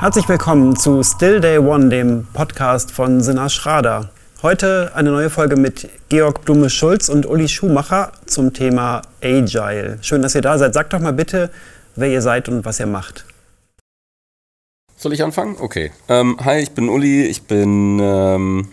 Herzlich 0.00 0.28
willkommen 0.28 0.74
zu 0.76 1.02
Still 1.04 1.40
Day 1.40 1.56
One, 1.56 1.88
dem 1.88 2.26
Podcast 2.32 2.90
von 2.90 3.20
Sinna 3.20 3.48
Schrader. 3.48 4.10
Heute 4.42 4.90
eine 4.94 5.10
neue 5.10 5.30
Folge 5.30 5.56
mit 5.56 5.88
Georg 6.08 6.44
Blume-Schulz 6.44 7.08
und 7.08 7.26
Uli 7.26 7.48
Schumacher 7.48 8.12
zum 8.26 8.52
Thema 8.52 9.02
Agile. 9.22 9.98
Schön, 10.02 10.20
dass 10.20 10.34
ihr 10.34 10.42
da 10.42 10.58
seid. 10.58 10.74
Sagt 10.74 10.92
doch 10.92 10.98
mal 10.98 11.12
bitte, 11.12 11.50
wer 11.94 12.08
ihr 12.08 12.22
seid 12.22 12.48
und 12.48 12.64
was 12.64 12.80
ihr 12.80 12.86
macht. 12.86 13.24
Soll 14.96 15.12
ich 15.12 15.22
anfangen? 15.22 15.56
Okay. 15.60 15.92
Ähm, 16.08 16.38
hi, 16.44 16.58
ich 16.58 16.72
bin 16.72 16.88
Uli. 16.88 17.24
Ich 17.26 17.44
bin 17.44 17.98
ähm, 18.02 18.68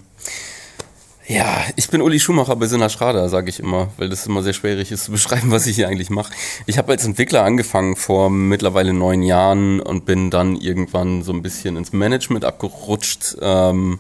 ja, 1.31 1.63
ich 1.77 1.89
bin 1.89 2.01
Uli 2.01 2.19
Schumacher 2.19 2.57
bei 2.57 2.67
Sinna 2.67 2.89
Schrader, 2.89 3.29
sage 3.29 3.49
ich 3.49 3.61
immer, 3.61 3.87
weil 3.95 4.09
das 4.09 4.27
immer 4.27 4.43
sehr 4.43 4.51
schwierig 4.51 4.91
ist 4.91 5.05
zu 5.05 5.11
beschreiben, 5.11 5.49
was 5.49 5.65
ich 5.65 5.77
hier 5.77 5.87
eigentlich 5.87 6.09
mache. 6.09 6.33
Ich 6.65 6.77
habe 6.77 6.91
als 6.91 7.05
Entwickler 7.05 7.43
angefangen 7.43 7.95
vor 7.95 8.29
mittlerweile 8.29 8.93
neun 8.93 9.23
Jahren 9.23 9.79
und 9.79 10.05
bin 10.05 10.29
dann 10.29 10.57
irgendwann 10.57 11.23
so 11.23 11.31
ein 11.31 11.41
bisschen 11.41 11.77
ins 11.77 11.93
Management 11.93 12.43
abgerutscht 12.43 13.37
ähm, 13.41 13.99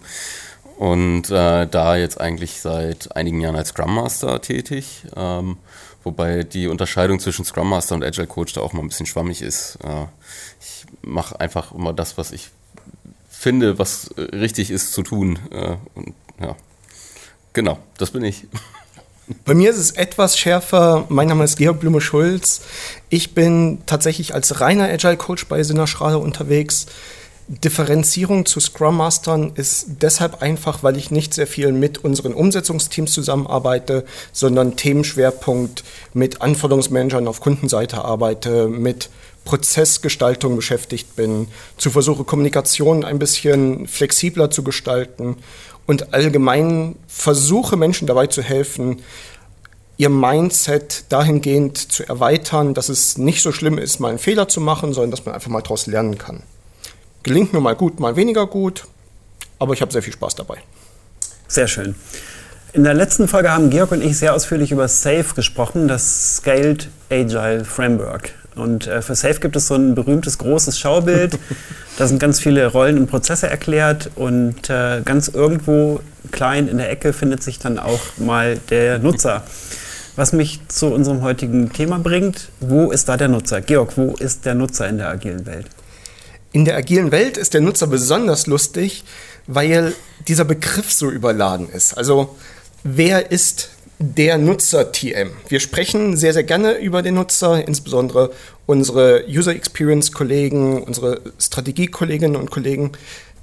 und 0.77 1.29
äh, 1.31 1.67
da 1.67 1.95
jetzt 1.95 2.19
eigentlich 2.19 2.59
seit 2.59 3.15
einigen 3.15 3.39
Jahren 3.39 3.55
als 3.55 3.69
Scrum 3.69 3.95
Master 3.95 4.41
tätig. 4.41 5.03
Ähm, 5.15 5.55
wobei 6.03 6.43
die 6.43 6.67
Unterscheidung 6.67 7.21
zwischen 7.21 7.45
Scrum 7.45 7.69
Master 7.69 7.95
und 7.95 8.03
Agile 8.03 8.27
Coach 8.27 8.51
da 8.53 8.61
auch 8.61 8.73
mal 8.73 8.81
ein 8.81 8.89
bisschen 8.89 9.05
schwammig 9.05 9.41
ist. 9.41 9.77
Äh, 9.85 10.07
ich 10.59 10.85
mache 11.01 11.39
einfach 11.39 11.71
immer 11.71 11.93
das, 11.93 12.17
was 12.17 12.33
ich 12.33 12.49
finde, 13.29 13.79
was 13.79 14.13
richtig 14.17 14.69
ist 14.69 14.91
zu 14.91 15.01
tun. 15.01 15.39
Äh, 15.51 15.77
und 15.95 16.13
ja. 16.41 16.57
Genau, 17.53 17.79
das 17.97 18.11
bin 18.11 18.23
ich. 18.23 18.45
Bei 19.45 19.53
mir 19.53 19.69
ist 19.69 19.77
es 19.77 19.91
etwas 19.91 20.37
schärfer. 20.37 21.05
Mein 21.09 21.27
Name 21.27 21.43
ist 21.43 21.57
Georg 21.57 21.79
Blume-Schulz. 21.79 22.61
Ich 23.09 23.33
bin 23.33 23.79
tatsächlich 23.85 24.33
als 24.33 24.59
reiner 24.61 24.85
Agile 24.85 25.17
Coach 25.17 25.47
bei 25.47 25.63
Sinner 25.63 25.87
Schrader 25.87 26.19
unterwegs. 26.19 26.87
Differenzierung 27.47 28.45
zu 28.45 28.59
Scrum 28.61 28.97
Mastern 28.97 29.51
ist 29.55 29.87
deshalb 30.01 30.41
einfach, 30.41 30.83
weil 30.83 30.95
ich 30.95 31.11
nicht 31.11 31.33
sehr 31.33 31.47
viel 31.47 31.73
mit 31.73 31.97
unseren 32.03 32.33
Umsetzungsteams 32.33 33.11
zusammenarbeite, 33.11 34.05
sondern 34.31 34.77
Themenschwerpunkt 34.77 35.83
mit 36.13 36.41
Anforderungsmanagern 36.41 37.27
auf 37.27 37.41
Kundenseite 37.41 38.05
arbeite, 38.05 38.69
mit 38.69 39.09
Prozessgestaltung 39.45 40.55
beschäftigt 40.55 41.15
bin, 41.15 41.47
zu 41.77 41.89
versuche 41.89 42.23
Kommunikation 42.23 43.03
ein 43.03 43.19
bisschen 43.19 43.87
flexibler 43.87 44.51
zu 44.51 44.63
gestalten 44.63 45.37
und 45.87 46.13
allgemein 46.13 46.95
versuche 47.07 47.75
Menschen 47.77 48.07
dabei 48.07 48.27
zu 48.27 48.41
helfen, 48.41 49.01
ihr 49.97 50.09
Mindset 50.09 51.05
dahingehend 51.09 51.77
zu 51.77 52.07
erweitern, 52.07 52.73
dass 52.73 52.89
es 52.89 53.17
nicht 53.17 53.41
so 53.41 53.51
schlimm 53.51 53.77
ist, 53.77 53.99
mal 53.99 54.09
einen 54.09 54.19
Fehler 54.19 54.47
zu 54.47 54.61
machen, 54.61 54.93
sondern 54.93 55.11
dass 55.11 55.25
man 55.25 55.35
einfach 55.35 55.51
mal 55.51 55.61
daraus 55.61 55.85
lernen 55.85 56.17
kann. 56.17 56.43
Gelingt 57.23 57.53
mir 57.53 57.59
mal 57.59 57.75
gut, 57.75 57.99
mal 57.99 58.15
weniger 58.15 58.47
gut, 58.47 58.85
aber 59.59 59.73
ich 59.73 59.81
habe 59.81 59.91
sehr 59.91 60.01
viel 60.01 60.13
Spaß 60.13 60.35
dabei. 60.35 60.57
Sehr 61.47 61.67
schön. 61.67 61.95
In 62.73 62.83
der 62.83 62.93
letzten 62.93 63.27
Folge 63.27 63.51
haben 63.51 63.69
Georg 63.69 63.91
und 63.91 64.01
ich 64.01 64.17
sehr 64.17 64.33
ausführlich 64.33 64.71
über 64.71 64.87
SAFE 64.87 65.35
gesprochen, 65.35 65.87
das 65.87 66.37
Scaled 66.37 66.87
Agile 67.09 67.65
Framework. 67.65 68.33
Und 68.55 68.87
äh, 68.87 69.01
für 69.01 69.15
Safe 69.15 69.39
gibt 69.39 69.55
es 69.55 69.67
so 69.67 69.75
ein 69.75 69.95
berühmtes 69.95 70.37
großes 70.37 70.77
Schaubild. 70.77 71.39
da 71.97 72.07
sind 72.07 72.19
ganz 72.19 72.39
viele 72.39 72.67
Rollen 72.67 72.97
und 72.97 73.07
Prozesse 73.07 73.47
erklärt 73.47 74.11
und 74.15 74.69
äh, 74.69 75.01
ganz 75.03 75.29
irgendwo 75.29 76.01
klein 76.31 76.67
in 76.67 76.77
der 76.77 76.89
Ecke 76.89 77.13
findet 77.13 77.43
sich 77.43 77.59
dann 77.59 77.79
auch 77.79 78.01
mal 78.17 78.57
der 78.69 78.99
Nutzer. 78.99 79.43
Was 80.15 80.33
mich 80.33 80.59
zu 80.67 80.87
unserem 80.87 81.21
heutigen 81.21 81.71
Thema 81.71 81.97
bringt, 81.97 82.49
wo 82.59 82.91
ist 82.91 83.07
da 83.07 83.15
der 83.15 83.29
Nutzer? 83.29 83.61
Georg, 83.61 83.97
wo 83.97 84.15
ist 84.19 84.45
der 84.45 84.55
Nutzer 84.55 84.87
in 84.89 84.97
der 84.97 85.07
agilen 85.07 85.45
Welt? 85.45 85.67
In 86.51 86.65
der 86.65 86.75
agilen 86.75 87.11
Welt 87.11 87.37
ist 87.37 87.53
der 87.53 87.61
Nutzer 87.61 87.87
besonders 87.87 88.45
lustig, 88.45 89.05
weil 89.47 89.93
dieser 90.27 90.43
Begriff 90.43 90.91
so 90.91 91.09
überladen 91.09 91.69
ist. 91.69 91.97
Also 91.97 92.35
wer 92.83 93.31
ist 93.31 93.69
der 94.01 94.39
Nutzer-TM. 94.39 95.29
Wir 95.47 95.59
sprechen 95.59 96.17
sehr, 96.17 96.33
sehr 96.33 96.43
gerne 96.43 96.73
über 96.73 97.03
den 97.03 97.15
Nutzer, 97.15 97.67
insbesondere 97.67 98.31
unsere 98.65 99.25
User 99.27 99.55
Experience-Kollegen, 99.55 100.83
unsere 100.83 101.21
Strategie-Kolleginnen 101.39 102.35
und 102.35 102.49
Kollegen 102.49 102.93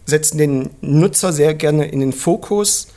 setzen 0.05 0.39
den 0.39 0.71
Nutzer 0.81 1.33
sehr 1.33 1.55
gerne 1.55 1.87
in 1.87 2.01
den 2.01 2.13
Fokus 2.13 2.89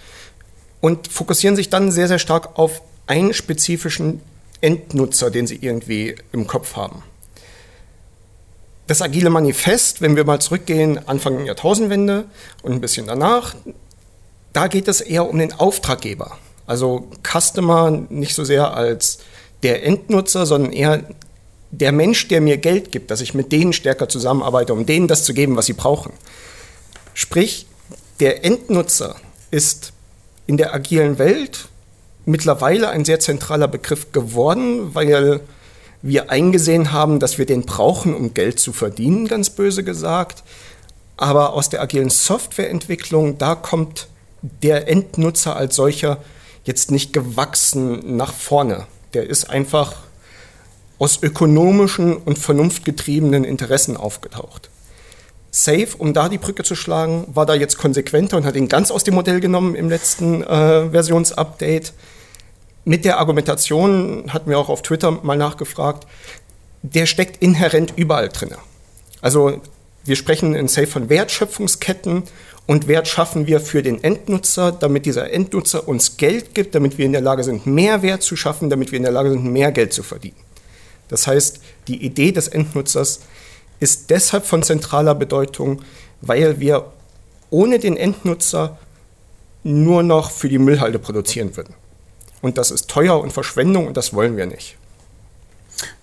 und 0.79 1.07
fokussieren 1.07 1.55
sich 1.55 1.69
dann 1.69 1.91
sehr, 1.91 2.07
sehr 2.07 2.19
stark 2.19 2.57
auf 2.57 2.81
einen 3.05 3.33
spezifischen 3.33 4.21
Endnutzer, 4.61 5.29
den 5.29 5.45
sie 5.45 5.59
irgendwie 5.61 6.15
im 6.31 6.47
Kopf 6.47 6.75
haben. 6.75 7.03
Das 8.87 9.01
agile 9.01 9.29
Manifest, 9.29 10.01
wenn 10.01 10.15
wir 10.15 10.25
mal 10.25 10.39
zurückgehen, 10.39 10.99
Anfang 11.07 11.37
der 11.37 11.45
Jahrtausendwende 11.47 12.25
und 12.63 12.71
ein 12.71 12.81
bisschen 12.81 13.07
danach, 13.07 13.55
da 14.53 14.67
geht 14.67 14.87
es 14.87 14.99
eher 15.01 15.29
um 15.29 15.37
den 15.37 15.53
Auftraggeber. 15.53 16.37
Also 16.65 17.07
Customer 17.23 17.91
nicht 18.09 18.35
so 18.35 18.43
sehr 18.43 18.73
als 18.73 19.19
der 19.63 19.85
Endnutzer, 19.85 20.45
sondern 20.45 20.71
eher 20.71 21.03
der 21.71 21.91
Mensch, 21.91 22.27
der 22.27 22.41
mir 22.41 22.57
Geld 22.57 22.91
gibt, 22.91 23.11
dass 23.11 23.21
ich 23.21 23.33
mit 23.33 23.51
denen 23.51 23.73
stärker 23.73 24.09
zusammenarbeite, 24.09 24.73
um 24.73 24.85
denen 24.85 25.07
das 25.07 25.23
zu 25.23 25.33
geben, 25.33 25.55
was 25.55 25.65
sie 25.65 25.73
brauchen. 25.73 26.11
Sprich, 27.13 27.65
der 28.19 28.43
Endnutzer 28.45 29.15
ist 29.51 29.93
in 30.47 30.57
der 30.57 30.73
agilen 30.73 31.17
Welt 31.17 31.69
mittlerweile 32.25 32.89
ein 32.89 33.05
sehr 33.05 33.19
zentraler 33.19 33.67
Begriff 33.67 34.11
geworden, 34.11 34.93
weil 34.93 35.41
wir 36.01 36.29
eingesehen 36.29 36.91
haben, 36.91 37.19
dass 37.19 37.37
wir 37.37 37.45
den 37.45 37.63
brauchen, 37.63 38.15
um 38.15 38.33
Geld 38.33 38.59
zu 38.59 38.73
verdienen, 38.73 39.27
ganz 39.27 39.49
böse 39.49 39.83
gesagt. 39.83 40.43
Aber 41.17 41.53
aus 41.53 41.69
der 41.69 41.81
agilen 41.81 42.09
Softwareentwicklung, 42.09 43.37
da 43.37 43.55
kommt 43.55 44.07
der 44.41 44.87
Endnutzer 44.87 45.55
als 45.55 45.75
solcher 45.75 46.17
jetzt 46.63 46.91
nicht 46.91 47.13
gewachsen 47.13 48.17
nach 48.17 48.33
vorne. 48.33 48.87
Der 49.13 49.29
ist 49.29 49.49
einfach 49.49 49.95
aus 50.99 51.21
ökonomischen 51.23 52.17
und 52.17 52.37
vernunftgetriebenen 52.37 53.43
Interessen 53.43 53.97
aufgetaucht. 53.97 54.69
Safe, 55.49 55.89
um 55.97 56.13
da 56.13 56.29
die 56.29 56.37
Brücke 56.37 56.63
zu 56.63 56.75
schlagen, 56.75 57.27
war 57.33 57.45
da 57.45 57.55
jetzt 57.55 57.77
konsequenter 57.77 58.37
und 58.37 58.45
hat 58.45 58.55
ihn 58.55 58.69
ganz 58.69 58.89
aus 58.89 59.03
dem 59.03 59.15
Modell 59.15 59.41
genommen 59.41 59.75
im 59.75 59.89
letzten 59.89 60.43
äh, 60.43 60.89
Versionsupdate. 60.91 61.93
Mit 62.85 63.03
der 63.03 63.19
Argumentation 63.19 64.31
hatten 64.31 64.49
wir 64.49 64.57
auch 64.57 64.69
auf 64.69 64.81
Twitter 64.81 65.11
mal 65.11 65.37
nachgefragt, 65.37 66.07
der 66.83 67.05
steckt 67.05 67.41
inhärent 67.43 67.93
überall 67.95 68.29
drin. 68.29 68.55
Also 69.21 69.59
wir 70.03 70.15
sprechen 70.15 70.55
in 70.55 70.67
Safe 70.67 70.87
von 70.87 71.09
Wertschöpfungsketten 71.09 72.23
und 72.67 72.87
Wert 72.87 73.07
schaffen 73.07 73.47
wir 73.47 73.59
für 73.59 73.83
den 73.83 74.03
Endnutzer, 74.03 74.71
damit 74.71 75.05
dieser 75.05 75.31
Endnutzer 75.31 75.87
uns 75.87 76.17
Geld 76.17 76.55
gibt, 76.55 76.75
damit 76.75 76.97
wir 76.97 77.05
in 77.05 77.11
der 77.11 77.21
Lage 77.21 77.43
sind, 77.43 77.65
mehr 77.65 78.01
Wert 78.01 78.21
zu 78.21 78.35
schaffen, 78.35 78.69
damit 78.69 78.91
wir 78.91 78.97
in 78.97 79.03
der 79.03 79.11
Lage 79.11 79.31
sind, 79.31 79.43
mehr 79.45 79.71
Geld 79.71 79.93
zu 79.93 80.03
verdienen. 80.03 80.37
Das 81.09 81.27
heißt, 81.27 81.59
die 81.87 82.05
Idee 82.05 82.31
des 82.31 82.47
Endnutzers 82.47 83.21
ist 83.79 84.09
deshalb 84.09 84.45
von 84.45 84.63
zentraler 84.63 85.15
Bedeutung, 85.15 85.81
weil 86.21 86.59
wir 86.59 86.85
ohne 87.49 87.79
den 87.79 87.97
Endnutzer 87.97 88.77
nur 89.63 90.03
noch 90.03 90.31
für 90.31 90.47
die 90.47 90.59
Müllhalde 90.59 90.99
produzieren 90.99 91.57
würden. 91.57 91.75
Und 92.41 92.57
das 92.57 92.71
ist 92.71 92.89
teuer 92.89 93.19
und 93.19 93.33
Verschwendung 93.33 93.87
und 93.87 93.97
das 93.97 94.13
wollen 94.13 94.37
wir 94.37 94.45
nicht. 94.45 94.77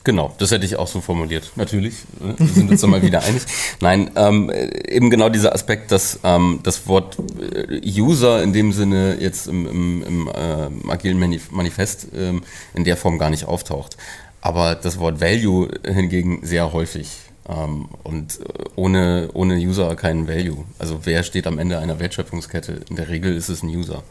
Genau, 0.08 0.34
das 0.38 0.52
hätte 0.52 0.64
ich 0.64 0.76
auch 0.76 0.86
so 0.86 1.02
formuliert. 1.02 1.52
Natürlich, 1.56 1.96
ne? 2.18 2.34
wir 2.38 2.46
sind 2.46 2.70
uns 2.70 2.80
mal 2.86 3.02
wieder 3.02 3.22
einig. 3.24 3.42
Nein, 3.82 4.10
ähm, 4.16 4.50
eben 4.88 5.10
genau 5.10 5.28
dieser 5.28 5.54
Aspekt, 5.54 5.92
dass 5.92 6.20
ähm, 6.24 6.60
das 6.62 6.88
Wort 6.88 7.18
äh, 7.38 7.78
User 8.00 8.42
in 8.42 8.54
dem 8.54 8.72
Sinne 8.72 9.18
jetzt 9.20 9.48
im, 9.48 9.66
im, 9.66 10.02
im 10.02 10.28
äh, 10.28 10.90
agilen 10.90 11.18
Manifest 11.18 12.06
ähm, 12.16 12.40
in 12.72 12.84
der 12.84 12.96
Form 12.96 13.18
gar 13.18 13.28
nicht 13.28 13.44
auftaucht. 13.44 13.98
Aber 14.40 14.74
das 14.76 14.98
Wort 14.98 15.20
Value 15.20 15.68
hingegen 15.84 16.40
sehr 16.42 16.72
häufig. 16.72 17.10
Ähm, 17.46 17.90
und 18.02 18.40
äh, 18.40 18.44
ohne, 18.76 19.28
ohne 19.34 19.56
User 19.56 19.94
keinen 19.94 20.26
Value. 20.26 20.64
Also 20.78 21.00
wer 21.04 21.22
steht 21.22 21.46
am 21.46 21.58
Ende 21.58 21.80
einer 21.80 22.00
Wertschöpfungskette? 22.00 22.80
In 22.88 22.96
der 22.96 23.10
Regel 23.10 23.36
ist 23.36 23.50
es 23.50 23.62
ein 23.62 23.68
User. 23.68 24.02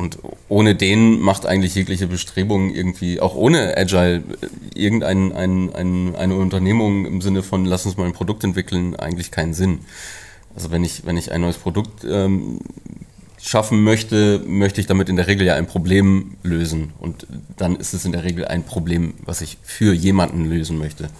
Und 0.00 0.18
ohne 0.48 0.74
den 0.74 1.20
macht 1.20 1.44
eigentlich 1.44 1.74
jegliche 1.74 2.06
Bestrebung 2.06 2.74
irgendwie, 2.74 3.20
auch 3.20 3.34
ohne 3.34 3.76
Agile, 3.76 4.22
irgendein 4.74 5.30
ein, 5.32 5.74
ein, 5.74 6.16
eine 6.16 6.36
Unternehmung 6.36 7.04
im 7.04 7.20
Sinne 7.20 7.42
von, 7.42 7.66
lass 7.66 7.84
uns 7.84 7.98
mal 7.98 8.06
ein 8.06 8.14
Produkt 8.14 8.42
entwickeln, 8.42 8.96
eigentlich 8.96 9.30
keinen 9.30 9.52
Sinn. 9.52 9.80
Also 10.54 10.70
wenn 10.70 10.84
ich, 10.84 11.04
wenn 11.04 11.18
ich 11.18 11.32
ein 11.32 11.42
neues 11.42 11.58
Produkt 11.58 12.02
ähm, 12.08 12.60
schaffen 13.38 13.82
möchte, 13.82 14.42
möchte 14.46 14.80
ich 14.80 14.86
damit 14.86 15.10
in 15.10 15.16
der 15.16 15.26
Regel 15.26 15.46
ja 15.46 15.56
ein 15.56 15.66
Problem 15.66 16.38
lösen. 16.42 16.94
Und 16.98 17.26
dann 17.58 17.76
ist 17.76 17.92
es 17.92 18.06
in 18.06 18.12
der 18.12 18.24
Regel 18.24 18.46
ein 18.46 18.62
Problem, 18.62 19.12
was 19.22 19.42
ich 19.42 19.58
für 19.62 19.92
jemanden 19.92 20.48
lösen 20.48 20.78
möchte. 20.78 21.10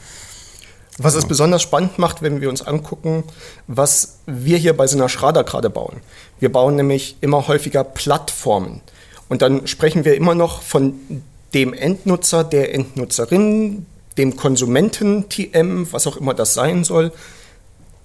Was 1.03 1.15
es 1.15 1.25
besonders 1.25 1.63
spannend 1.63 1.99
macht, 1.99 2.21
wenn 2.21 2.43
wir 2.43 2.51
uns 2.51 2.61
angucken, 2.61 3.25
was 3.67 4.19
wir 4.27 4.59
hier 4.59 4.77
bei 4.77 4.87
Sina 4.87 5.09
Schrader 5.09 5.45
gerade 5.45 5.71
bauen. 5.71 6.03
Wir 6.41 6.53
bauen 6.53 6.77
nämlich 6.77 7.17
immer 7.23 7.49
häufiger 7.49 7.85
Plattformen. 7.85 8.83
Und 9.31 9.41
dann 9.41 9.67
sprechen 9.67 10.05
wir 10.05 10.15
immer 10.15 10.35
noch 10.35 10.61
von 10.61 11.23
dem 11.55 11.73
Endnutzer, 11.73 12.45
der 12.45 12.75
Endnutzerin, 12.75 13.87
dem 14.19 14.37
Konsumenten-TM, 14.37 15.91
was 15.91 16.07
auch 16.07 16.19
immer 16.19 16.35
das 16.35 16.53
sein 16.53 16.85
soll. 16.85 17.13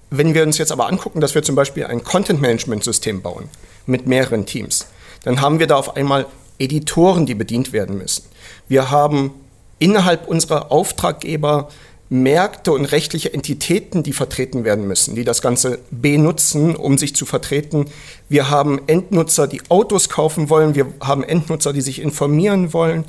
wenn 0.08 0.32
wir 0.32 0.44
uns 0.44 0.56
jetzt 0.56 0.72
aber 0.72 0.88
angucken, 0.88 1.20
dass 1.20 1.34
wir 1.34 1.42
zum 1.42 1.54
Beispiel 1.54 1.84
ein 1.84 2.02
Content-Management-System 2.02 3.20
bauen 3.20 3.50
mit 3.84 4.06
mehreren 4.06 4.46
Teams, 4.46 4.86
dann 5.24 5.42
haben 5.42 5.58
wir 5.58 5.66
da 5.66 5.76
auf 5.76 5.96
einmal 5.96 6.24
Editoren, 6.58 7.26
die 7.26 7.34
bedient 7.34 7.74
werden 7.74 7.98
müssen. 7.98 8.24
Wir 8.68 8.90
haben 8.90 9.34
innerhalb 9.78 10.28
unserer 10.28 10.72
Auftraggeber 10.72 11.68
Märkte 12.08 12.72
und 12.72 12.84
rechtliche 12.84 13.34
Entitäten, 13.34 14.02
die 14.02 14.12
vertreten 14.12 14.64
werden 14.64 14.86
müssen, 14.86 15.16
die 15.16 15.24
das 15.24 15.42
Ganze 15.42 15.80
benutzen, 15.90 16.76
um 16.76 16.98
sich 16.98 17.16
zu 17.16 17.26
vertreten. 17.26 17.86
Wir 18.28 18.48
haben 18.48 18.80
Endnutzer, 18.86 19.48
die 19.48 19.62
Autos 19.68 20.08
kaufen 20.08 20.48
wollen. 20.48 20.74
Wir 20.74 20.86
haben 21.00 21.24
Endnutzer, 21.24 21.72
die 21.72 21.80
sich 21.80 22.00
informieren 22.00 22.72
wollen. 22.72 23.04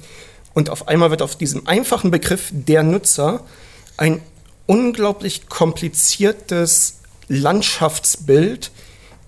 Und 0.55 0.71
auf 0.71 0.88
einmal 0.88 1.11
wird 1.11 1.21
auf 1.21 1.35
diesem 1.35 1.67
einfachen 1.67 2.09
Begriff 2.09 2.49
der 2.51 2.81
Nutzer 2.81 3.41
ein 3.97 4.21
unglaublich 4.65 5.47
kompliziertes 5.47 6.99
Landschaftsbild, 7.27 8.71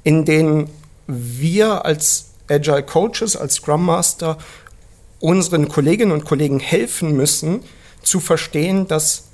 in 0.04 0.26
dem 0.26 0.68
wir 1.06 1.86
als 1.86 2.32
Agile 2.48 2.84
Coaches, 2.84 3.36
als 3.36 3.56
Scrum 3.56 3.86
Master 3.86 4.38
unseren 5.20 5.68
Kolleginnen 5.68 6.12
und 6.12 6.26
Kollegen 6.26 6.60
helfen 6.60 7.16
müssen, 7.16 7.62
zu 8.02 8.20
verstehen, 8.20 8.88
dass 8.88 9.29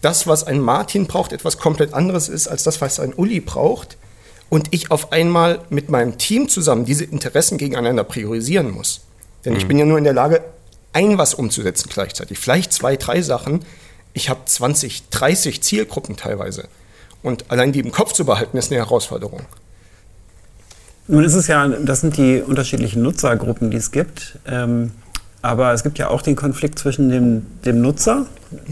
das, 0.00 0.26
was 0.26 0.44
ein 0.44 0.60
Martin 0.60 1.06
braucht, 1.06 1.32
etwas 1.32 1.58
komplett 1.58 1.94
anderes 1.94 2.28
ist 2.28 2.48
als 2.48 2.62
das, 2.62 2.80
was 2.80 3.00
ein 3.00 3.14
Uli 3.14 3.40
braucht. 3.40 3.96
Und 4.48 4.68
ich 4.72 4.90
auf 4.90 5.12
einmal 5.12 5.60
mit 5.70 5.90
meinem 5.90 6.18
Team 6.18 6.48
zusammen 6.48 6.84
diese 6.84 7.04
Interessen 7.04 7.56
gegeneinander 7.56 8.02
priorisieren 8.02 8.70
muss. 8.70 9.02
Denn 9.44 9.52
mhm. 9.52 9.58
ich 9.60 9.68
bin 9.68 9.78
ja 9.78 9.84
nur 9.84 9.98
in 9.98 10.04
der 10.04 10.12
Lage, 10.12 10.42
ein 10.92 11.18
was 11.18 11.34
umzusetzen 11.34 11.88
gleichzeitig. 11.92 12.38
Vielleicht 12.38 12.72
zwei, 12.72 12.96
drei 12.96 13.22
Sachen, 13.22 13.64
ich 14.12 14.28
habe 14.28 14.40
20, 14.44 15.08
30 15.10 15.62
Zielgruppen 15.62 16.16
teilweise. 16.16 16.68
Und 17.22 17.50
allein 17.50 17.72
die 17.72 17.80
im 17.80 17.92
Kopf 17.92 18.12
zu 18.12 18.24
behalten, 18.24 18.56
ist 18.56 18.72
eine 18.72 18.80
Herausforderung. 18.80 19.42
Nun 21.06 21.24
ist 21.24 21.34
es 21.34 21.46
ja, 21.46 21.66
das 21.68 22.00
sind 22.00 22.16
die 22.16 22.40
unterschiedlichen 22.40 23.02
Nutzergruppen, 23.02 23.70
die 23.70 23.76
es 23.76 23.90
gibt. 23.90 24.38
Ähm, 24.46 24.92
aber 25.42 25.72
es 25.72 25.82
gibt 25.82 25.98
ja 25.98 26.08
auch 26.08 26.22
den 26.22 26.36
Konflikt 26.36 26.78
zwischen 26.78 27.08
dem, 27.08 27.46
dem 27.64 27.80
Nutzer 27.80 28.26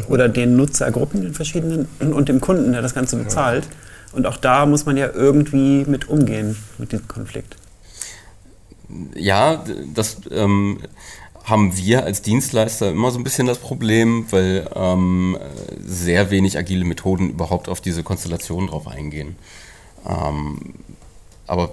oder 0.09 0.29
den 0.29 0.57
Nutzergruppen, 0.57 1.23
den 1.23 1.35
verschiedenen, 1.35 1.89
und 2.01 2.29
dem 2.29 2.41
Kunden, 2.41 2.73
der 2.73 2.83
das 2.83 2.95
Ganze 2.95 3.17
bezahlt. 3.17 3.67
Und 4.13 4.27
auch 4.27 4.37
da 4.37 4.67
muss 4.67 4.87
man 4.87 4.97
ja 4.97 5.11
irgendwie 5.13 5.85
mit 5.85 6.09
umgehen, 6.09 6.57
mit 6.79 6.93
diesem 6.93 7.09
Konflikt. 7.09 7.57
Ja, 9.15 9.65
das 9.95 10.19
ähm, 10.31 10.81
haben 11.45 11.77
wir 11.77 12.05
als 12.05 12.23
Dienstleister 12.23 12.91
immer 12.91 13.11
so 13.11 13.19
ein 13.19 13.25
bisschen 13.25 13.47
das 13.47 13.59
Problem, 13.59 14.27
weil 14.31 14.69
ähm, 14.75 15.39
sehr 15.85 16.31
wenig 16.31 16.59
agile 16.59 16.85
Methoden 16.85 17.31
überhaupt 17.31 17.69
auf 17.69 17.81
diese 17.81 18.03
Konstellation 18.03 18.67
drauf 18.67 18.87
eingehen. 18.87 19.37
Ähm, 20.07 20.75
aber 21.47 21.73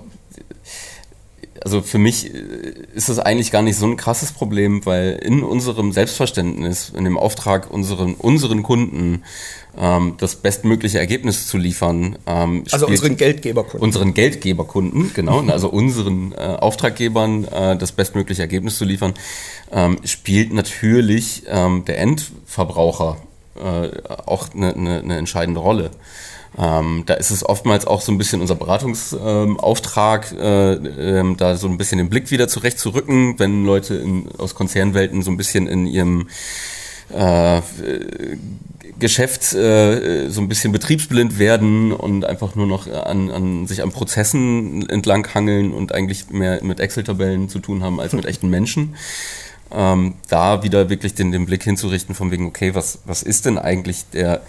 also 1.63 1.81
für 1.81 1.97
mich 1.97 2.31
ist 2.93 3.09
das 3.09 3.19
eigentlich 3.19 3.51
gar 3.51 3.61
nicht 3.61 3.77
so 3.77 3.85
ein 3.85 3.97
krasses 3.97 4.31
Problem, 4.31 4.85
weil 4.85 5.19
in 5.21 5.43
unserem 5.43 5.91
Selbstverständnis, 5.91 6.91
in 6.95 7.05
dem 7.05 7.17
Auftrag, 7.17 7.71
unseren, 7.71 8.15
unseren 8.15 8.63
Kunden 8.63 9.23
ähm, 9.77 10.15
das 10.17 10.35
bestmögliche 10.35 10.99
Ergebnis 10.99 11.47
zu 11.47 11.57
liefern. 11.57 12.17
Ähm, 12.25 12.63
also 12.71 12.87
unseren 12.87 13.17
Geldgeberkunden. 13.17 13.81
Unseren 13.81 14.13
Geldgeberkunden, 14.13 15.11
genau. 15.13 15.41
also 15.47 15.69
unseren 15.69 16.33
äh, 16.33 16.37
Auftraggebern 16.37 17.45
äh, 17.45 17.77
das 17.77 17.91
bestmögliche 17.91 18.41
Ergebnis 18.41 18.77
zu 18.77 18.85
liefern, 18.85 19.13
ähm, 19.71 19.97
spielt 20.03 20.53
natürlich 20.53 21.43
ähm, 21.47 21.83
der 21.85 21.99
Endverbraucher 21.99 23.17
äh, 23.55 23.89
auch 24.25 24.53
eine, 24.53 24.73
eine, 24.73 24.99
eine 24.99 25.17
entscheidende 25.17 25.61
Rolle. 25.61 25.91
Ähm, 26.57 27.03
da 27.05 27.15
ist 27.15 27.31
es 27.31 27.45
oftmals 27.45 27.85
auch 27.85 28.01
so 28.01 28.11
ein 28.11 28.17
bisschen 28.17 28.41
unser 28.41 28.55
Beratungsauftrag, 28.55 30.31
äh, 30.31 30.73
äh, 30.73 31.35
da 31.35 31.57
so 31.57 31.67
ein 31.67 31.77
bisschen 31.77 31.97
den 31.97 32.09
Blick 32.09 32.31
wieder 32.31 32.47
zurechtzurücken, 32.47 33.37
wenn 33.39 33.65
Leute 33.65 33.95
in, 33.95 34.29
aus 34.37 34.55
Konzernwelten 34.55 35.21
so 35.21 35.31
ein 35.31 35.37
bisschen 35.37 35.67
in 35.67 35.85
ihrem 35.85 36.27
äh, 37.13 37.61
Geschäft 38.97 39.53
äh, 39.53 40.29
so 40.29 40.39
ein 40.39 40.47
bisschen 40.47 40.71
betriebsblind 40.71 41.37
werden 41.37 41.91
und 41.91 42.23
einfach 42.23 42.55
nur 42.55 42.67
noch 42.67 42.87
an, 42.87 43.29
an 43.29 43.67
sich 43.67 43.83
an 43.83 43.91
Prozessen 43.91 44.87
entlang 44.89 45.27
hangeln 45.33 45.73
und 45.73 45.93
eigentlich 45.93 46.29
mehr 46.29 46.63
mit 46.63 46.79
Excel-Tabellen 46.79 47.49
zu 47.49 47.59
tun 47.59 47.83
haben 47.83 47.99
als 47.99 48.13
mit 48.13 48.25
echten 48.25 48.49
Menschen. 48.49 48.95
Ähm, 49.77 50.15
da 50.29 50.63
wieder 50.63 50.89
wirklich 50.89 51.15
den, 51.15 51.33
den 51.33 51.45
Blick 51.45 51.63
hinzurichten 51.63 52.15
von 52.15 52.31
wegen, 52.31 52.47
okay, 52.47 52.75
was, 52.75 52.99
was 53.05 53.23
ist 53.23 53.45
denn 53.45 53.57
eigentlich 53.57 54.05
der, 54.13 54.41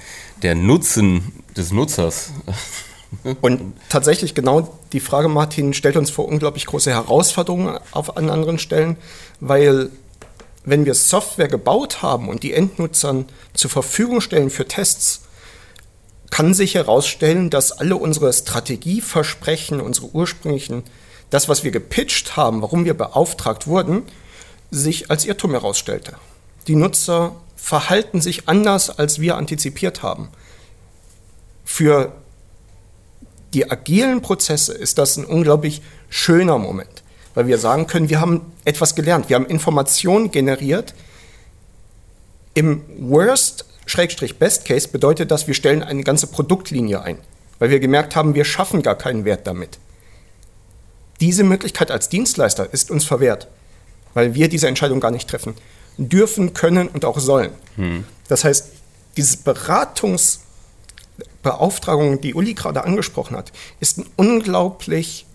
der 0.43 0.55
Nutzen 0.55 1.33
des 1.57 1.73
Nutzers? 1.73 2.31
Und 3.41 3.75
tatsächlich 3.89 4.35
genau 4.35 4.79
die 4.93 5.01
Frage, 5.01 5.29
Martin, 5.29 5.75
stellt 5.75 5.97
uns 5.97 6.11
vor 6.11 6.29
unglaublich 6.29 6.67
große 6.67 6.91
Herausforderungen 6.91 7.79
auf, 7.91 8.17
an 8.17 8.31
anderen 8.31 8.59
Stellen, 8.59 8.97
weil 9.41 9.91
wenn 10.65 10.85
wir 10.85 10.95
Software 10.95 11.49
gebaut 11.49 12.03
haben 12.03 12.29
und 12.29 12.43
die 12.43 12.53
Endnutzern 12.53 13.25
zur 13.55 13.71
Verfügung 13.71 14.21
stellen 14.21 14.51
für 14.51 14.67
Tests, 14.67 15.23
kann 16.31 16.55
sich 16.55 16.75
herausstellen, 16.75 17.51
dass 17.51 17.73
alle 17.73 17.97
unsere 17.97 18.33
Strategieversprechen, 18.33 19.81
unsere 19.81 20.09
ursprünglichen, 20.09 20.83
das, 21.31 21.49
was 21.49 21.65
wir 21.65 21.71
gepitcht 21.71 22.37
haben, 22.37 22.63
warum 22.63 22.85
wir 22.85 22.95
beauftragt 22.95 23.67
wurden, 23.67 24.03
sich 24.71 25.11
als 25.11 25.25
Irrtum 25.25 25.53
herausstellte. 25.53 26.15
Die 26.67 26.77
Nutzer 26.77 27.35
verhalten 27.57 28.21
sich 28.21 28.49
anders, 28.49 28.91
als 28.91 29.21
wir 29.21 29.37
antizipiert 29.37 30.03
haben. 30.03 30.29
Für 31.65 32.13
die 33.55 33.71
agilen 33.71 34.23
Prozesse 34.23 34.73
ist 34.73 34.99
das 34.99 35.17
ein 35.17 35.25
unglaublich 35.25 35.83
schöner 36.09 36.59
Moment, 36.59 37.03
weil 37.35 37.47
wir 37.47 37.59
sagen 37.59 37.87
können, 37.87 38.09
wir 38.09 38.21
haben 38.21 38.53
etwas 38.65 38.95
gelernt, 38.95 39.29
wir 39.29 39.37
haben 39.37 39.47
Informationen 39.47 40.31
generiert. 40.31 40.95
Im 42.55 42.83
Worst, 42.99 43.65
Schrägstrich 43.87 44.39
Best 44.39 44.65
Case 44.65 44.89
bedeutet 44.89 45.31
das, 45.31 45.47
wir 45.47 45.55
stellen 45.55 45.83
eine 45.83 46.03
ganze 46.03 46.27
Produktlinie 46.27 47.03
ein, 47.03 47.19
weil 47.59 47.71
wir 47.71 47.81
gemerkt 47.81 48.17
haben, 48.17 48.35
wir 48.35 48.45
schaffen 48.45 48.83
gar 48.83 48.97
keinen 48.97 49.25
Wert 49.25 49.47
damit. 49.47 49.79
Diese 51.21 51.45
Möglichkeit 51.45 51.91
als 51.91 52.09
Dienstleister 52.09 52.73
ist 52.73 52.91
uns 52.91 53.05
verwehrt, 53.05 53.49
weil 54.17 54.35
wir 54.35 54.49
diese 54.49 54.67
Entscheidung 54.67 54.99
gar 54.99 55.11
nicht 55.11 55.29
treffen 55.29 55.55
dürfen, 55.99 56.55
können 56.55 56.89
und 56.89 57.05
auch 57.05 57.19
sollen. 57.19 57.51
Hm. 57.77 58.05
Das 58.29 58.45
heißt, 58.45 58.69
diese 59.19 59.37
Beratungsbeauftragung, 59.39 62.23
die 62.23 62.33
Uli 62.33 62.55
gerade 62.55 62.83
angesprochen 62.83 63.37
hat, 63.37 63.53
ist 63.79 63.99
ein 63.99 64.07
unglaublich 64.17 65.27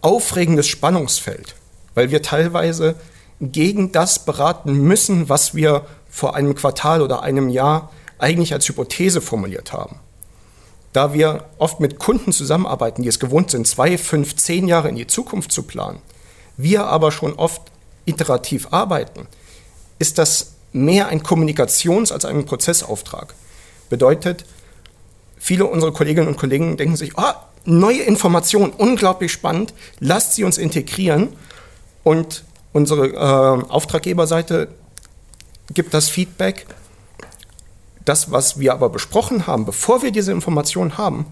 aufregendes 0.00 0.66
Spannungsfeld, 0.66 1.54
weil 1.94 2.10
wir 2.10 2.22
teilweise 2.22 2.96
gegen 3.40 3.92
das 3.92 4.24
beraten 4.24 4.78
müssen, 4.78 5.28
was 5.28 5.54
wir 5.54 5.86
vor 6.10 6.34
einem 6.34 6.56
Quartal 6.56 7.02
oder 7.02 7.22
einem 7.22 7.48
Jahr 7.48 7.92
eigentlich 8.18 8.52
als 8.52 8.68
Hypothese 8.68 9.20
formuliert 9.20 9.72
haben. 9.72 10.00
Da 10.92 11.14
wir 11.14 11.44
oft 11.58 11.78
mit 11.78 12.00
Kunden 12.00 12.32
zusammenarbeiten, 12.32 13.02
die 13.02 13.08
es 13.08 13.20
gewohnt 13.20 13.52
sind, 13.52 13.68
zwei, 13.68 13.96
fünf, 13.96 14.34
zehn 14.34 14.66
Jahre 14.66 14.88
in 14.88 14.96
die 14.96 15.06
Zukunft 15.06 15.52
zu 15.52 15.62
planen, 15.62 16.02
wir 16.56 16.86
aber 16.86 17.12
schon 17.12 17.34
oft 17.34 17.71
iterativ 18.04 18.68
arbeiten, 18.70 19.26
ist 19.98 20.18
das 20.18 20.52
mehr 20.72 21.08
ein 21.08 21.22
Kommunikations- 21.22 22.12
als 22.12 22.24
ein 22.24 22.44
Prozessauftrag. 22.44 23.34
Bedeutet, 23.88 24.44
viele 25.38 25.66
unserer 25.66 25.92
Kolleginnen 25.92 26.28
und 26.28 26.36
Kollegen 26.36 26.76
denken 26.76 26.96
sich, 26.96 27.16
oh, 27.16 27.32
neue 27.64 28.02
Informationen, 28.02 28.72
unglaublich 28.72 29.32
spannend, 29.32 29.74
lasst 30.00 30.34
sie 30.34 30.44
uns 30.44 30.58
integrieren. 30.58 31.28
Und 32.02 32.44
unsere 32.72 33.08
äh, 33.08 33.68
Auftraggeberseite 33.68 34.68
gibt 35.72 35.94
das 35.94 36.08
Feedback, 36.08 36.66
das, 38.04 38.32
was 38.32 38.58
wir 38.58 38.72
aber 38.72 38.88
besprochen 38.88 39.46
haben, 39.46 39.64
bevor 39.64 40.02
wir 40.02 40.10
diese 40.10 40.32
Informationen 40.32 40.98
haben, 40.98 41.26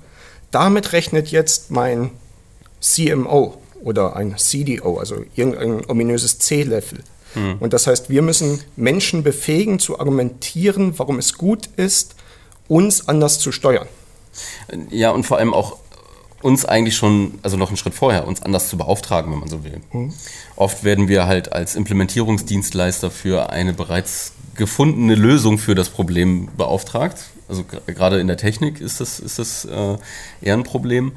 damit 0.50 0.92
rechnet 0.92 1.28
jetzt 1.28 1.70
mein 1.70 2.10
CMO 2.80 3.60
oder 3.82 4.16
ein 4.16 4.36
CDO, 4.36 4.98
also 4.98 5.24
irgendein 5.34 5.88
ominöses 5.88 6.38
C-Level. 6.38 7.00
Mhm. 7.34 7.56
Und 7.60 7.72
das 7.72 7.86
heißt, 7.86 8.10
wir 8.10 8.22
müssen 8.22 8.60
Menschen 8.76 9.22
befähigen 9.22 9.78
zu 9.78 9.98
argumentieren, 9.98 10.98
warum 10.98 11.18
es 11.18 11.34
gut 11.34 11.68
ist, 11.76 12.14
uns 12.68 13.08
anders 13.08 13.38
zu 13.38 13.52
steuern. 13.52 13.88
Ja, 14.90 15.10
und 15.10 15.24
vor 15.24 15.38
allem 15.38 15.54
auch 15.54 15.78
uns 16.42 16.64
eigentlich 16.64 16.96
schon, 16.96 17.38
also 17.42 17.56
noch 17.56 17.68
einen 17.68 17.76
Schritt 17.76 17.94
vorher, 17.94 18.26
uns 18.26 18.42
anders 18.42 18.68
zu 18.68 18.78
beauftragen, 18.78 19.30
wenn 19.32 19.40
man 19.40 19.48
so 19.48 19.64
will. 19.64 19.80
Mhm. 19.92 20.12
Oft 20.56 20.84
werden 20.84 21.08
wir 21.08 21.26
halt 21.26 21.52
als 21.52 21.76
Implementierungsdienstleister 21.76 23.10
für 23.10 23.50
eine 23.50 23.72
bereits 23.72 24.32
gefundene 24.54 25.14
Lösung 25.14 25.58
für 25.58 25.74
das 25.74 25.90
Problem 25.90 26.48
beauftragt. 26.56 27.24
Also 27.48 27.64
gerade 27.86 28.20
in 28.20 28.26
der 28.26 28.36
Technik 28.36 28.80
ist 28.80 29.00
das, 29.00 29.20
ist 29.20 29.38
das 29.38 29.64
äh, 29.64 29.96
eher 30.40 30.54
ein 30.54 30.64
Problem 30.64 31.12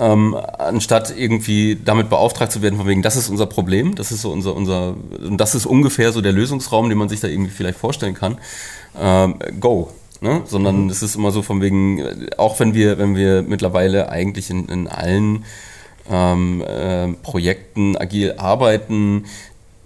ähm, 0.00 0.34
anstatt 0.58 1.14
irgendwie 1.16 1.78
damit 1.84 2.08
beauftragt 2.08 2.50
zu 2.50 2.62
werden, 2.62 2.78
von 2.78 2.88
wegen, 2.88 3.02
das 3.02 3.16
ist 3.16 3.28
unser 3.28 3.46
Problem, 3.46 3.94
das 3.94 4.10
ist 4.10 4.22
so 4.22 4.32
unser, 4.32 4.56
unser, 4.56 4.96
und 5.22 5.36
das 5.38 5.54
ist 5.54 5.66
ungefähr 5.66 6.10
so 6.10 6.22
der 6.22 6.32
Lösungsraum, 6.32 6.88
den 6.88 6.96
man 6.96 7.10
sich 7.10 7.20
da 7.20 7.28
irgendwie 7.28 7.50
vielleicht 7.50 7.78
vorstellen 7.78 8.14
kann. 8.14 8.38
Ähm, 8.98 9.36
go. 9.60 9.90
ne? 10.22 10.42
sondern 10.46 10.84
mhm. 10.84 10.90
es 10.90 11.02
ist 11.02 11.16
immer 11.16 11.32
so 11.32 11.42
von 11.42 11.60
wegen, 11.60 12.30
auch 12.38 12.58
wenn 12.60 12.72
wir, 12.72 12.98
wenn 12.98 13.14
wir 13.14 13.42
mittlerweile 13.42 14.08
eigentlich 14.08 14.48
in, 14.48 14.66
in 14.68 14.88
allen 14.88 15.44
ähm, 16.10 16.62
äh, 16.62 17.08
Projekten 17.22 17.96
agil 17.96 18.34
arbeiten, 18.38 19.26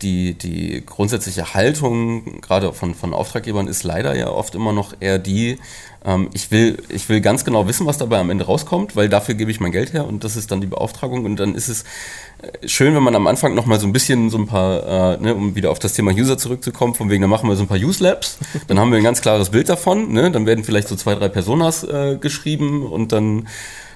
die, 0.04 0.34
die 0.34 0.82
grundsätzliche 0.84 1.54
Haltung, 1.54 2.40
gerade 2.42 2.73
von, 2.73 2.94
von 2.94 3.14
Auftraggebern, 3.14 3.66
ist 3.66 3.82
leider 3.82 4.14
ja 4.14 4.28
oft 4.28 4.54
immer 4.54 4.73
noch 4.73 4.94
eher 5.00 5.18
die, 5.18 5.58
ähm, 6.04 6.28
ich, 6.34 6.50
will, 6.50 6.82
ich 6.90 7.08
will 7.08 7.20
ganz 7.20 7.44
genau 7.44 7.66
wissen, 7.66 7.87
was 7.87 7.96
dabei 7.96 8.18
am 8.18 8.30
Ende 8.30 8.44
rauskommt, 8.44 8.94
weil 8.94 9.08
dafür 9.08 9.34
gebe 9.34 9.50
ich 9.50 9.61
mein 9.61 9.73
Geld 9.73 9.94
her 9.94 10.06
und 10.06 10.23
das 10.23 10.37
ist 10.37 10.50
dann 10.50 10.61
die 10.61 10.66
Beauftragung. 10.66 11.25
Und 11.25 11.37
dann 11.37 11.54
ist 11.54 11.68
es 11.68 11.84
äh, 12.42 12.68
schön, 12.68 12.94
wenn 12.94 13.02
man 13.02 13.16
am 13.16 13.26
Anfang 13.26 13.54
noch 13.54 13.66
mal 13.66 13.80
so 13.80 13.87
ein 13.87 13.92
bisschen 13.92 14.28
so 14.28 14.38
ein 14.38 14.46
paar, 14.46 15.14
äh, 15.14 15.23
ne, 15.23 15.34
um 15.34 15.56
wieder 15.56 15.70
auf 15.70 15.78
das 15.78 15.94
Thema 15.94 16.12
User 16.12 16.37
zurückzukommen, 16.37 16.94
von 16.94 17.08
wegen, 17.08 17.23
dann 17.23 17.30
machen 17.30 17.49
wir 17.49 17.56
so 17.56 17.64
ein 17.64 17.68
paar 17.68 17.78
Use 17.78 18.04
Labs, 18.04 18.38
dann 18.68 18.78
haben 18.78 18.90
wir 18.90 18.99
ein 18.99 19.04
ganz 19.04 19.23
klares 19.23 19.50
Bild 19.50 19.68
davon, 19.68 20.12
ne, 20.12 20.30
dann 20.30 20.46
werden 20.46 20.64
vielleicht 20.64 20.88
so 20.88 20.96
zwei, 20.96 21.14
drei 21.14 21.28
Personas 21.28 21.82
äh, 21.82 22.18
geschrieben 22.20 22.87
und 22.87 23.12
dann 23.12 23.49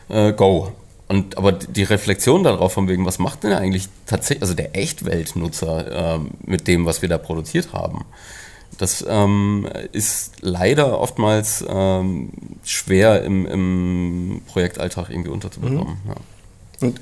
äh, 0.08 0.32
go. 0.32 0.72
Und 1.08 1.38
aber 1.38 1.52
die 1.52 1.84
Reflexion 1.84 2.44
darauf, 2.44 2.74
von 2.74 2.86
wegen, 2.86 3.06
was 3.06 3.18
macht 3.18 3.42
denn 3.42 3.52
eigentlich 3.52 3.88
tatsächlich, 4.06 4.42
also 4.42 4.54
der 4.54 4.76
Echtweltnutzer 4.76 6.16
äh, 6.16 6.20
mit 6.44 6.68
dem, 6.68 6.84
was 6.84 7.00
wir 7.00 7.08
da 7.08 7.16
produziert 7.16 7.72
haben? 7.72 8.04
Das 8.76 9.04
ähm, 9.08 9.68
ist 9.92 10.34
leider 10.40 11.00
oftmals 11.00 11.64
ähm, 11.66 12.30
schwer 12.62 13.24
im, 13.24 13.46
im, 13.46 14.42
Projektalltag 14.46 15.10
irgendwie 15.10 15.30
unterzubekommen. 15.30 15.96
Mhm. 16.04 16.10
Ja. 16.10 16.86
Und 16.86 17.00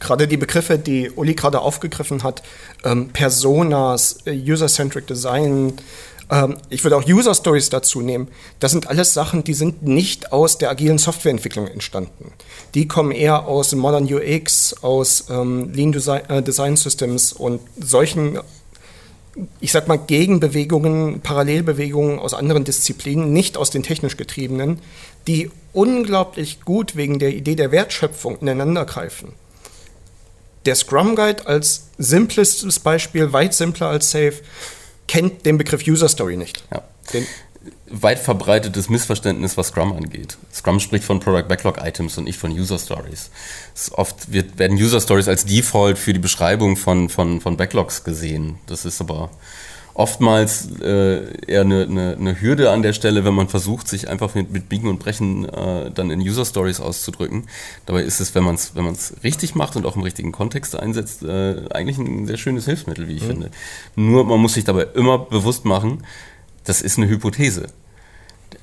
gerade 0.00 0.26
die 0.26 0.36
Begriffe, 0.36 0.78
die 0.78 1.10
Uli 1.10 1.34
gerade 1.34 1.60
aufgegriffen 1.60 2.22
hat, 2.22 2.42
ähm, 2.84 3.10
Personas, 3.10 4.18
äh, 4.26 4.32
User-Centric 4.32 5.06
Design, 5.06 5.74
ähm, 6.30 6.56
ich 6.70 6.82
würde 6.84 6.96
auch 6.96 7.06
User 7.06 7.34
Stories 7.34 7.70
dazu 7.70 8.00
nehmen. 8.00 8.28
Das 8.58 8.72
sind 8.72 8.88
alles 8.88 9.14
Sachen, 9.14 9.44
die 9.44 9.54
sind 9.54 9.82
nicht 9.82 10.32
aus 10.32 10.58
der 10.58 10.70
agilen 10.70 10.98
Softwareentwicklung 10.98 11.68
entstanden. 11.68 12.32
Die 12.74 12.88
kommen 12.88 13.12
eher 13.12 13.46
aus 13.46 13.74
Modern 13.74 14.12
UX, 14.12 14.74
aus 14.82 15.26
ähm, 15.30 15.72
Lean 15.72 15.92
Design, 15.92 16.22
äh, 16.28 16.42
Design 16.42 16.76
Systems 16.76 17.32
und 17.32 17.60
solchen 17.80 18.40
ich 19.60 19.72
sag 19.72 19.86
mal, 19.86 19.98
Gegenbewegungen, 19.98 21.20
Parallelbewegungen 21.20 22.18
aus 22.18 22.34
anderen 22.34 22.64
Disziplinen, 22.64 23.34
nicht 23.34 23.56
aus 23.56 23.70
den 23.70 23.82
technisch 23.82 24.16
getriebenen, 24.16 24.80
die 25.26 25.50
unglaublich 25.72 26.62
gut 26.62 26.96
wegen 26.96 27.18
der 27.18 27.34
Idee 27.34 27.54
der 27.54 27.70
Wertschöpfung 27.70 28.38
ineinandergreifen. 28.38 29.32
Der 30.64 30.74
Scrum 30.74 31.14
Guide 31.14 31.46
als 31.46 31.88
simplestes 31.98 32.80
Beispiel, 32.80 33.32
weit 33.32 33.54
simpler 33.54 33.88
als 33.88 34.10
Safe, 34.10 34.34
kennt 35.08 35.46
den 35.46 35.58
Begriff 35.58 35.86
User 35.86 36.08
Story 36.08 36.36
nicht. 36.36 36.64
Ja. 36.72 36.82
Den 37.12 37.26
weit 37.88 38.18
verbreitetes 38.18 38.88
Missverständnis, 38.88 39.56
was 39.56 39.68
Scrum 39.68 39.92
angeht. 39.92 40.36
Scrum 40.52 40.80
spricht 40.80 41.04
von 41.04 41.20
Product 41.20 41.48
Backlog 41.48 41.78
Items 41.82 42.18
und 42.18 42.24
nicht 42.24 42.38
von 42.38 42.50
User 42.52 42.78
Stories. 42.78 43.30
oft 43.92 44.32
wird, 44.32 44.58
werden 44.58 44.76
User 44.76 45.00
Stories 45.00 45.28
als 45.28 45.44
Default 45.44 45.98
für 45.98 46.12
die 46.12 46.18
Beschreibung 46.18 46.76
von, 46.76 47.08
von, 47.08 47.40
von 47.40 47.56
Backlogs 47.56 48.04
gesehen. 48.04 48.58
Das 48.66 48.84
ist 48.84 49.00
aber 49.00 49.30
oftmals 49.96 50.68
äh, 50.82 51.24
eher 51.46 51.62
eine, 51.62 51.84
eine, 51.84 52.16
eine, 52.20 52.40
Hürde 52.40 52.70
an 52.70 52.82
der 52.82 52.92
Stelle, 52.92 53.24
wenn 53.24 53.32
man 53.32 53.48
versucht, 53.48 53.88
sich 53.88 54.08
einfach 54.08 54.34
mit, 54.34 54.52
mit 54.52 54.68
Biegen 54.68 54.90
und 54.90 54.98
Brechen 54.98 55.48
äh, 55.48 55.90
dann 55.90 56.10
in 56.10 56.20
User 56.20 56.44
Stories 56.44 56.80
auszudrücken. 56.80 57.44
Dabei 57.86 58.02
ist 58.02 58.20
es, 58.20 58.34
wenn 58.34 58.44
man 58.44 58.56
es 58.56 58.74
wenn 58.74 58.94
richtig 59.24 59.54
macht 59.54 59.74
und 59.74 59.86
auch 59.86 59.96
im 59.96 60.02
richtigen 60.02 60.32
Kontext 60.32 60.78
einsetzt, 60.78 61.22
äh, 61.22 61.64
eigentlich 61.70 61.96
ein 61.96 62.26
sehr 62.26 62.36
schönes 62.36 62.66
Hilfsmittel, 62.66 63.08
wie 63.08 63.14
ich 63.14 63.22
mhm. 63.22 63.28
finde. 63.28 63.50
Nur 63.96 64.24
man 64.24 64.38
muss 64.38 64.52
sich 64.52 64.64
dabei 64.64 64.86
immer 64.94 65.18
bewusst 65.18 65.64
machen, 65.64 66.04
das 66.64 66.82
ist 66.82 66.98
eine 66.98 67.08
Hypothese. 67.08 67.68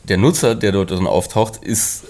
Der 0.04 0.18
Nutzer, 0.18 0.54
der 0.54 0.72
dort 0.72 0.92
dann 0.92 1.08
auftaucht, 1.08 1.58
ist 1.64 2.04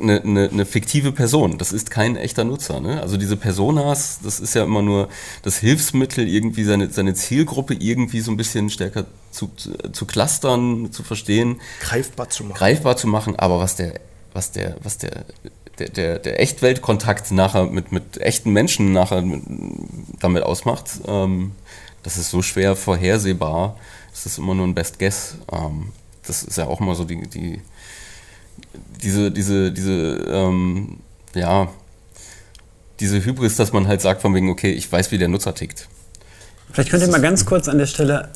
eine, 0.00 0.22
eine, 0.22 0.48
eine 0.48 0.66
fiktive 0.66 1.12
Person. 1.12 1.58
Das 1.58 1.72
ist 1.72 1.90
kein 1.90 2.16
echter 2.16 2.44
Nutzer. 2.44 2.80
Ne? 2.80 3.00
Also 3.00 3.16
diese 3.16 3.36
Personas, 3.36 4.20
das 4.22 4.40
ist 4.40 4.54
ja 4.54 4.64
immer 4.64 4.82
nur 4.82 5.08
das 5.42 5.58
Hilfsmittel, 5.58 6.28
irgendwie 6.28 6.64
seine, 6.64 6.90
seine 6.90 7.14
Zielgruppe 7.14 7.74
irgendwie 7.74 8.20
so 8.20 8.30
ein 8.30 8.36
bisschen 8.36 8.70
stärker 8.70 9.06
zu, 9.30 9.50
zu, 9.56 9.72
zu 9.92 10.06
clustern, 10.06 10.92
zu 10.92 11.02
verstehen. 11.02 11.60
Greifbar 11.80 12.30
zu 12.30 12.44
machen. 12.44 12.58
Greifbar 12.58 12.96
zu 12.96 13.06
machen. 13.06 13.36
Aber 13.36 13.60
was 13.60 13.76
der, 13.76 13.94
was 14.32 14.52
der, 14.52 14.76
was 14.82 14.98
der, 14.98 15.24
der, 15.78 15.88
der, 15.88 16.18
der 16.18 16.40
Echtweltkontakt 16.40 17.30
nachher 17.30 17.66
mit, 17.66 17.92
mit 17.92 18.18
echten 18.18 18.52
Menschen 18.52 18.92
nachher 18.92 19.22
mit, 19.22 19.42
damit 20.20 20.42
ausmacht, 20.42 20.90
ähm, 21.06 21.52
das 22.02 22.16
ist 22.16 22.30
so 22.30 22.42
schwer 22.42 22.76
vorhersehbar. 22.76 23.76
Das 24.10 24.26
ist 24.26 24.38
immer 24.38 24.54
nur 24.54 24.66
ein 24.66 24.74
Best 24.74 24.98
Guess. 24.98 25.36
Ähm, 25.52 25.92
das 26.26 26.42
ist 26.42 26.58
ja 26.58 26.66
auch 26.66 26.80
immer 26.80 26.94
so 26.94 27.04
die, 27.04 27.26
die 27.28 27.60
diese, 29.02 29.30
diese, 29.30 29.72
diese, 29.72 29.92
ähm, 30.28 30.98
ja, 31.34 31.68
diese 33.00 33.24
Hybris, 33.24 33.56
dass 33.56 33.72
man 33.72 33.88
halt 33.88 34.00
sagt 34.00 34.22
von 34.22 34.34
wegen, 34.34 34.50
okay, 34.50 34.72
ich 34.72 34.90
weiß, 34.90 35.10
wie 35.10 35.18
der 35.18 35.28
Nutzer 35.28 35.54
tickt. 35.54 35.88
Vielleicht 36.72 36.90
könnt 36.90 37.02
ihr 37.02 37.08
mal 37.08 37.20
ganz 37.20 37.46
kurz 37.46 37.68
an 37.68 37.78
der 37.78 37.86
Stelle 37.86 38.28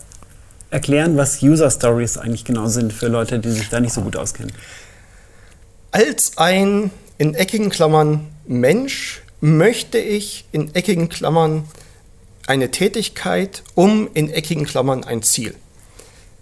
erklären, 0.70 1.16
was 1.16 1.42
User 1.42 1.70
Stories 1.70 2.18
eigentlich 2.18 2.44
genau 2.44 2.66
sind 2.66 2.92
für 2.92 3.06
Leute, 3.06 3.38
die 3.38 3.50
sich 3.50 3.68
da 3.68 3.80
nicht 3.80 3.92
so 3.92 4.00
gut 4.00 4.16
auskennen. 4.16 4.52
Als 5.92 6.36
ein 6.36 6.90
in 7.18 7.34
eckigen 7.34 7.70
Klammern 7.70 8.26
Mensch 8.46 9.22
möchte 9.40 9.98
ich 9.98 10.46
in 10.50 10.74
eckigen 10.74 11.08
Klammern 11.08 11.64
eine 12.46 12.70
Tätigkeit 12.70 13.62
um 13.74 14.08
in 14.14 14.30
eckigen 14.30 14.64
Klammern 14.64 15.04
ein 15.04 15.22
Ziel. 15.22 15.54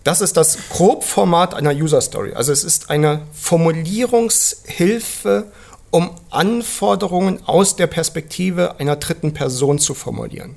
Das 0.04 0.20
ist 0.20 0.36
das 0.36 0.58
Grobformat 0.70 1.54
einer 1.54 1.72
User 1.72 2.00
Story. 2.00 2.32
Also 2.34 2.52
es 2.52 2.64
ist 2.64 2.90
eine 2.90 3.22
Formulierungshilfe, 3.32 5.46
um 5.90 6.10
Anforderungen 6.30 7.46
aus 7.46 7.76
der 7.76 7.86
Perspektive 7.86 8.80
einer 8.80 8.96
dritten 8.96 9.32
Person 9.32 9.78
zu 9.78 9.94
formulieren. 9.94 10.56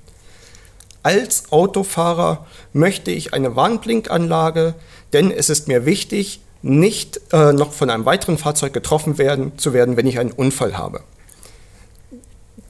Als 1.03 1.51
Autofahrer 1.51 2.47
möchte 2.73 3.11
ich 3.11 3.35
eine 3.35 3.55
Warnblinkanlage, 3.55 4.73
denn 5.13 5.29
es 5.29 5.51
ist 5.51 5.67
mir 5.67 5.85
wichtig, 5.85 6.39
nicht 6.63 7.21
äh, 7.31 7.53
noch 7.53 7.71
von 7.73 7.91
einem 7.91 8.05
weiteren 8.05 8.39
Fahrzeug 8.39 8.73
getroffen 8.73 9.19
werden, 9.19 9.55
zu 9.59 9.73
werden, 9.73 9.97
wenn 9.97 10.07
ich 10.07 10.17
einen 10.17 10.31
Unfall 10.31 10.79
habe. 10.79 11.01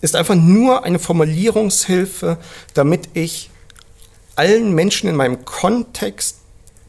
Ist 0.02 0.18
einfach 0.18 0.36
nur 0.36 0.84
eine 0.84 1.00
Formulierungshilfe, 1.00 2.38
damit 2.74 3.08
ich 3.14 3.52
allen 4.36 4.76
Menschen 4.76 5.08
in 5.08 5.16
meinem 5.16 5.46
Kontext 5.46 6.40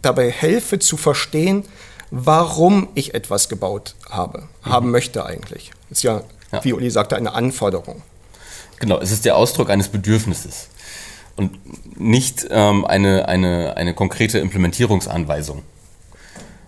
dabei 0.07 0.31
helfe 0.31 0.79
zu 0.79 0.97
verstehen, 0.97 1.65
warum 2.11 2.89
ich 2.95 3.15
etwas 3.15 3.49
gebaut 3.49 3.97
habe, 4.09 4.43
mhm. 4.65 4.71
haben 4.71 4.91
möchte 4.91 5.27
eigentlich. 5.27 5.73
Das 5.89 5.99
ist 5.99 6.05
ja, 6.05 6.23
ja, 6.53 6.65
wie 6.65 6.73
Uli 6.73 6.91
sagte, 6.91 7.17
eine 7.17 7.35
Anforderung. 7.35 8.03
Genau, 8.79 8.99
es 9.01 9.11
ist 9.11 9.25
der 9.25 9.37
Ausdruck 9.37 9.69
eines 9.69 9.89
Bedürfnisses 9.89 10.69
und 11.35 11.59
nicht 11.99 12.47
ähm, 12.51 12.85
eine, 12.85 13.29
eine, 13.29 13.77
eine 13.77 13.95
konkrete 13.95 14.39
Implementierungsanweisung. 14.39 15.63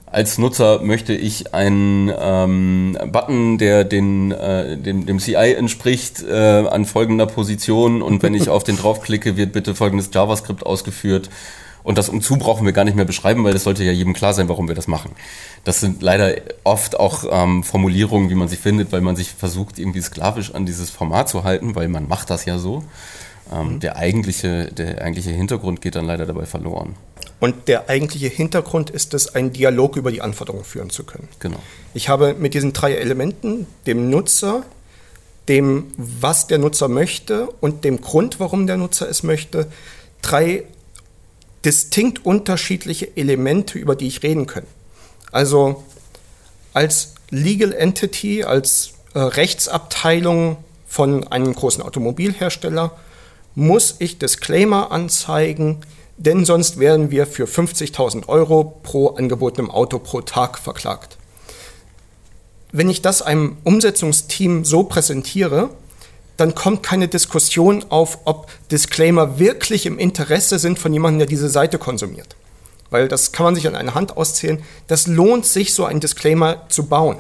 Als 0.07 0.39
Nutzer 0.39 0.81
möchte 0.81 1.13
ich 1.13 1.55
einen 1.55 2.11
ähm, 2.19 2.99
Button, 3.13 3.59
der 3.59 3.85
den, 3.85 4.33
äh, 4.33 4.79
dem, 4.79 5.05
dem 5.05 5.19
CI 5.19 5.53
entspricht, 5.53 6.23
äh, 6.23 6.67
an 6.67 6.87
folgender 6.87 7.27
Position 7.27 8.01
und 8.01 8.23
wenn 8.23 8.35
ich 8.35 8.49
auf 8.49 8.65
den 8.65 8.79
draufklicke, 8.79 9.37
wird 9.37 9.53
bitte 9.53 9.75
folgendes 9.75 10.11
JavaScript 10.13 10.65
ausgeführt 10.65 11.29
und 11.89 11.97
das 11.97 12.11
Umzu 12.11 12.37
brauchen 12.37 12.67
wir 12.67 12.75
gar 12.75 12.85
nicht 12.85 12.97
mehr 12.97 13.07
beschreiben, 13.07 13.45
weil 13.45 13.57
es 13.57 13.65
sollte 13.65 13.83
ja 13.83 13.93
jedem 13.93 14.13
klar 14.13 14.35
sein, 14.35 14.51
warum 14.51 14.69
wir 14.69 14.75
das 14.75 14.89
machen. 14.89 15.13
Das 15.65 15.81
sind 15.81 16.03
leider 16.03 16.35
oft 16.63 17.01
auch 17.01 17.25
ähm, 17.31 17.65
Formulierungen, 17.65 18.29
wie 18.29 18.35
man 18.35 18.47
sie 18.47 18.57
findet, 18.57 18.93
weil 18.93 19.01
man 19.01 19.17
sich 19.17 19.31
versucht, 19.31 19.79
irgendwie 19.79 20.03
sklavisch 20.03 20.55
an 20.55 20.67
dieses 20.67 20.91
Format 20.91 21.31
zu 21.31 21.45
halten, 21.45 21.77
weil 21.77 21.89
man 21.89 22.07
macht 22.07 22.29
das 22.29 22.45
ja 22.45 22.59
so. 22.59 22.85
Ähm, 23.51 23.77
mhm. 23.77 23.81
der, 23.81 23.97
eigentliche, 23.97 24.71
der 24.71 25.01
eigentliche 25.01 25.31
Hintergrund 25.31 25.81
geht 25.81 25.95
dann 25.95 26.05
leider 26.05 26.27
dabei 26.27 26.45
verloren. 26.45 26.95
Und 27.41 27.69
der 27.69 27.89
eigentliche 27.89 28.29
Hintergrund 28.29 28.91
ist 28.91 29.15
es, 29.15 29.35
einen 29.35 29.55
Dialog 29.55 29.97
über 29.97 30.13
die 30.13 30.21
Anforderungen 30.21 30.65
führen 30.65 30.91
zu 30.91 31.05
können. 31.05 31.29
Genau. 31.39 31.59
Ich 31.95 32.11
habe 32.11 32.35
mit 32.39 32.53
diesen 32.53 32.75
drei 32.75 32.97
Elementen, 32.97 33.67
dem 33.87 34.11
Nutzer, 34.11 34.63
dem, 35.49 35.87
was 35.97 36.49
der 36.49 36.59
Nutzer 36.59 36.89
möchte 36.89 37.47
und 37.63 37.85
dem 37.85 38.03
Grund, 38.03 38.41
warum 38.41 38.67
der 38.67 38.77
Nutzer 38.77 39.09
es 39.09 39.23
möchte, 39.23 39.69
drei 40.21 40.65
distinkt 41.69 42.25
unterschiedliche 42.25 43.15
Elemente, 43.15 43.79
über 43.79 43.95
die 43.95 44.07
ich 44.07 44.23
reden 44.23 44.47
kann. 44.47 44.65
Also 45.33 45.85
als 46.73 47.13
Legal 47.29 47.75
Entity, 47.75 48.43
als 48.43 48.93
äh, 49.13 49.19
Rechtsabteilung 49.19 50.57
von 50.87 51.29
einem 51.29 51.55
großen 51.55 51.83
Automobilhersteller 51.83 52.97
muss 53.55 53.97
ich 53.99 54.17
Disclaimer 54.17 54.91
anzeigen, 54.93 55.83
denn 56.17 56.47
sonst 56.47 56.79
werden 56.79 57.11
wir 57.11 57.27
für 57.27 57.45
50.000 57.45 58.29
Euro 58.29 58.81
pro 58.83 59.09
angebotenem 59.09 59.71
Auto 59.71 59.99
pro 59.99 60.23
Tag 60.23 60.59
verklagt. 60.59 61.19
Wenn 62.73 62.89
ich 62.89 63.03
das 63.03 63.21
einem 63.21 63.59
Umsetzungsteam 63.65 64.65
so 64.65 64.85
präsentiere, 64.85 65.69
dann 66.39 66.55
kommt 66.55 66.83
keine 66.83 67.09
Diskussion 67.09 67.85
auf, 67.91 68.21
ob 68.25 68.49
Disclaimer 68.71 69.39
wirklich 69.39 69.85
im 69.85 69.99
Interesse 69.99 70.59
sind 70.59 70.79
von 70.79 70.93
jemandem, 70.93 71.19
der 71.19 71.29
diese 71.29 71.51
Seite 71.51 71.79
konsumiert. 71.79 72.37
weil 72.91 73.07
das 73.07 73.33
kann 73.33 73.45
man 73.45 73.55
sich 73.55 73.67
an 73.67 73.75
einer 73.75 73.95
Hand 73.95 74.17
auszählen. 74.17 74.63
Das 74.87 75.07
lohnt 75.07 75.45
sich, 75.45 75.75
so 75.75 75.85
einen 75.85 76.01
Disclaimer 76.01 76.67
zu 76.71 76.87
bauen. 76.87 77.19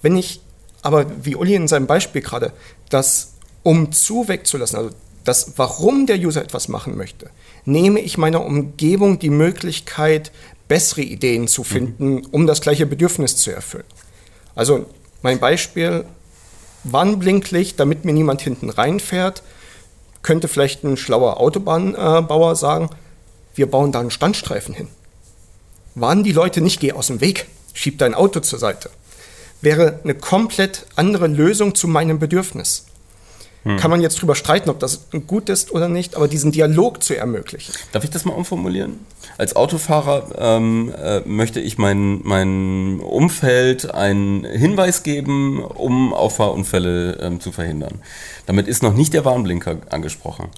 Wenn 0.00 0.16
ich 0.16 0.40
aber, 0.80 1.04
wie 1.22 1.36
Uli 1.36 1.54
in 1.54 1.68
seinem 1.68 1.86
Beispiel 1.86 2.22
gerade, 2.22 2.54
das 2.88 3.34
um 3.62 3.92
zu 3.92 4.28
wegzulassen, 4.28 4.78
also 4.78 4.90
das, 5.24 5.52
warum 5.56 6.06
der 6.06 6.16
User 6.16 6.40
etwas 6.40 6.68
machen 6.68 6.96
möchte, 6.96 7.28
nehme 7.66 8.00
ich 8.00 8.16
meiner 8.16 8.46
Umgebung 8.46 9.18
die 9.18 9.28
Möglichkeit, 9.28 10.32
bessere 10.68 11.02
Ideen 11.02 11.48
zu 11.48 11.64
finden, 11.64 12.14
mhm. 12.14 12.26
um 12.30 12.46
das 12.46 12.62
gleiche 12.62 12.86
Bedürfnis 12.86 13.36
zu 13.36 13.50
erfüllen. 13.50 13.84
Also 14.54 14.86
mein 15.20 15.38
Beispiel, 15.38 16.06
Warnblinklicht, 16.84 17.78
damit 17.78 18.04
mir 18.04 18.12
niemand 18.12 18.40
hinten 18.40 18.70
reinfährt, 18.70 19.42
könnte 20.22 20.48
vielleicht 20.48 20.84
ein 20.84 20.96
schlauer 20.96 21.40
Autobahnbauer 21.40 22.56
sagen, 22.56 22.90
wir 23.54 23.70
bauen 23.70 23.92
da 23.92 24.00
einen 24.00 24.10
Standstreifen 24.10 24.74
hin. 24.74 24.88
Warnen 25.94 26.24
die 26.24 26.32
Leute 26.32 26.60
nicht, 26.60 26.80
geh 26.80 26.92
aus 26.92 27.08
dem 27.08 27.20
Weg, 27.20 27.46
schieb 27.72 27.98
dein 27.98 28.14
Auto 28.14 28.40
zur 28.40 28.58
Seite. 28.58 28.90
Wäre 29.60 30.00
eine 30.04 30.14
komplett 30.14 30.86
andere 30.94 31.26
Lösung 31.26 31.74
zu 31.74 31.88
meinem 31.88 32.18
Bedürfnis. 32.18 32.86
Hm. 33.64 33.76
Kann 33.76 33.90
man 33.90 34.00
jetzt 34.00 34.20
drüber 34.20 34.34
streiten, 34.34 34.70
ob 34.70 34.78
das 34.78 35.08
gut 35.26 35.48
ist 35.48 35.72
oder 35.72 35.88
nicht, 35.88 36.16
aber 36.16 36.28
diesen 36.28 36.52
Dialog 36.52 37.02
zu 37.02 37.16
ermöglichen. 37.16 37.74
Darf 37.92 38.04
ich 38.04 38.10
das 38.10 38.24
mal 38.24 38.32
umformulieren? 38.32 38.98
Als 39.36 39.56
Autofahrer 39.56 40.28
ähm, 40.38 40.92
äh, 40.96 41.20
möchte 41.20 41.60
ich 41.60 41.78
mein, 41.78 42.20
mein 42.22 43.00
Umfeld 43.00 43.92
einen 43.94 44.44
Hinweis 44.44 45.02
geben, 45.02 45.62
um 45.62 46.14
Auffahrunfälle 46.14 47.18
ähm, 47.20 47.40
zu 47.40 47.52
verhindern. 47.52 48.00
Damit 48.46 48.68
ist 48.68 48.82
noch 48.82 48.94
nicht 48.94 49.12
der 49.12 49.24
Warnblinker 49.24 49.78
angesprochen. 49.90 50.48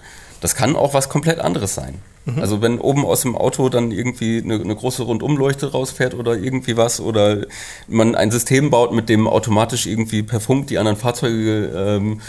Das 0.40 0.54
kann 0.54 0.76
auch 0.76 0.94
was 0.94 1.08
komplett 1.08 1.38
anderes 1.38 1.74
sein. 1.74 1.98
Mhm. 2.24 2.38
Also 2.38 2.62
wenn 2.62 2.78
oben 2.78 3.04
aus 3.04 3.22
dem 3.22 3.36
Auto 3.36 3.68
dann 3.68 3.90
irgendwie 3.90 4.42
eine, 4.42 4.54
eine, 4.54 4.74
große 4.74 5.02
Rundumleuchte 5.02 5.72
rausfährt 5.72 6.14
oder 6.14 6.36
irgendwie 6.36 6.76
was 6.76 7.00
oder 7.00 7.46
man 7.88 8.14
ein 8.14 8.30
System 8.30 8.70
baut, 8.70 8.92
mit 8.92 9.08
dem 9.08 9.26
automatisch 9.26 9.86
irgendwie 9.86 10.22
per 10.22 10.40
Funk 10.40 10.66
die 10.66 10.78
anderen 10.78 10.98
Fahrzeuge 10.98 11.72
ähm, 11.74 12.20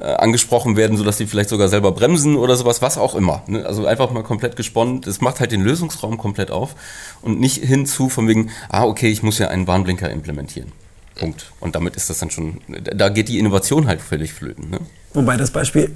äh, 0.00 0.04
angesprochen 0.04 0.76
werden, 0.76 0.96
sodass 0.96 1.16
die 1.16 1.26
vielleicht 1.26 1.48
sogar 1.48 1.68
selber 1.68 1.92
bremsen 1.92 2.36
oder 2.36 2.56
sowas, 2.56 2.82
was 2.82 2.98
auch 2.98 3.14
immer. 3.14 3.42
Ne? 3.46 3.64
Also 3.64 3.86
einfach 3.86 4.10
mal 4.10 4.22
komplett 4.22 4.56
gesponnen. 4.56 5.00
Das 5.00 5.20
macht 5.20 5.40
halt 5.40 5.52
den 5.52 5.62
Lösungsraum 5.62 6.18
komplett 6.18 6.50
auf 6.50 6.74
und 7.22 7.40
nicht 7.40 7.64
hinzu 7.64 8.08
von 8.08 8.28
wegen, 8.28 8.50
ah, 8.68 8.84
okay, 8.84 9.08
ich 9.08 9.22
muss 9.22 9.38
ja 9.38 9.48
einen 9.48 9.66
Warnblinker 9.66 10.10
implementieren. 10.10 10.72
Punkt. 11.14 11.50
Und 11.60 11.74
damit 11.74 11.96
ist 11.96 12.10
das 12.10 12.18
dann 12.18 12.30
schon, 12.30 12.60
da 12.68 13.08
geht 13.08 13.28
die 13.28 13.38
Innovation 13.38 13.86
halt 13.86 14.02
völlig 14.02 14.34
flöten. 14.34 14.68
Ne? 14.68 14.80
Wobei 15.14 15.38
das 15.38 15.50
Beispiel 15.50 15.90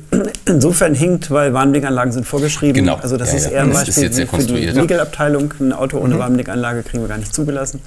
insofern 0.47 0.95
hinkt, 0.95 1.30
weil 1.30 1.52
Warnblinkanlagen 1.52 2.12
sind 2.12 2.26
vorgeschrieben. 2.26 2.73
Genau. 2.73 2.97
Also 2.97 3.19
das 3.19 3.33
ja, 3.33 3.37
ist 3.37 3.47
eher 3.49 3.62
ein 3.62 3.73
Beispiel 3.73 4.11
für 4.26 4.38
die 4.38 4.66
Legal-Abteilung. 4.66 5.52
Ein 5.61 5.75
Auto 5.75 5.99
ohne 5.99 6.14
mhm. 6.14 6.21
Warnblinkanlage 6.21 6.83
kriegen 6.83 7.02
wir 7.02 7.09
gar 7.09 7.19
nicht 7.19 7.35
zugelassen. 7.35 7.83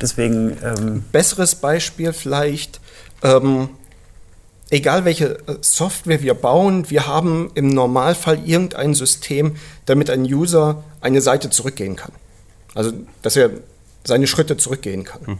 Deswegen. 0.00 0.56
Ähm 0.64 1.04
Besseres 1.12 1.56
Beispiel 1.56 2.14
vielleicht. 2.14 2.80
Ähm, 3.22 3.68
egal 4.70 5.04
welche 5.04 5.38
äh, 5.46 5.56
Software 5.60 6.22
wir 6.22 6.34
bauen, 6.34 6.90
wir 6.90 7.06
haben 7.06 7.50
im 7.54 7.68
Normalfall 7.68 8.40
irgendein 8.46 8.94
System, 8.94 9.56
damit 9.86 10.10
ein 10.10 10.22
User 10.22 10.82
eine 11.00 11.20
Seite 11.20 11.50
zurückgehen 11.50 11.96
kann. 11.96 12.12
Also, 12.74 12.92
dass 13.22 13.36
er 13.36 13.50
seine 14.04 14.26
Schritte 14.26 14.56
zurückgehen 14.56 15.04
kann. 15.04 15.20
Mhm. 15.26 15.38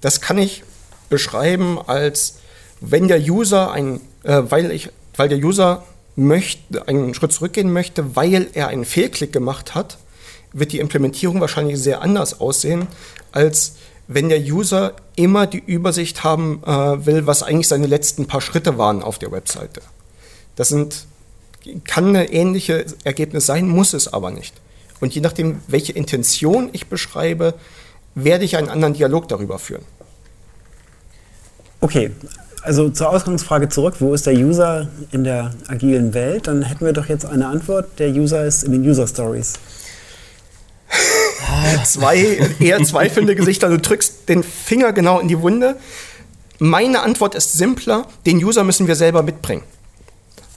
Das 0.00 0.20
kann 0.20 0.38
ich 0.38 0.62
beschreiben 1.08 1.78
als, 1.78 2.36
wenn 2.80 3.08
der 3.08 3.20
User 3.20 3.72
ein, 3.72 4.00
äh, 4.22 4.42
weil 4.48 4.70
ich, 4.70 4.90
weil 5.16 5.28
der 5.28 5.38
User 5.38 5.84
möchte, 6.16 6.86
einen 6.88 7.14
Schritt 7.14 7.32
zurückgehen 7.32 7.72
möchte, 7.72 8.16
weil 8.16 8.48
er 8.52 8.68
einen 8.68 8.84
Fehlklick 8.84 9.32
gemacht 9.32 9.74
hat, 9.74 9.98
wird 10.52 10.72
die 10.72 10.80
Implementierung 10.80 11.40
wahrscheinlich 11.40 11.78
sehr 11.78 12.02
anders 12.02 12.40
aussehen, 12.40 12.86
als 13.32 13.76
wenn 14.12 14.28
der 14.28 14.40
User 14.40 14.94
immer 15.14 15.46
die 15.46 15.62
Übersicht 15.64 16.24
haben 16.24 16.64
äh, 16.66 17.06
will, 17.06 17.28
was 17.28 17.44
eigentlich 17.44 17.68
seine 17.68 17.86
letzten 17.86 18.26
paar 18.26 18.40
Schritte 18.40 18.76
waren 18.76 19.04
auf 19.04 19.20
der 19.20 19.30
Webseite. 19.30 19.82
Das 20.56 20.68
sind, 20.68 21.06
kann 21.84 22.08
eine 22.08 22.32
ähnliche 22.32 22.86
Ergebnis 23.04 23.46
sein, 23.46 23.68
muss 23.68 23.94
es 23.94 24.12
aber 24.12 24.32
nicht. 24.32 24.52
Und 24.98 25.14
je 25.14 25.20
nachdem, 25.20 25.60
welche 25.68 25.92
Intention 25.92 26.70
ich 26.72 26.88
beschreibe, 26.88 27.54
werde 28.16 28.44
ich 28.44 28.56
einen 28.56 28.68
anderen 28.68 28.94
Dialog 28.94 29.28
darüber 29.28 29.60
führen. 29.60 29.84
Okay, 31.80 32.10
also 32.62 32.90
zur 32.90 33.10
Ausgangsfrage 33.10 33.68
zurück, 33.68 33.94
wo 34.00 34.12
ist 34.12 34.26
der 34.26 34.34
User 34.34 34.88
in 35.12 35.22
der 35.22 35.52
agilen 35.68 36.14
Welt? 36.14 36.48
Dann 36.48 36.62
hätten 36.62 36.84
wir 36.84 36.92
doch 36.92 37.06
jetzt 37.06 37.26
eine 37.26 37.46
Antwort, 37.46 38.00
der 38.00 38.10
User 38.10 38.44
ist 38.44 38.64
in 38.64 38.72
den 38.72 38.82
User 38.82 39.06
Stories. 39.06 39.54
Zwei 41.84 42.38
eher 42.58 42.82
zweifelnde 42.84 43.34
Gesichter. 43.34 43.68
Du 43.68 43.78
drückst 43.78 44.28
den 44.28 44.42
Finger 44.42 44.92
genau 44.92 45.20
in 45.20 45.28
die 45.28 45.40
Wunde. 45.40 45.76
Meine 46.58 47.00
Antwort 47.02 47.34
ist 47.34 47.54
simpler. 47.54 48.06
Den 48.26 48.44
User 48.44 48.64
müssen 48.64 48.86
wir 48.86 48.96
selber 48.96 49.22
mitbringen. 49.22 49.62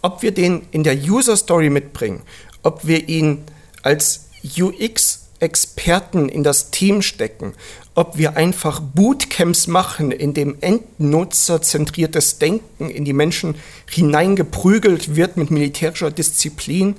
Ob 0.01 0.21
wir 0.21 0.31
den 0.31 0.63
in 0.71 0.83
der 0.83 0.95
User 0.95 1.37
Story 1.37 1.69
mitbringen, 1.69 2.21
ob 2.61 2.85
wir 2.85 3.07
ihn 3.07 3.43
als 3.83 4.25
UX-Experten 4.57 6.27
in 6.27 6.43
das 6.43 6.71
Team 6.71 7.01
stecken, 7.01 7.53
ob 7.95 8.17
wir 8.17 8.35
einfach 8.35 8.81
Bootcamps 8.81 9.67
machen, 9.67 10.11
in 10.11 10.33
dem 10.33 10.57
endnutzerzentriertes 10.59 12.39
Denken 12.39 12.89
in 12.89 13.05
die 13.05 13.13
Menschen 13.13 13.55
hineingeprügelt 13.89 15.15
wird 15.15 15.37
mit 15.37 15.51
militärischer 15.51 16.11
Disziplin, 16.11 16.95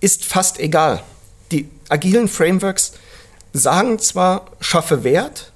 ist 0.00 0.24
fast 0.24 0.60
egal. 0.60 1.02
Die 1.50 1.68
agilen 1.88 2.28
Frameworks 2.28 2.92
sagen 3.52 3.98
zwar, 3.98 4.46
schaffe 4.60 5.04
Wert, 5.04 5.52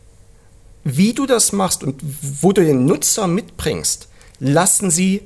wie 0.84 1.14
du 1.14 1.26
das 1.26 1.52
machst 1.52 1.82
und 1.82 2.00
wo 2.40 2.52
du 2.52 2.62
den 2.62 2.86
Nutzer 2.86 3.26
mitbringst, 3.26 4.08
lassen 4.38 4.90
sie 4.90 5.22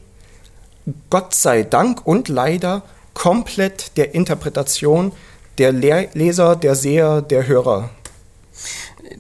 Gott 1.11 1.35
sei 1.35 1.65
Dank 1.65 2.07
und 2.07 2.29
leider 2.29 2.83
komplett 3.15 3.97
der 3.97 4.15
Interpretation 4.15 5.13
der 5.59 5.73
Leser, 5.73 6.55
der 6.55 6.77
Seher, 6.77 7.21
der 7.21 7.47
Hörer. 7.47 7.91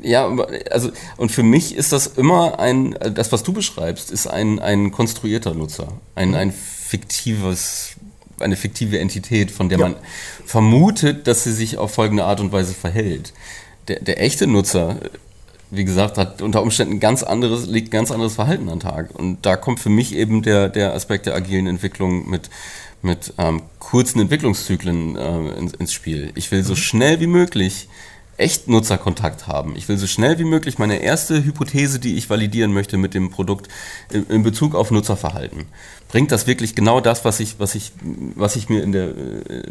Ja, 0.02 0.30
also 0.70 0.90
und 1.16 1.32
für 1.32 1.42
mich 1.42 1.74
ist 1.74 1.92
das 1.92 2.06
immer 2.06 2.58
ein, 2.60 2.96
das 3.14 3.32
was 3.32 3.42
du 3.42 3.52
beschreibst, 3.52 4.10
ist 4.10 4.26
ein, 4.26 4.60
ein 4.60 4.92
konstruierter 4.92 5.54
Nutzer, 5.54 5.88
ein, 6.14 6.34
ein 6.34 6.52
fiktives 6.52 7.96
eine 8.40 8.56
fiktive 8.56 8.98
Entität, 8.98 9.50
von 9.50 9.68
der 9.68 9.78
ja. 9.78 9.88
man 9.88 9.96
vermutet, 10.44 11.26
dass 11.26 11.44
sie 11.44 11.52
sich 11.52 11.78
auf 11.78 11.92
folgende 11.92 12.24
Art 12.24 12.40
und 12.40 12.52
Weise 12.52 12.74
verhält. 12.74 13.32
Der, 13.88 14.00
der 14.00 14.22
echte 14.22 14.46
Nutzer, 14.46 14.96
wie 15.70 15.84
gesagt, 15.84 16.18
hat 16.18 16.42
unter 16.42 16.62
Umständen 16.62 17.00
ganz 17.00 17.22
anderes, 17.22 17.66
legt 17.66 17.90
ganz 17.90 18.10
anderes 18.10 18.34
Verhalten 18.34 18.68
an 18.68 18.78
den 18.78 18.88
Tag. 18.88 19.14
Und 19.14 19.44
da 19.44 19.56
kommt 19.56 19.80
für 19.80 19.90
mich 19.90 20.14
eben 20.14 20.42
der, 20.42 20.68
der 20.68 20.94
Aspekt 20.94 21.26
der 21.26 21.34
agilen 21.34 21.66
Entwicklung 21.66 22.28
mit, 22.28 22.50
mit 23.02 23.34
ähm, 23.38 23.62
kurzen 23.78 24.20
Entwicklungszyklen 24.20 25.16
äh, 25.16 25.58
ins, 25.58 25.74
ins, 25.74 25.92
Spiel. 25.92 26.32
Ich 26.34 26.50
will 26.50 26.62
so 26.62 26.72
mhm. 26.72 26.76
schnell 26.76 27.20
wie 27.20 27.26
möglich 27.26 27.88
echt 28.38 28.68
Nutzerkontakt 28.68 29.48
haben. 29.48 29.74
Ich 29.76 29.88
will 29.88 29.98
so 29.98 30.06
schnell 30.06 30.38
wie 30.38 30.44
möglich 30.44 30.78
meine 30.78 31.02
erste 31.02 31.44
Hypothese, 31.44 31.98
die 31.98 32.16
ich 32.16 32.30
validieren 32.30 32.72
möchte 32.72 32.96
mit 32.96 33.12
dem 33.12 33.30
Produkt 33.30 33.68
in, 34.10 34.42
Bezug 34.44 34.74
auf 34.74 34.90
Nutzerverhalten. 34.90 35.66
Bringt 36.08 36.30
das 36.30 36.46
wirklich 36.46 36.74
genau 36.74 37.00
das, 37.00 37.24
was 37.24 37.40
ich, 37.40 37.58
was 37.58 37.74
ich, 37.74 37.92
was 38.36 38.56
ich 38.56 38.68
mir 38.68 38.82
in 38.82 38.92
der, 38.92 39.08
äh, 39.08 39.62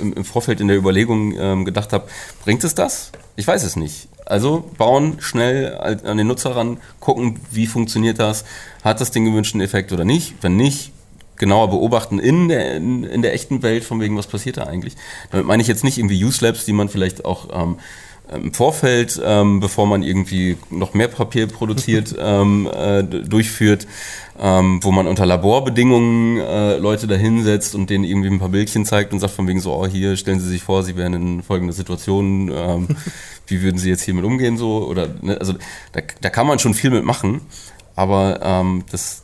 im, 0.00 0.24
Vorfeld 0.24 0.60
in 0.60 0.68
der 0.68 0.76
Überlegung 0.76 1.34
ähm, 1.38 1.64
gedacht 1.66 1.92
habe? 1.92 2.08
Bringt 2.42 2.64
es 2.64 2.74
das? 2.74 3.12
Ich 3.36 3.46
weiß 3.46 3.62
es 3.62 3.76
nicht. 3.76 4.08
Also 4.24 4.70
bauen, 4.78 5.18
schnell 5.20 5.76
an 5.76 6.16
den 6.16 6.26
Nutzer 6.26 6.56
ran, 6.56 6.78
gucken, 6.98 7.40
wie 7.50 7.66
funktioniert 7.66 8.18
das, 8.18 8.46
hat 8.82 9.02
das 9.02 9.10
den 9.10 9.26
gewünschten 9.26 9.60
Effekt 9.60 9.92
oder 9.92 10.06
nicht. 10.06 10.34
Wenn 10.40 10.56
nicht, 10.56 10.92
genauer 11.36 11.68
beobachten 11.68 12.18
in 12.18 12.48
der, 12.48 12.76
in, 12.76 13.04
in 13.04 13.20
der 13.20 13.34
echten 13.34 13.62
Welt, 13.62 13.84
von 13.84 14.00
wegen, 14.00 14.16
was 14.16 14.26
passiert 14.26 14.56
da 14.56 14.64
eigentlich. 14.64 14.94
Damit 15.30 15.46
meine 15.46 15.62
ich 15.62 15.68
jetzt 15.68 15.84
nicht 15.84 15.98
irgendwie 15.98 16.24
Use-Labs, 16.24 16.64
die 16.64 16.72
man 16.72 16.88
vielleicht 16.88 17.24
auch 17.24 17.48
ähm, 17.52 17.76
im 18.32 18.54
Vorfeld, 18.54 19.20
ähm, 19.22 19.60
bevor 19.60 19.86
man 19.86 20.02
irgendwie 20.02 20.56
noch 20.70 20.94
mehr 20.94 21.08
Papier 21.08 21.46
produziert, 21.46 22.14
ähm, 22.18 22.68
äh, 22.72 23.02
durchführt, 23.02 23.86
ähm, 24.40 24.80
wo 24.82 24.90
man 24.92 25.06
unter 25.06 25.26
Laborbedingungen 25.26 26.38
äh, 26.40 26.76
Leute 26.78 27.06
da 27.06 27.14
hinsetzt 27.14 27.74
und 27.74 27.90
denen 27.90 28.04
irgendwie 28.04 28.30
ein 28.30 28.38
paar 28.38 28.48
Bildchen 28.48 28.84
zeigt 28.84 29.12
und 29.12 29.20
sagt 29.20 29.34
von 29.34 29.46
wegen 29.46 29.60
so, 29.60 29.74
oh, 29.74 29.86
hier 29.86 30.16
stellen 30.16 30.40
Sie 30.40 30.48
sich 30.48 30.62
vor, 30.62 30.82
Sie 30.82 30.96
wären 30.96 31.14
in 31.14 31.42
folgender 31.42 31.74
Situation, 31.74 32.50
ähm, 32.54 32.88
wie 33.46 33.62
würden 33.62 33.78
Sie 33.78 33.90
jetzt 33.90 34.02
hiermit 34.02 34.24
umgehen 34.24 34.56
so 34.56 34.86
oder 34.86 35.08
ne? 35.20 35.38
also 35.38 35.52
da, 35.92 36.00
da 36.20 36.30
kann 36.30 36.46
man 36.46 36.58
schon 36.58 36.74
viel 36.74 36.90
mitmachen, 36.90 37.42
aber 37.94 38.40
ähm, 38.42 38.84
das 38.90 39.23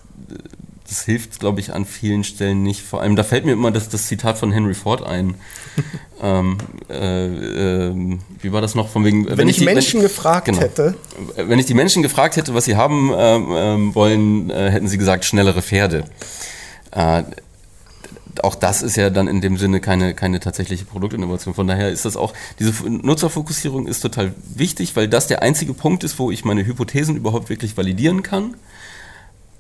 das 0.91 1.05
hilft, 1.05 1.39
glaube 1.39 1.61
ich, 1.61 1.73
an 1.73 1.85
vielen 1.85 2.25
Stellen 2.25 2.65
nicht. 2.65 2.83
Vor 2.83 3.01
allem, 3.01 3.15
da 3.15 3.23
fällt 3.23 3.47
mir 3.47 3.53
immer 3.53 3.71
das, 3.71 3.89
das 3.89 4.07
Zitat 4.07 4.39
von 4.39 4.51
Henry 4.51 4.75
Ford 4.75 5.03
ein. 5.03 5.37
ähm, 6.23 6.59
äh, 6.91 7.27
äh, 7.27 8.19
wie 8.43 8.53
war 8.53 8.61
das 8.61 8.75
noch? 8.75 8.89
Von 8.89 9.05
wegen, 9.05 9.27
wenn, 9.29 9.39
wenn 9.39 9.49
ich 9.49 9.59
die 9.59 9.65
Menschen 9.65 10.01
wenn, 10.01 10.09
gefragt 10.09 10.47
genau, 10.47 10.61
hätte. 10.61 10.97
Wenn 11.37 11.61
ich 11.61 11.67
die 11.67 11.75
Menschen 11.75 12.03
gefragt 12.03 12.37
hätte, 12.37 12.55
was 12.55 12.65
sie 12.65 12.77
haben 12.77 13.13
ähm, 13.17 13.47
ähm 13.55 13.95
wollen, 13.95 14.51
äh, 14.51 14.71
hätten 14.71 14.89
sie 14.89 14.99
gesagt, 14.99 15.25
schnellere 15.25 15.63
Pferde. 15.63 16.05
Äh, 16.91 17.23
auch 18.43 18.57
das 18.57 18.83
ist 18.83 18.97
ja 18.97 19.11
dann 19.11 19.29
in 19.29 19.41
dem 19.41 19.57
Sinne 19.59 19.81
keine, 19.81 20.15
keine 20.15 20.41
tatsächliche 20.41 20.85
Produktinnovation. 20.85 21.55
Von 21.55 21.69
daher 21.69 21.91
ist 21.91 22.05
das 22.05 22.17
auch, 22.17 22.33
diese 22.59 22.73
Nutzerfokussierung 22.89 23.87
ist 23.87 24.01
total 24.01 24.35
wichtig, 24.55 24.97
weil 24.97 25.09
das 25.09 25.29
der 25.29 25.43
einzige 25.43 25.73
Punkt 25.73 26.03
ist, 26.03 26.19
wo 26.19 26.31
ich 26.31 26.45
meine 26.45 26.67
Hypothesen 26.67 27.17
überhaupt 27.17 27.49
wirklich 27.49 27.77
validieren 27.77 28.23
kann. 28.23 28.57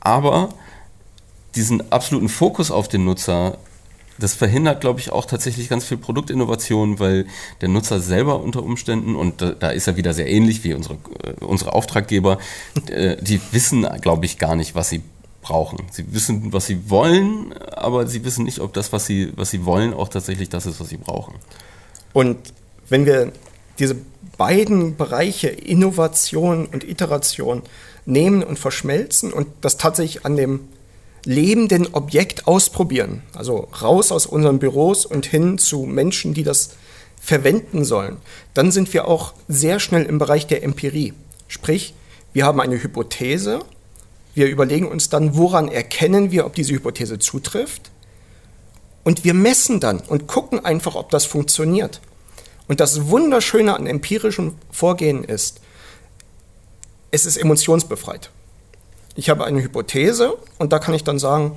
Aber 0.00 0.50
diesen 1.54 1.92
absoluten 1.92 2.28
Fokus 2.28 2.70
auf 2.70 2.88
den 2.88 3.04
Nutzer, 3.04 3.58
das 4.18 4.34
verhindert, 4.34 4.80
glaube 4.80 5.00
ich, 5.00 5.12
auch 5.12 5.24
tatsächlich 5.24 5.68
ganz 5.68 5.84
viel 5.84 5.96
Produktinnovation, 5.96 6.98
weil 6.98 7.26
der 7.60 7.68
Nutzer 7.68 8.00
selber 8.00 8.40
unter 8.40 8.62
Umständen, 8.62 9.16
und 9.16 9.40
da, 9.40 9.50
da 9.52 9.70
ist 9.70 9.86
er 9.86 9.96
wieder 9.96 10.12
sehr 10.12 10.28
ähnlich 10.28 10.62
wie 10.62 10.74
unsere, 10.74 10.94
äh, 11.24 11.44
unsere 11.44 11.72
Auftraggeber, 11.72 12.38
äh, 12.88 13.16
die 13.20 13.40
wissen, 13.52 13.86
glaube 14.00 14.26
ich, 14.26 14.38
gar 14.38 14.56
nicht, 14.56 14.74
was 14.74 14.90
sie 14.90 15.02
brauchen. 15.42 15.86
Sie 15.90 16.12
wissen, 16.12 16.52
was 16.52 16.66
sie 16.66 16.90
wollen, 16.90 17.54
aber 17.72 18.06
sie 18.06 18.24
wissen 18.24 18.44
nicht, 18.44 18.60
ob 18.60 18.74
das, 18.74 18.92
was 18.92 19.06
sie, 19.06 19.32
was 19.36 19.50
sie 19.50 19.64
wollen, 19.64 19.94
auch 19.94 20.08
tatsächlich 20.08 20.50
das 20.50 20.66
ist, 20.66 20.80
was 20.80 20.90
sie 20.90 20.98
brauchen. 20.98 21.34
Und 22.12 22.36
wenn 22.88 23.06
wir 23.06 23.32
diese 23.78 23.96
beiden 24.36 24.96
Bereiche 24.96 25.48
Innovation 25.48 26.66
und 26.66 26.84
Iteration 26.84 27.62
nehmen 28.04 28.42
und 28.42 28.58
verschmelzen 28.58 29.32
und 29.32 29.48
das 29.62 29.76
tatsächlich 29.76 30.26
an 30.26 30.36
dem 30.36 30.68
lebenden 31.24 31.94
Objekt 31.94 32.46
ausprobieren, 32.46 33.22
also 33.34 33.68
raus 33.82 34.12
aus 34.12 34.26
unseren 34.26 34.58
Büros 34.58 35.04
und 35.06 35.26
hin 35.26 35.58
zu 35.58 35.80
Menschen, 35.82 36.34
die 36.34 36.42
das 36.42 36.70
verwenden 37.20 37.84
sollen, 37.84 38.16
dann 38.54 38.72
sind 38.72 38.92
wir 38.94 39.06
auch 39.06 39.34
sehr 39.46 39.78
schnell 39.80 40.04
im 40.04 40.18
Bereich 40.18 40.46
der 40.46 40.62
Empirie. 40.62 41.12
Sprich, 41.48 41.94
wir 42.32 42.46
haben 42.46 42.60
eine 42.60 42.82
Hypothese, 42.82 43.60
wir 44.34 44.48
überlegen 44.48 44.88
uns 44.88 45.08
dann, 45.08 45.36
woran 45.36 45.68
erkennen 45.68 46.30
wir, 46.30 46.46
ob 46.46 46.54
diese 46.54 46.72
Hypothese 46.72 47.18
zutrifft. 47.18 47.90
Und 49.02 49.24
wir 49.24 49.34
messen 49.34 49.80
dann 49.80 50.00
und 50.00 50.28
gucken 50.28 50.64
einfach, 50.64 50.94
ob 50.94 51.10
das 51.10 51.24
funktioniert. 51.24 52.00
Und 52.68 52.80
das 52.80 53.08
Wunderschöne 53.08 53.74
an 53.74 53.86
empirischem 53.86 54.54
Vorgehen 54.70 55.24
ist, 55.24 55.60
es 57.10 57.26
ist 57.26 57.36
emotionsbefreit. 57.36 58.30
Ich 59.16 59.28
habe 59.28 59.44
eine 59.44 59.62
Hypothese 59.62 60.36
und 60.58 60.72
da 60.72 60.78
kann 60.78 60.94
ich 60.94 61.04
dann 61.04 61.18
sagen, 61.18 61.56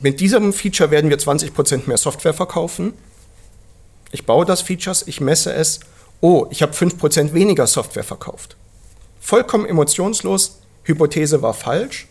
mit 0.00 0.20
diesem 0.20 0.52
Feature 0.52 0.90
werden 0.90 1.10
wir 1.10 1.18
20% 1.18 1.88
mehr 1.88 1.96
Software 1.96 2.34
verkaufen. 2.34 2.92
Ich 4.12 4.26
baue 4.26 4.46
das 4.46 4.62
Features, 4.62 5.06
ich 5.06 5.20
messe 5.20 5.52
es. 5.52 5.80
Oh, 6.20 6.46
ich 6.50 6.62
habe 6.62 6.72
5% 6.72 7.32
weniger 7.32 7.66
Software 7.66 8.04
verkauft. 8.04 8.56
Vollkommen 9.20 9.66
emotionslos, 9.66 10.58
Hypothese 10.84 11.42
war 11.42 11.54
falsch, 11.54 12.08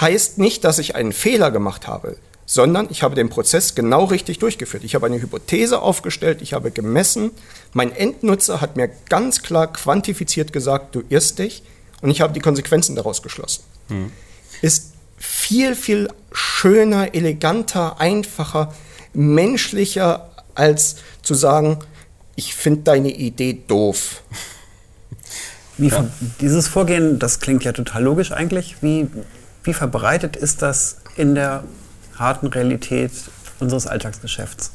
heißt 0.00 0.38
nicht, 0.38 0.64
dass 0.64 0.78
ich 0.78 0.94
einen 0.94 1.12
Fehler 1.12 1.50
gemacht 1.50 1.86
habe, 1.86 2.16
sondern 2.44 2.86
ich 2.90 3.02
habe 3.02 3.14
den 3.14 3.28
Prozess 3.28 3.74
genau 3.74 4.04
richtig 4.04 4.38
durchgeführt. 4.38 4.84
Ich 4.84 4.94
habe 4.94 5.06
eine 5.06 5.20
Hypothese 5.20 5.82
aufgestellt, 5.82 6.40
ich 6.42 6.52
habe 6.52 6.70
gemessen, 6.70 7.32
mein 7.72 7.92
Endnutzer 7.92 8.60
hat 8.60 8.76
mir 8.76 8.88
ganz 9.08 9.42
klar 9.42 9.72
quantifiziert 9.72 10.52
gesagt, 10.52 10.94
du 10.94 11.02
irrst 11.08 11.38
dich 11.38 11.62
und 12.02 12.10
ich 12.10 12.20
habe 12.20 12.32
die 12.32 12.40
Konsequenzen 12.40 12.96
daraus 12.96 13.22
geschlossen. 13.22 13.62
Hm. 13.88 14.12
Ist 14.62 14.92
viel, 15.16 15.74
viel 15.74 16.08
schöner, 16.32 17.14
eleganter, 17.14 18.00
einfacher, 18.00 18.74
menschlicher, 19.12 20.30
als 20.54 20.96
zu 21.22 21.34
sagen, 21.34 21.78
ich 22.34 22.54
finde 22.54 22.82
deine 22.82 23.10
Idee 23.10 23.62
doof. 23.66 24.22
Wie 25.78 25.88
ja. 25.88 26.08
Dieses 26.40 26.68
Vorgehen, 26.68 27.18
das 27.18 27.40
klingt 27.40 27.64
ja 27.64 27.72
total 27.72 28.02
logisch 28.02 28.32
eigentlich. 28.32 28.76
Wie, 28.82 29.08
wie 29.62 29.74
verbreitet 29.74 30.36
ist 30.36 30.62
das 30.62 30.98
in 31.16 31.34
der 31.34 31.64
harten 32.18 32.46
Realität 32.46 33.12
unseres 33.60 33.86
Alltagsgeschäfts? 33.86 34.72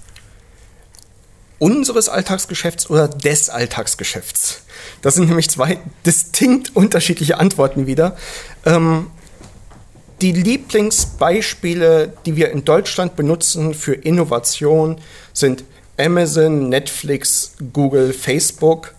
Unseres 1.62 2.10
Alltagsgeschäfts 2.10 2.90
oder 2.90 3.08
des 3.08 3.52
Alltagsgeschäfts? 3.52 4.64
Das 5.04 5.14
sind 5.14 5.28
nämlich 5.28 5.48
zwei 5.48 5.78
distinkt 6.08 6.76
unterschiedliche 6.76 7.40
Antworten 7.40 7.86
wieder. 7.86 8.18
Ähm, 8.66 9.12
die 10.22 10.32
Lieblingsbeispiele, 10.32 12.14
die 12.26 12.36
wir 12.36 12.50
in 12.50 12.66
Deutschland 12.66 13.16
benutzen 13.16 13.76
für 13.76 13.94
Innovation, 13.94 15.00
sind 15.34 15.64
Amazon, 15.98 16.70
Netflix, 16.70 17.54
Google, 17.72 18.12
Facebook. 18.12 18.96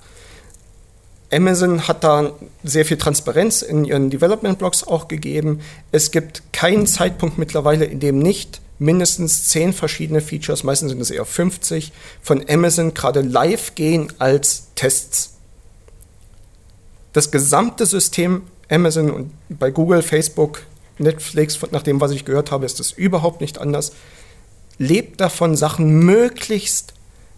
Amazon 1.33 1.89
hat 1.89 2.05
da 2.05 2.31
sehr 2.63 2.85
viel 2.85 2.97
Transparenz 2.97 3.63
in 3.63 3.85
ihren 3.85 4.09
Development-Blogs 4.09 4.87
auch 4.87 5.09
gegeben. 5.09 5.63
Es 5.91 6.13
gibt 6.13 6.45
keinen 6.53 6.87
Zeitpunkt 6.87 7.39
mittlerweile, 7.39 7.87
in 7.87 7.99
dem 7.99 8.21
nicht 8.21 8.62
mindestens 8.83 9.49
zehn 9.49 9.73
verschiedene 9.73 10.21
Features, 10.21 10.65
meistens 10.65 10.91
sind 10.91 11.01
es 11.01 11.11
eher 11.11 11.25
50, 11.25 11.93
von 12.21 12.45
Amazon 12.49 12.95
gerade 12.95 13.21
live 13.21 13.75
gehen 13.75 14.13
als 14.19 14.69
Tests. 14.75 15.35
Das 17.13 17.31
gesamte 17.31 17.87
System 17.87 18.43
Amazon 18.69 19.11
und 19.11 19.33
bei 19.49 19.71
Google, 19.71 20.03
Facebook, 20.03 20.63
Netflix, 20.99 21.59
nach 21.73 21.83
dem, 21.83 22.01
was 22.01 22.11
ich 22.13 22.25
gehört 22.25 22.51
habe, 22.51 22.65
ist 22.65 22.81
es 22.81 22.93
überhaupt 22.93 23.41
nicht 23.41 23.59
anders, 23.59 23.93
lebt 24.79 25.21
davon, 25.21 25.57
Sachen 25.57 26.01
möglichst 26.05 26.95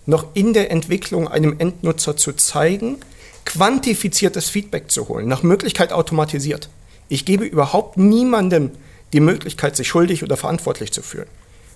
noch 0.07 0.27
in 0.35 0.53
der 0.53 0.71
Entwicklung 0.71 1.29
einem 1.29 1.57
Endnutzer 1.59 2.17
zu 2.17 2.33
zeigen– 2.33 2.99
quantifiziertes 3.45 4.49
Feedback 4.49 4.91
zu 4.91 5.09
holen, 5.09 5.29
nach 5.29 5.43
Möglichkeit 5.43 5.93
automatisiert. 5.93 6.69
Ich 7.09 7.25
gebe 7.25 7.45
überhaupt 7.45 7.97
niemandem 7.97 8.71
die 9.15 9.21
Möglichkeit, 9.21 9.77
sich 9.77 9.87
schuldig 9.87 10.25
oder 10.25 10.37
verantwortlich 10.37 10.93
zu 10.93 11.01
fühlen. 11.01 11.29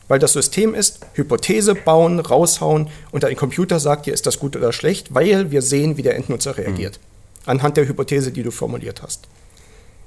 Weil 0.08 0.18
das 0.18 0.32
System 0.32 0.74
ist, 0.74 1.06
Hypothese 1.14 1.74
bauen, 1.74 2.18
raushauen 2.18 2.88
und 3.12 3.24
ein 3.24 3.36
Computer 3.36 3.78
sagt 3.78 4.06
dir, 4.06 4.12
ist 4.12 4.26
das 4.26 4.40
gut 4.40 4.56
oder 4.56 4.72
schlecht, 4.72 5.14
weil 5.14 5.50
wir 5.52 5.62
sehen, 5.62 5.96
wie 5.96 6.02
der 6.02 6.16
Endnutzer 6.16 6.58
reagiert. 6.58 6.98
Mhm. 6.98 7.50
Anhand 7.50 7.76
der 7.76 7.86
Hypothese, 7.86 8.32
die 8.32 8.42
du 8.42 8.50
formuliert 8.50 9.02
hast. 9.02 9.28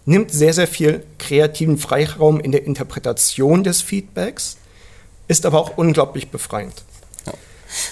Nimmt 0.05 0.31
sehr, 0.31 0.53
sehr 0.53 0.67
viel 0.67 1.03
kreativen 1.19 1.77
Freiraum 1.77 2.39
in 2.41 2.51
der 2.51 2.65
Interpretation 2.65 3.63
des 3.63 3.81
Feedbacks, 3.81 4.57
ist 5.27 5.45
aber 5.45 5.59
auch 5.59 5.77
unglaublich 5.77 6.29
befreiend. 6.29 6.83
Ja. 7.25 7.33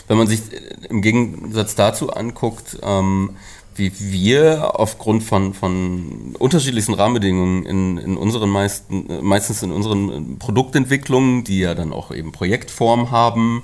Wenn 0.10 0.18
man 0.18 0.28
sich 0.28 0.42
im 0.90 1.02
Gegensatz 1.02 1.76
dazu 1.76 2.12
anguckt, 2.12 2.78
ähm, 2.82 3.38
wie 3.80 3.92
wir 3.98 4.80
aufgrund 4.80 5.24
von, 5.24 5.56
von 5.56 6.36
unterschiedlichsten 6.38 6.94
Rahmenbedingungen 6.94 7.66
in, 7.66 7.98
in 7.98 8.18
unseren 8.18 8.50
meisten, 8.50 9.08
meistens 9.26 9.64
in 9.64 9.72
unseren 9.72 10.38
Produktentwicklungen, 10.38 11.44
die 11.44 11.62
ja 11.62 11.74
dann 11.74 11.92
auch 11.92 12.12
eben 12.12 12.32
Projektform 12.32 13.10
haben, 13.10 13.64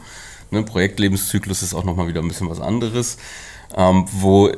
ne, 0.49 0.63
Projektlebenszyklus 0.63 1.61
ist 1.61 1.75
auch 1.75 1.83
nochmal 1.83 2.07
wieder 2.07 2.21
ein 2.21 2.27
bisschen 2.27 2.49
was 2.49 2.59
anderes, 2.59 3.17
ähm, 3.75 4.05
wo 4.11 4.51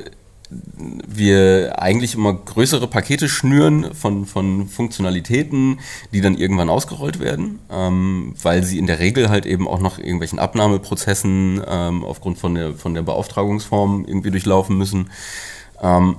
wir 0.50 1.82
eigentlich 1.82 2.16
immer 2.16 2.34
größere 2.34 2.88
Pakete 2.88 3.28
schnüren 3.28 3.94
von, 3.94 4.26
von 4.26 4.68
Funktionalitäten, 4.68 5.80
die 6.14 6.22
dann 6.22 6.38
irgendwann 6.38 6.70
ausgerollt 6.70 7.20
werden, 7.20 7.60
ähm, 7.70 8.34
weil 8.42 8.64
sie 8.64 8.78
in 8.78 8.88
der 8.88 9.00
Regel 9.00 9.30
halt 9.30 9.46
eben 9.46 9.68
auch 9.68 9.80
noch 9.80 10.00
irgendwelchen 10.00 10.40
Abnahmeprozessen 10.40 11.62
ähm, 11.68 12.04
aufgrund 12.04 12.38
von 12.38 12.56
der, 12.56 12.74
von 12.74 12.94
der 12.94 13.02
Beauftragungsform 13.02 14.06
irgendwie 14.08 14.32
durchlaufen 14.32 14.78
müssen. 14.78 15.10
Ähm, 15.82 16.18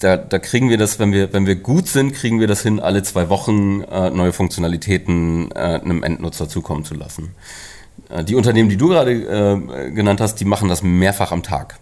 da, 0.00 0.18
da, 0.18 0.38
kriegen 0.38 0.68
wir 0.68 0.76
das, 0.76 0.98
wenn 0.98 1.12
wir, 1.12 1.32
wenn 1.32 1.46
wir 1.46 1.56
gut 1.56 1.88
sind, 1.88 2.12
kriegen 2.12 2.40
wir 2.40 2.46
das 2.46 2.62
hin, 2.62 2.80
alle 2.80 3.02
zwei 3.02 3.30
Wochen 3.30 3.80
äh, 3.82 4.10
neue 4.10 4.34
Funktionalitäten 4.34 5.50
äh, 5.52 5.80
einem 5.82 6.02
Endnutzer 6.02 6.48
zukommen 6.48 6.84
zu 6.84 6.94
lassen. 6.94 7.34
Äh, 8.10 8.24
die 8.24 8.34
Unternehmen, 8.34 8.68
die 8.68 8.76
du 8.76 8.88
gerade 8.88 9.12
äh, 9.12 9.90
genannt 9.92 10.20
hast, 10.20 10.36
die 10.36 10.44
machen 10.44 10.68
das 10.68 10.82
mehrfach 10.82 11.32
am 11.32 11.42
Tag. 11.42 11.78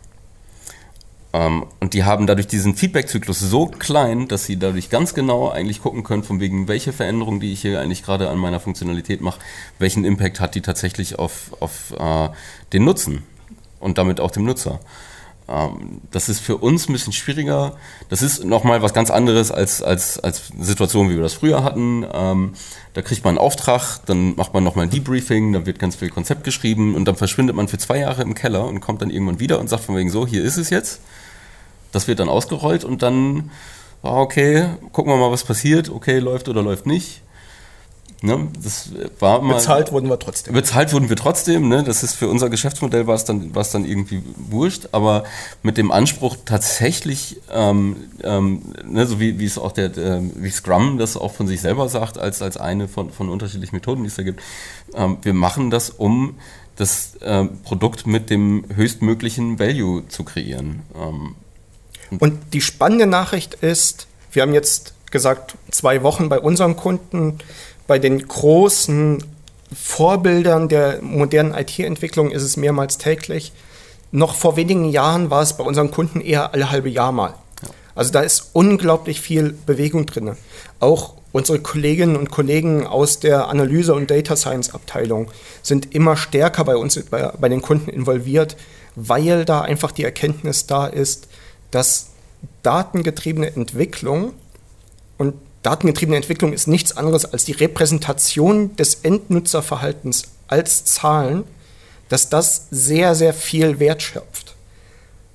Ähm, 1.32 1.66
und 1.80 1.94
die 1.94 2.04
haben 2.04 2.26
dadurch 2.26 2.46
diesen 2.46 2.74
Feedback-Zyklus 2.74 3.40
so 3.40 3.66
klein, 3.66 4.28
dass 4.28 4.44
sie 4.44 4.58
dadurch 4.58 4.90
ganz 4.90 5.14
genau 5.14 5.50
eigentlich 5.50 5.82
gucken 5.82 6.04
können, 6.04 6.22
von 6.22 6.40
wegen, 6.40 6.68
welche 6.68 6.92
Veränderung, 6.92 7.40
die 7.40 7.52
ich 7.52 7.62
hier 7.62 7.80
eigentlich 7.80 8.02
gerade 8.02 8.28
an 8.28 8.38
meiner 8.38 8.60
Funktionalität 8.60 9.20
mache, 9.20 9.40
welchen 9.78 10.04
Impact 10.04 10.40
hat 10.40 10.54
die 10.54 10.60
tatsächlich 10.60 11.18
auf, 11.18 11.56
auf 11.60 11.92
äh, 11.98 12.28
den 12.72 12.84
Nutzen 12.84 13.22
und 13.80 13.98
damit 13.98 14.20
auch 14.20 14.30
dem 14.30 14.44
Nutzer. 14.44 14.80
Ähm, 15.48 16.02
das 16.10 16.28
ist 16.28 16.40
für 16.40 16.56
uns 16.58 16.88
ein 16.88 16.92
bisschen 16.92 17.12
schwieriger. 17.12 17.76
Das 18.08 18.22
ist 18.22 18.44
nochmal 18.44 18.82
was 18.82 18.94
ganz 18.94 19.10
anderes 19.10 19.50
als, 19.50 19.82
als, 19.82 20.20
als 20.20 20.52
Situation, 20.60 21.08
wie 21.10 21.14
wir 21.14 21.22
das 21.22 21.34
früher 21.34 21.64
hatten. 21.64 22.06
Ähm, 22.12 22.52
da 22.94 23.02
kriegt 23.02 23.24
man 23.24 23.32
einen 23.32 23.38
Auftrag, 23.38 24.00
dann 24.06 24.36
macht 24.36 24.54
man 24.54 24.62
nochmal 24.64 24.84
ein 24.84 24.90
Debriefing, 24.90 25.52
dann 25.52 25.66
wird 25.66 25.78
ganz 25.78 25.96
viel 25.96 26.10
Konzept 26.10 26.44
geschrieben 26.44 26.94
und 26.94 27.06
dann 27.06 27.16
verschwindet 27.16 27.56
man 27.56 27.68
für 27.68 27.78
zwei 27.78 27.98
Jahre 27.98 28.22
im 28.22 28.34
Keller 28.34 28.66
und 28.66 28.80
kommt 28.80 29.02
dann 29.02 29.10
irgendwann 29.10 29.40
wieder 29.40 29.58
und 29.58 29.68
sagt 29.68 29.84
von 29.84 29.96
wegen 29.96 30.10
so, 30.10 30.26
hier 30.26 30.44
ist 30.44 30.58
es 30.58 30.70
jetzt. 30.70 31.00
Das 31.92 32.08
wird 32.08 32.18
dann 32.18 32.28
ausgerollt 32.28 32.84
und 32.84 33.02
dann, 33.02 33.50
ah, 34.02 34.20
okay, 34.20 34.66
gucken 34.92 35.12
wir 35.12 35.16
mal, 35.18 35.30
was 35.30 35.44
passiert. 35.44 35.90
Okay, 35.90 36.18
läuft 36.18 36.48
oder 36.48 36.62
läuft 36.62 36.86
nicht. 36.86 37.22
Ne? 38.24 38.48
Das 38.62 38.90
war 39.18 39.42
mal, 39.42 39.54
bezahlt 39.54 39.90
wurden 39.90 40.08
wir 40.08 40.18
trotzdem. 40.18 40.54
Bezahlt 40.54 40.92
wurden 40.92 41.08
wir 41.08 41.16
trotzdem. 41.16 41.68
Ne? 41.68 41.82
Das 41.82 42.04
ist 42.04 42.14
für 42.14 42.28
unser 42.28 42.50
Geschäftsmodell 42.50 43.08
war 43.08 43.16
es 43.16 43.24
dann, 43.24 43.52
dann 43.52 43.84
irgendwie 43.84 44.22
wurscht. 44.36 44.90
Aber 44.92 45.24
mit 45.64 45.76
dem 45.76 45.90
Anspruch 45.90 46.36
tatsächlich, 46.44 47.40
ähm, 47.52 47.96
ähm, 48.22 48.62
ne, 48.84 49.06
so 49.06 49.18
wie, 49.18 49.40
wie 49.40 49.44
es 49.44 49.58
auch 49.58 49.72
der, 49.72 49.88
der, 49.88 50.22
wie 50.36 50.50
Scrum 50.50 50.98
das 50.98 51.16
auch 51.16 51.32
von 51.32 51.48
sich 51.48 51.60
selber 51.60 51.88
sagt, 51.88 52.16
als, 52.16 52.42
als 52.42 52.56
eine 52.56 52.86
von, 52.86 53.10
von 53.10 53.28
unterschiedlichen 53.28 53.74
Methoden, 53.74 54.04
die 54.04 54.08
es 54.08 54.14
da 54.14 54.22
gibt, 54.22 54.40
ähm, 54.94 55.18
wir 55.22 55.34
machen 55.34 55.70
das, 55.70 55.90
um 55.90 56.36
das 56.76 57.16
äh, 57.16 57.44
Produkt 57.64 58.06
mit 58.06 58.30
dem 58.30 58.64
höchstmöglichen 58.72 59.58
Value 59.58 60.06
zu 60.06 60.22
kreieren. 60.22 60.82
Ähm, 62.12 62.18
und 62.18 62.38
die 62.52 62.60
spannende 62.60 63.06
Nachricht 63.06 63.54
ist, 63.54 64.06
wir 64.30 64.42
haben 64.42 64.54
jetzt 64.54 64.94
gesagt, 65.10 65.56
zwei 65.70 66.02
Wochen 66.02 66.28
bei 66.28 66.38
unseren 66.38 66.76
Kunden 66.76 67.38
bei 67.86 67.98
den 67.98 68.26
großen 68.26 69.24
Vorbildern 69.74 70.68
der 70.68 71.00
modernen 71.02 71.54
IT-Entwicklung 71.54 72.30
ist 72.30 72.42
es 72.42 72.56
mehrmals 72.56 72.98
täglich. 72.98 73.52
Noch 74.10 74.34
vor 74.34 74.56
wenigen 74.56 74.86
Jahren 74.90 75.30
war 75.30 75.42
es 75.42 75.56
bei 75.56 75.64
unseren 75.64 75.90
Kunden 75.90 76.20
eher 76.20 76.52
alle 76.52 76.70
halbe 76.70 76.90
Jahr 76.90 77.12
mal. 77.12 77.34
Also 77.94 78.12
da 78.12 78.20
ist 78.20 78.50
unglaublich 78.52 79.20
viel 79.20 79.54
Bewegung 79.66 80.06
drin. 80.06 80.36
Auch 80.80 81.14
unsere 81.32 81.60
Kolleginnen 81.60 82.16
und 82.16 82.30
Kollegen 82.30 82.86
aus 82.86 83.20
der 83.20 83.48
Analyse- 83.48 83.94
und 83.94 84.10
Data 84.10 84.36
Science-Abteilung 84.36 85.30
sind 85.62 85.94
immer 85.94 86.16
stärker 86.16 86.64
bei 86.64 86.76
uns, 86.76 87.02
bei, 87.04 87.32
bei 87.38 87.48
den 87.48 87.62
Kunden 87.62 87.90
involviert, 87.90 88.56
weil 88.94 89.44
da 89.44 89.62
einfach 89.62 89.92
die 89.92 90.04
Erkenntnis 90.04 90.66
da 90.66 90.86
ist, 90.86 91.28
dass 91.72 92.10
datengetriebene 92.62 93.54
Entwicklung 93.54 94.34
und 95.18 95.34
Datengetriebene 95.62 96.16
Entwicklung 96.16 96.52
ist 96.52 96.66
nichts 96.66 96.96
anderes 96.96 97.24
als 97.24 97.44
die 97.44 97.52
Repräsentation 97.52 98.74
des 98.76 98.96
Endnutzerverhaltens 98.96 100.24
als 100.48 100.84
Zahlen, 100.84 101.44
dass 102.08 102.28
das 102.28 102.66
sehr, 102.70 103.14
sehr 103.14 103.32
viel 103.32 103.78
Wert 103.78 104.02
schöpft. 104.02 104.56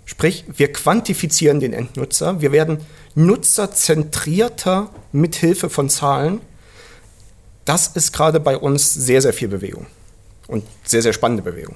Sprich, 0.06 0.46
wir 0.56 0.72
quantifizieren 0.74 1.60
den 1.60 1.74
Endnutzer, 1.74 2.42
wir 2.42 2.52
werden 2.52 2.80
nutzerzentrierter 3.16 4.90
mit 5.12 5.36
Hilfe 5.36 5.70
von 5.70 5.90
Zahlen. 5.90 6.42
Das 7.66 7.88
ist 7.88 8.12
gerade 8.12 8.40
bei 8.40 8.58
uns 8.58 8.94
sehr, 8.94 9.22
sehr 9.22 9.34
viel 9.34 9.48
Bewegung 9.48 9.86
und 10.48 10.66
sehr, 10.84 11.02
sehr 11.02 11.14
spannende 11.14 11.44
Bewegung. 11.44 11.76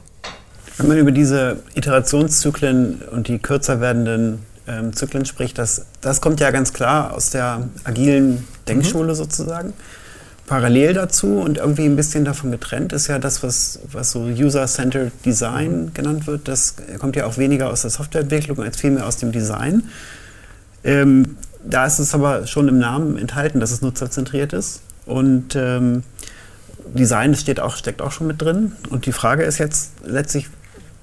Wenn 0.77 0.87
man 0.87 0.97
über 0.97 1.11
diese 1.11 1.63
Iterationszyklen 1.73 3.01
und 3.01 3.27
die 3.27 3.39
kürzer 3.39 3.81
werdenden 3.81 4.45
ähm, 4.67 4.93
Zyklen 4.93 5.25
spricht, 5.25 5.57
das, 5.57 5.85
das 6.01 6.21
kommt 6.21 6.39
ja 6.39 6.51
ganz 6.51 6.73
klar 6.73 7.13
aus 7.13 7.29
der 7.29 7.69
agilen 7.83 8.47
Denkschule 8.67 9.13
mhm. 9.13 9.15
sozusagen. 9.15 9.73
Parallel 10.47 10.93
dazu 10.93 11.39
und 11.39 11.59
irgendwie 11.59 11.85
ein 11.85 11.95
bisschen 11.95 12.25
davon 12.25 12.51
getrennt 12.51 12.91
ist 12.91 13.07
ja 13.07 13.19
das, 13.19 13.41
was, 13.41 13.79
was 13.91 14.11
so 14.11 14.23
User-Centered 14.23 15.13
Design 15.25 15.85
mhm. 15.85 15.93
genannt 15.93 16.27
wird. 16.27 16.47
Das 16.47 16.75
kommt 16.99 17.15
ja 17.15 17.25
auch 17.25 17.37
weniger 17.37 17.69
aus 17.69 17.83
der 17.83 17.91
Softwareentwicklung 17.91 18.61
als 18.61 18.77
vielmehr 18.77 19.05
aus 19.05 19.17
dem 19.17 19.31
Design. 19.31 19.83
Ähm, 20.83 21.37
da 21.63 21.85
ist 21.85 21.99
es 21.99 22.13
aber 22.13 22.47
schon 22.47 22.67
im 22.67 22.79
Namen 22.79 23.17
enthalten, 23.17 23.59
dass 23.59 23.71
es 23.71 23.81
nutzerzentriert 23.81 24.51
ist. 24.53 24.81
Und 25.05 25.55
ähm, 25.55 26.03
Design 26.93 27.35
steht 27.35 27.59
auch, 27.59 27.75
steckt 27.75 28.01
auch 28.01 28.11
schon 28.11 28.27
mit 28.27 28.41
drin. 28.41 28.73
Und 28.89 29.05
die 29.05 29.11
Frage 29.11 29.43
ist 29.43 29.57
jetzt 29.57 29.91
letztlich, 30.03 30.49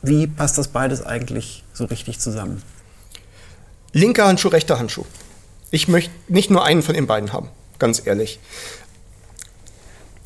wie 0.03 0.27
passt 0.27 0.59
das 0.59 0.69
beides 0.69 1.05
eigentlich 1.05 1.65
so 1.73 1.85
richtig 1.85 2.19
zusammen? 2.19 2.63
Linker 3.93 4.27
Handschuh, 4.27 4.49
rechter 4.49 4.79
Handschuh. 4.79 5.05
Ich 5.71 5.89
möchte 5.89 6.13
nicht 6.29 6.51
nur 6.51 6.65
einen 6.65 6.83
von 6.83 6.95
den 6.95 7.07
beiden 7.07 7.33
haben, 7.33 7.49
ganz 7.79 8.07
ehrlich. 8.07 8.39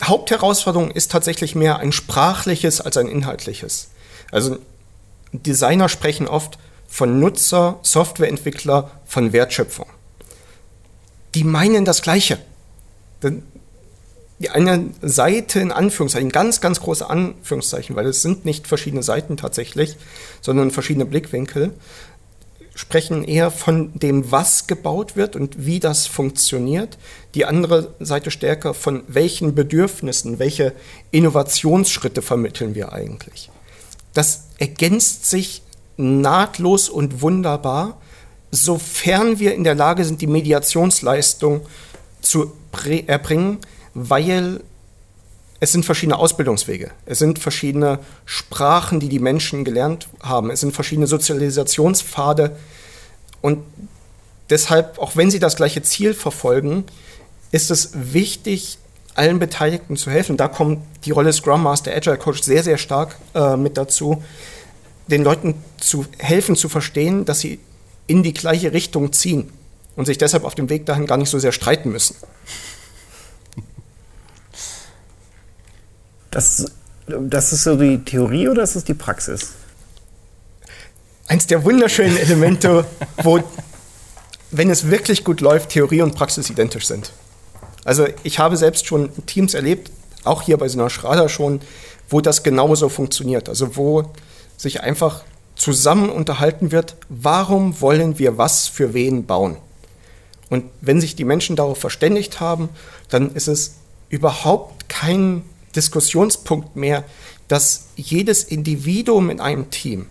Hauptherausforderung 0.03 0.90
ist 0.90 1.11
tatsächlich 1.11 1.55
mehr 1.55 1.79
ein 1.79 1.92
sprachliches 1.92 2.81
als 2.81 2.96
ein 2.96 3.09
inhaltliches. 3.09 3.88
Also 4.31 4.59
Designer 5.33 5.88
sprechen 5.88 6.27
oft 6.29 6.59
von 6.88 7.20
Nutzer, 7.20 7.79
Softwareentwickler, 7.83 8.90
von 9.07 9.33
Wertschöpfung. 9.33 9.87
Die 11.35 11.44
meinen 11.44 11.85
das 11.85 12.03
Gleiche. 12.03 12.38
Die 14.38 14.51
eine 14.51 14.90
Seite 15.01 15.61
in 15.61 15.70
Anführungszeichen, 15.72 16.31
ganz, 16.31 16.61
ganz 16.61 16.81
große 16.81 17.09
Anführungszeichen, 17.09 17.94
weil 17.96 18.07
es 18.07 18.22
sind 18.22 18.44
nicht 18.44 18.66
verschiedene 18.66 19.03
Seiten 19.03 19.37
tatsächlich, 19.37 19.96
sondern 20.40 20.72
verschiedene 20.72 21.07
Blickwinkel, 21.07 21.72
sprechen 22.75 23.23
eher 23.25 23.51
von 23.51 23.93
dem, 23.99 24.31
was 24.31 24.67
gebaut 24.67 25.17
wird 25.17 25.37
und 25.37 25.67
wie 25.67 25.81
das 25.81 26.07
funktioniert. 26.07 26.99
Die 27.35 27.45
andere 27.45 27.95
Seite 28.01 28.31
stärker 28.31 28.75
von 28.75 29.03
welchen 29.09 29.55
Bedürfnissen, 29.55 30.39
welche 30.39 30.73
Innovationsschritte 31.11 32.23
vermitteln 32.23 32.75
wir 32.75 32.93
eigentlich. 32.93 33.51
Das 34.15 34.49
ergänzt 34.59 35.29
sich 35.29 35.63
nahtlos 35.97 36.89
und 36.89 37.21
wunderbar, 37.21 38.01
sofern 38.51 39.39
wir 39.39 39.55
in 39.55 39.65
der 39.65 39.75
Lage 39.75 40.05
sind, 40.05 40.21
die 40.21 40.27
Mediationsleistung 40.27 41.63
zu 42.21 42.53
erbringen, 43.07 43.59
weil 43.95 44.61
es 45.62 45.70
sind 45.70 45.85
verschiedene 45.85 46.18
Ausbildungswege. 46.18 46.90
Es 47.07 47.20
sind 47.20 47.38
verschiedene 47.38 48.01
Sprachen, 48.25 48.98
die 48.98 49.09
die 49.09 49.20
Menschen 49.20 49.64
gelernt 49.64 50.09
haben. 50.20 50.51
Es 50.51 50.59
sind 50.59 50.75
verschiedene 50.75 51.07
Sozialisationspfade. 51.07 52.57
Und 53.42 53.62
deshalb, 54.51 54.98
auch 54.98 55.14
wenn 55.14 55.31
sie 55.31 55.38
das 55.38 55.55
gleiche 55.55 55.81
Ziel 55.81 56.14
verfolgen, 56.14 56.83
ist 57.53 57.70
es 57.70 57.90
wichtig, 57.94 58.79
allen 59.14 59.38
Beteiligten 59.38 59.96
zu 59.96 60.11
helfen. 60.11 60.37
Da 60.37 60.48
kommt 60.48 60.81
die 61.05 61.12
Rolle 61.12 61.33
Scrum 61.33 61.62
Master, 61.62 61.94
Agile 61.94 62.18
Coach 62.18 62.42
sehr, 62.42 62.64
sehr 62.64 62.77
stark 62.77 63.14
äh, 63.37 63.57
mit 63.57 63.77
dazu, 63.77 64.20
den 65.07 65.22
Leuten 65.22 65.55
zu 65.79 66.07
helfen, 66.18 66.57
zu 66.57 66.68
verstehen, 66.68 67.25
dass 67.25 67.38
sie 67.38 67.61
in 68.09 68.25
die 68.25 68.35
gleiche 68.35 68.72
Richtung 68.72 69.12
ziehen 69.12 69.53
und 69.94 70.07
sich 70.07 70.18
deshalb 70.18 70.42
auf 70.42 70.57
dem 70.57 70.68
Weg 70.70 70.87
dahin 70.87 71.07
gar 71.07 71.18
nicht 71.18 71.31
so 71.31 71.38
sehr 71.38 71.53
streiten 71.53 71.92
müssen. 71.92 72.16
Das, 76.33 76.64
das 77.07 77.53
ist 77.53 77.62
so 77.62 77.77
die 77.77 77.99
Theorie 77.99 78.49
oder 78.49 78.62
ist 78.62 78.75
es 78.75 78.85
die 78.85 78.95
Praxis? 78.95 79.53
Eins 81.29 81.47
der 81.47 81.62
wunderschönen 81.62 82.16
Elemente, 82.16 82.85
wo, 83.23 83.40
wenn 84.51 84.71
es 84.71 84.90
wirklich 84.90 85.25
gut 85.25 85.40
läuft, 85.40 85.71
Theorie 85.71 86.03
und 86.03 86.14
Praxis 86.14 86.51
identisch 86.51 86.87
sind. 86.87 87.12
Also 87.85 88.07
ich 88.23 88.38
habe 88.38 88.57
selbst 88.57 88.87
schon 88.87 89.11
Teams 89.27 89.55
erlebt, 89.55 89.90
auch 90.25 90.42
hier 90.42 90.57
bei 90.57 90.68
Sina 90.68 90.88
Schrader 90.88 91.29
schon, 91.29 91.61
wo 92.09 92.21
das 92.23 92.42
genauso 92.42 92.88
funktioniert. 92.88 93.49
Also 93.49 93.77
wo 93.77 94.11
sich 94.57 94.81
einfach 94.81 95.25
zusammen 95.55 96.09
unterhalten 96.09 96.73
wird, 96.73 96.97
warum 97.11 97.81
wollen 97.83 98.18
wir 98.18 98.38
was 98.38 98.68
für 98.68 98.95
wen 98.95 99.27
bauen. 99.27 99.59
Und 100.49 100.64
wenn 100.81 101.01
sich 101.01 101.14
die 101.14 101.25
Menschen 101.25 101.57
darauf 101.57 101.79
verständigt 101.79 102.40
haben, 102.40 102.71
dann 103.11 103.35
ist 103.35 103.49
es 103.49 103.77
überhaupt 104.09 104.88
kein 104.88 105.42
Diskussionspunkt 105.75 106.77
mehr, 106.77 107.05
dass 107.49 107.89
jedes 107.97 108.45
Individuum 108.45 109.31
in 109.31 109.41
einem 109.41 109.71
Team 109.71 110.07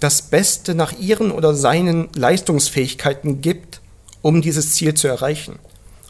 das 0.00 0.22
Beste 0.22 0.74
nach 0.74 0.92
ihren 0.98 1.30
oder 1.30 1.54
seinen 1.54 2.08
Leistungsfähigkeiten 2.14 3.40
gibt, 3.40 3.80
um 4.20 4.42
dieses 4.42 4.74
Ziel 4.74 4.94
zu 4.94 5.06
erreichen. 5.06 5.58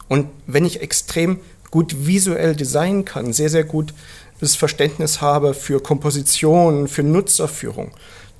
Und 0.07 0.27
wenn 0.47 0.65
ich 0.65 0.81
extrem 0.81 1.39
gut 1.69 2.05
visuell 2.05 2.55
designen 2.55 3.05
kann, 3.05 3.33
sehr, 3.33 3.49
sehr 3.49 3.63
gut 3.63 3.93
das 4.39 4.55
Verständnis 4.55 5.21
habe 5.21 5.53
für 5.53 5.81
Komposition, 5.81 6.87
für 6.87 7.03
Nutzerführung, 7.03 7.91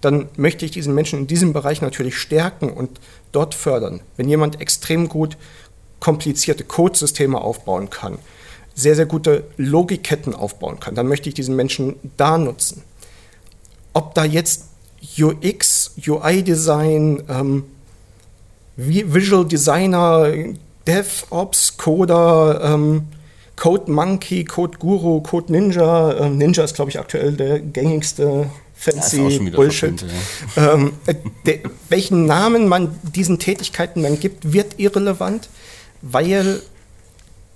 dann 0.02 0.28
möchte 0.36 0.66
ich 0.66 0.72
diesen 0.72 0.94
Menschen 0.94 1.20
in 1.20 1.28
diesem 1.28 1.54
Bereich 1.54 1.82
natürlich 1.82 2.18
stärken 2.18 2.70
und 2.70 3.00
dort 3.32 3.56
fördern. 3.56 4.02
Wenn 4.18 4.28
jemand 4.28 4.60
extrem 4.60 5.08
gut 5.08 5.38
komplizierte 6.00 6.66
Codesysteme 6.66 7.40
aufbauen 7.40 7.90
kann, 7.90 8.18
sehr, 8.76 8.96
sehr 8.96 9.06
gute 9.06 9.46
Logikketten 9.58 10.34
aufbauen 10.34 10.80
kann, 10.80 10.96
dann 10.96 11.08
möchte 11.08 11.30
ich 11.30 11.36
diesen 11.36 11.56
Menschen 11.56 11.96
da 12.18 12.38
nutzen. 12.38 12.84
Ob 13.94 14.16
da 14.16 14.26
jetzt 14.26 14.66
UX, 15.20 15.92
UI-Design, 16.08 17.24
ähm, 17.30 17.64
Visual 18.76 19.46
Designer, 19.46 20.32
DevOps, 20.88 21.78
Coder, 21.78 22.62
ähm, 22.64 23.04
Code 23.56 23.92
Monkey, 23.92 24.44
Code 24.44 24.78
Guru, 24.80 25.22
Code 25.22 25.52
Ninja. 25.52 26.18
Ähm, 26.20 26.38
Ninja 26.38 26.64
ist, 26.64 26.74
glaube 26.76 26.90
ich, 26.90 27.00
aktuell 27.00 27.34
der 27.34 27.60
gängigste 27.60 28.50
fancy 28.74 29.52
Bullshit. 29.56 30.04
Ja. 30.56 30.74
Ähm, 30.74 30.94
der, 31.46 31.60
welchen 31.90 32.26
Namen 32.26 32.68
man 32.68 32.96
diesen 33.04 33.40
Tätigkeiten 33.40 34.04
dann 34.04 34.20
gibt, 34.20 34.52
wird 34.52 34.80
irrelevant, 34.80 35.50
weil 36.02 36.62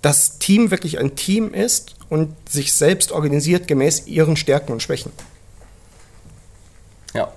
das 0.07 0.39
Team 0.39 0.71
wirklich 0.71 0.99
ein 0.99 1.17
Team 1.17 1.53
ist 1.53 1.95
und 2.07 2.33
sich 2.49 2.71
selbst 2.71 3.11
organisiert 3.11 3.67
gemäß 3.67 4.07
ihren 4.07 4.37
Stärken 4.37 4.71
und 4.71 4.81
Schwächen. 4.81 5.11
Ja. 7.13 7.33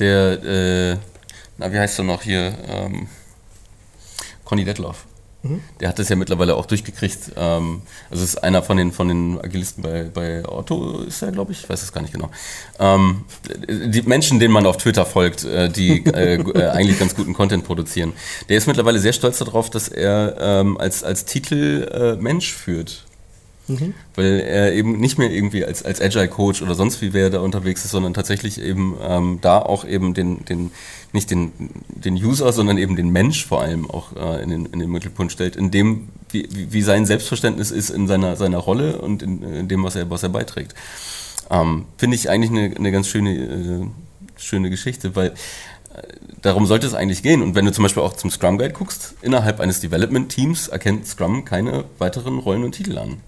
Der, 0.00 0.42
äh, 0.42 0.96
na, 1.56 1.72
wie 1.72 1.78
heißt 1.78 2.00
er 2.00 2.04
noch 2.04 2.22
hier? 2.22 2.58
Ähm, 2.66 3.06
Conny 4.44 4.64
Detloff. 4.64 5.06
Mhm. 5.42 5.60
Der 5.80 5.88
hat 5.88 5.98
das 5.98 6.08
ja 6.08 6.16
mittlerweile 6.16 6.56
auch 6.56 6.66
durchgekriegt. 6.66 7.32
Ähm, 7.36 7.82
also 8.10 8.24
ist 8.24 8.42
einer 8.42 8.62
von 8.62 8.76
den, 8.76 8.92
von 8.92 9.08
den 9.08 9.40
Agilisten 9.40 9.82
bei, 9.82 10.04
bei 10.12 10.48
Otto, 10.48 11.02
ist 11.02 11.22
er, 11.22 11.30
glaube 11.30 11.52
ich, 11.52 11.62
ich 11.62 11.68
weiß 11.68 11.82
es 11.82 11.92
gar 11.92 12.00
nicht 12.00 12.12
genau. 12.12 12.30
Ähm, 12.78 13.24
die 13.68 14.02
Menschen, 14.02 14.40
denen 14.40 14.52
man 14.52 14.66
auf 14.66 14.76
Twitter 14.78 15.06
folgt, 15.06 15.44
äh, 15.44 15.68
die 15.68 16.04
äh, 16.06 16.34
äh, 16.34 16.68
eigentlich 16.70 16.98
ganz 16.98 17.14
guten 17.14 17.34
Content 17.34 17.64
produzieren. 17.64 18.12
Der 18.48 18.58
ist 18.58 18.66
mittlerweile 18.66 18.98
sehr 18.98 19.12
stolz 19.12 19.38
darauf, 19.38 19.70
dass 19.70 19.88
er 19.88 20.36
ähm, 20.40 20.76
als, 20.78 21.04
als 21.04 21.24
Titel 21.24 22.16
Mensch 22.20 22.52
führt. 22.52 23.07
Mhm. 23.68 23.94
Weil 24.14 24.40
er 24.40 24.72
eben 24.72 24.98
nicht 24.98 25.18
mehr 25.18 25.30
irgendwie 25.30 25.64
als, 25.64 25.82
als 25.82 26.00
Agile-Coach 26.00 26.62
oder 26.62 26.74
sonst 26.74 27.02
wie 27.02 27.12
wer 27.12 27.28
da 27.28 27.40
unterwegs 27.40 27.84
ist, 27.84 27.90
sondern 27.90 28.14
tatsächlich 28.14 28.60
eben 28.60 28.96
ähm, 29.02 29.38
da 29.42 29.58
auch 29.58 29.84
eben 29.84 30.14
den, 30.14 30.44
den, 30.46 30.70
nicht 31.12 31.30
den, 31.30 31.52
den 31.88 32.14
User, 32.14 32.50
sondern 32.52 32.78
eben 32.78 32.96
den 32.96 33.10
Mensch 33.10 33.46
vor 33.46 33.60
allem 33.60 33.90
auch 33.90 34.16
äh, 34.16 34.42
in, 34.42 34.50
den, 34.50 34.66
in 34.66 34.78
den 34.78 34.90
Mittelpunkt 34.90 35.32
stellt, 35.32 35.54
in 35.54 35.70
dem, 35.70 36.08
wie, 36.30 36.48
wie 36.50 36.82
sein 36.82 37.04
Selbstverständnis 37.04 37.70
ist 37.70 37.90
in 37.90 38.06
seiner, 38.06 38.36
seiner 38.36 38.58
Rolle 38.58 38.98
und 38.98 39.22
in, 39.22 39.42
in 39.42 39.68
dem, 39.68 39.84
was 39.84 39.96
er, 39.96 40.08
was 40.08 40.22
er 40.22 40.30
beiträgt. 40.30 40.74
Ähm, 41.50 41.84
Finde 41.98 42.16
ich 42.16 42.30
eigentlich 42.30 42.50
eine, 42.50 42.74
eine 42.74 42.90
ganz 42.90 43.08
schöne, 43.08 43.34
äh, 43.36 43.86
schöne 44.36 44.70
Geschichte, 44.70 45.14
weil 45.14 45.28
äh, 45.28 46.02
darum 46.40 46.64
sollte 46.64 46.86
es 46.86 46.94
eigentlich 46.94 47.22
gehen. 47.22 47.42
Und 47.42 47.54
wenn 47.54 47.66
du 47.66 47.72
zum 47.72 47.82
Beispiel 47.82 48.02
auch 48.02 48.14
zum 48.14 48.30
Scrum 48.30 48.56
Guide 48.56 48.72
guckst, 48.72 49.14
innerhalb 49.20 49.60
eines 49.60 49.80
Development 49.80 50.30
Teams 50.30 50.68
erkennt 50.68 51.06
Scrum 51.06 51.44
keine 51.44 51.84
weiteren 51.98 52.38
Rollen 52.38 52.64
und 52.64 52.72
Titel 52.72 52.96
an. 52.98 53.18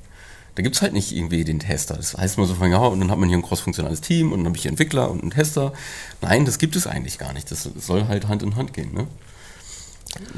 Da 0.54 0.62
gibt 0.62 0.76
es 0.76 0.82
halt 0.82 0.92
nicht 0.92 1.12
irgendwie 1.12 1.44
den 1.44 1.60
Tester. 1.60 1.96
Das 1.96 2.16
heißt 2.16 2.38
immer 2.38 2.46
so 2.46 2.54
von, 2.54 2.70
ja, 2.70 2.78
und 2.78 3.00
dann 3.00 3.10
hat 3.10 3.18
man 3.18 3.28
hier 3.28 3.38
ein 3.38 3.42
crossfunktionales 3.42 4.00
Team 4.00 4.32
und 4.32 4.40
dann 4.40 4.46
habe 4.46 4.56
ich 4.56 4.62
hier 4.62 4.70
Entwickler 4.70 5.10
und 5.10 5.22
einen 5.22 5.30
Tester. 5.30 5.72
Nein, 6.20 6.44
das 6.44 6.58
gibt 6.58 6.76
es 6.76 6.86
eigentlich 6.86 7.18
gar 7.18 7.32
nicht. 7.32 7.50
Das 7.50 7.68
soll 7.78 8.08
halt 8.08 8.28
Hand 8.28 8.42
in 8.42 8.56
Hand 8.56 8.74
gehen. 8.74 8.92
Ne? 8.92 9.06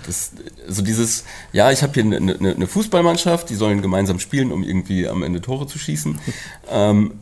Das, 0.07 0.33
also 0.67 0.83
dieses, 0.83 1.25
ja, 1.53 1.71
ich 1.71 1.83
habe 1.83 1.95
hier 1.95 2.05
eine, 2.05 2.17
eine, 2.17 2.55
eine, 2.55 2.67
Fußballmannschaft, 2.67 3.49
die 3.49 3.55
sollen 3.55 3.81
gemeinsam 3.81 4.19
spielen, 4.19 4.53
um 4.53 4.63
irgendwie 4.63 5.09
am 5.09 5.23
Ende 5.23 5.41
Tore 5.41 5.67
zu 5.67 5.79
schießen. 5.79 6.19
ähm, 6.71 7.15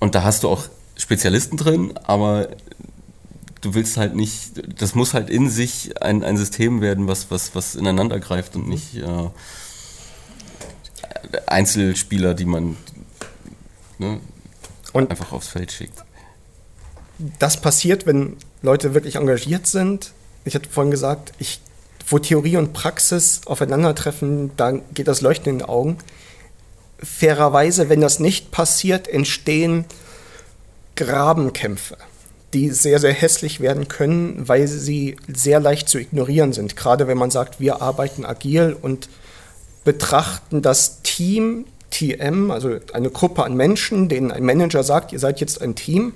und 0.00 0.14
da 0.14 0.22
hast 0.22 0.42
du 0.42 0.48
auch 0.48 0.64
Spezialisten 0.96 1.56
drin, 1.56 1.94
aber 2.04 2.48
du 3.60 3.74
willst 3.74 3.96
halt 3.96 4.14
nicht, 4.14 4.80
das 4.80 4.94
muss 4.94 5.14
halt 5.14 5.30
in 5.30 5.48
sich 5.48 6.02
ein, 6.02 6.24
ein 6.24 6.36
System 6.36 6.80
werden, 6.80 7.08
was, 7.08 7.30
was, 7.30 7.54
was 7.54 7.74
ineinander 7.74 8.20
greift 8.20 8.56
und 8.56 8.68
nicht 8.68 8.96
äh, 8.96 9.30
Einzelspieler, 11.46 12.34
die 12.34 12.44
man 12.44 12.76
ne, 13.98 14.20
einfach 14.94 15.32
aufs 15.32 15.48
Feld 15.48 15.72
schickt. 15.72 16.04
Das 17.38 17.60
passiert, 17.60 18.06
wenn 18.06 18.36
Leute 18.62 18.94
wirklich 18.94 19.16
engagiert 19.16 19.66
sind. 19.66 20.12
Ich 20.44 20.54
hatte 20.54 20.68
vorhin 20.68 20.90
gesagt, 20.90 21.32
ich, 21.38 21.60
wo 22.06 22.18
Theorie 22.18 22.56
und 22.56 22.72
Praxis 22.72 23.42
aufeinandertreffen, 23.46 24.50
da 24.56 24.72
geht 24.72 25.08
das 25.08 25.20
Leuchten 25.20 25.50
in 25.50 25.58
den 25.58 25.68
Augen. 25.68 25.98
Fairerweise, 26.98 27.88
wenn 27.88 28.00
das 28.00 28.20
nicht 28.20 28.50
passiert, 28.50 29.08
entstehen 29.08 29.84
Grabenkämpfe, 30.96 31.96
die 32.54 32.70
sehr, 32.70 32.98
sehr 32.98 33.12
hässlich 33.12 33.60
werden 33.60 33.88
können, 33.88 34.48
weil 34.48 34.68
sie 34.68 35.16
sehr 35.26 35.58
leicht 35.60 35.88
zu 35.88 35.98
ignorieren 35.98 36.52
sind. 36.52 36.76
Gerade 36.76 37.06
wenn 37.06 37.18
man 37.18 37.30
sagt, 37.30 37.60
wir 37.60 37.82
arbeiten 37.82 38.24
agil 38.24 38.76
und 38.80 39.08
betrachten 39.84 40.62
das 40.62 41.02
Team, 41.02 41.66
TM, 41.90 42.50
also 42.50 42.78
eine 42.94 43.10
Gruppe 43.10 43.44
an 43.44 43.54
Menschen, 43.54 44.08
denen 44.08 44.32
ein 44.32 44.44
Manager 44.44 44.82
sagt, 44.82 45.12
ihr 45.12 45.18
seid 45.18 45.40
jetzt 45.40 45.60
ein 45.60 45.74
Team. 45.74 46.14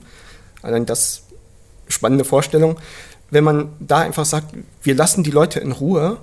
Allein 0.63 0.87
das 0.87 1.23
spannende 1.89 2.25
Vorstellung. 2.25 2.77
Wenn 3.31 3.45
man 3.45 3.69
da 3.81 3.99
einfach 3.99 4.25
sagt, 4.25 4.55
wir 4.83 4.95
lassen 4.95 5.23
die 5.23 5.31
Leute 5.31 5.61
in 5.61 5.73
Ruhe 5.73 6.19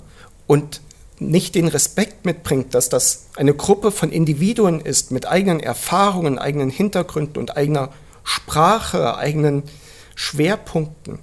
und 0.47 0.81
nicht 1.19 1.55
den 1.55 1.67
Respekt 1.67 2.25
mitbringt, 2.25 2.73
dass 2.73 2.89
das 2.89 3.27
eine 3.35 3.53
Gruppe 3.53 3.91
von 3.91 4.11
Individuen 4.11 4.79
ist 4.81 5.11
mit 5.11 5.27
eigenen 5.27 5.59
Erfahrungen, 5.59 6.39
eigenen 6.39 6.69
Hintergründen 6.69 7.37
und 7.37 7.55
eigener 7.55 7.89
Sprache, 8.23 9.17
eigenen 9.17 9.63
Schwerpunkten, 10.15 11.19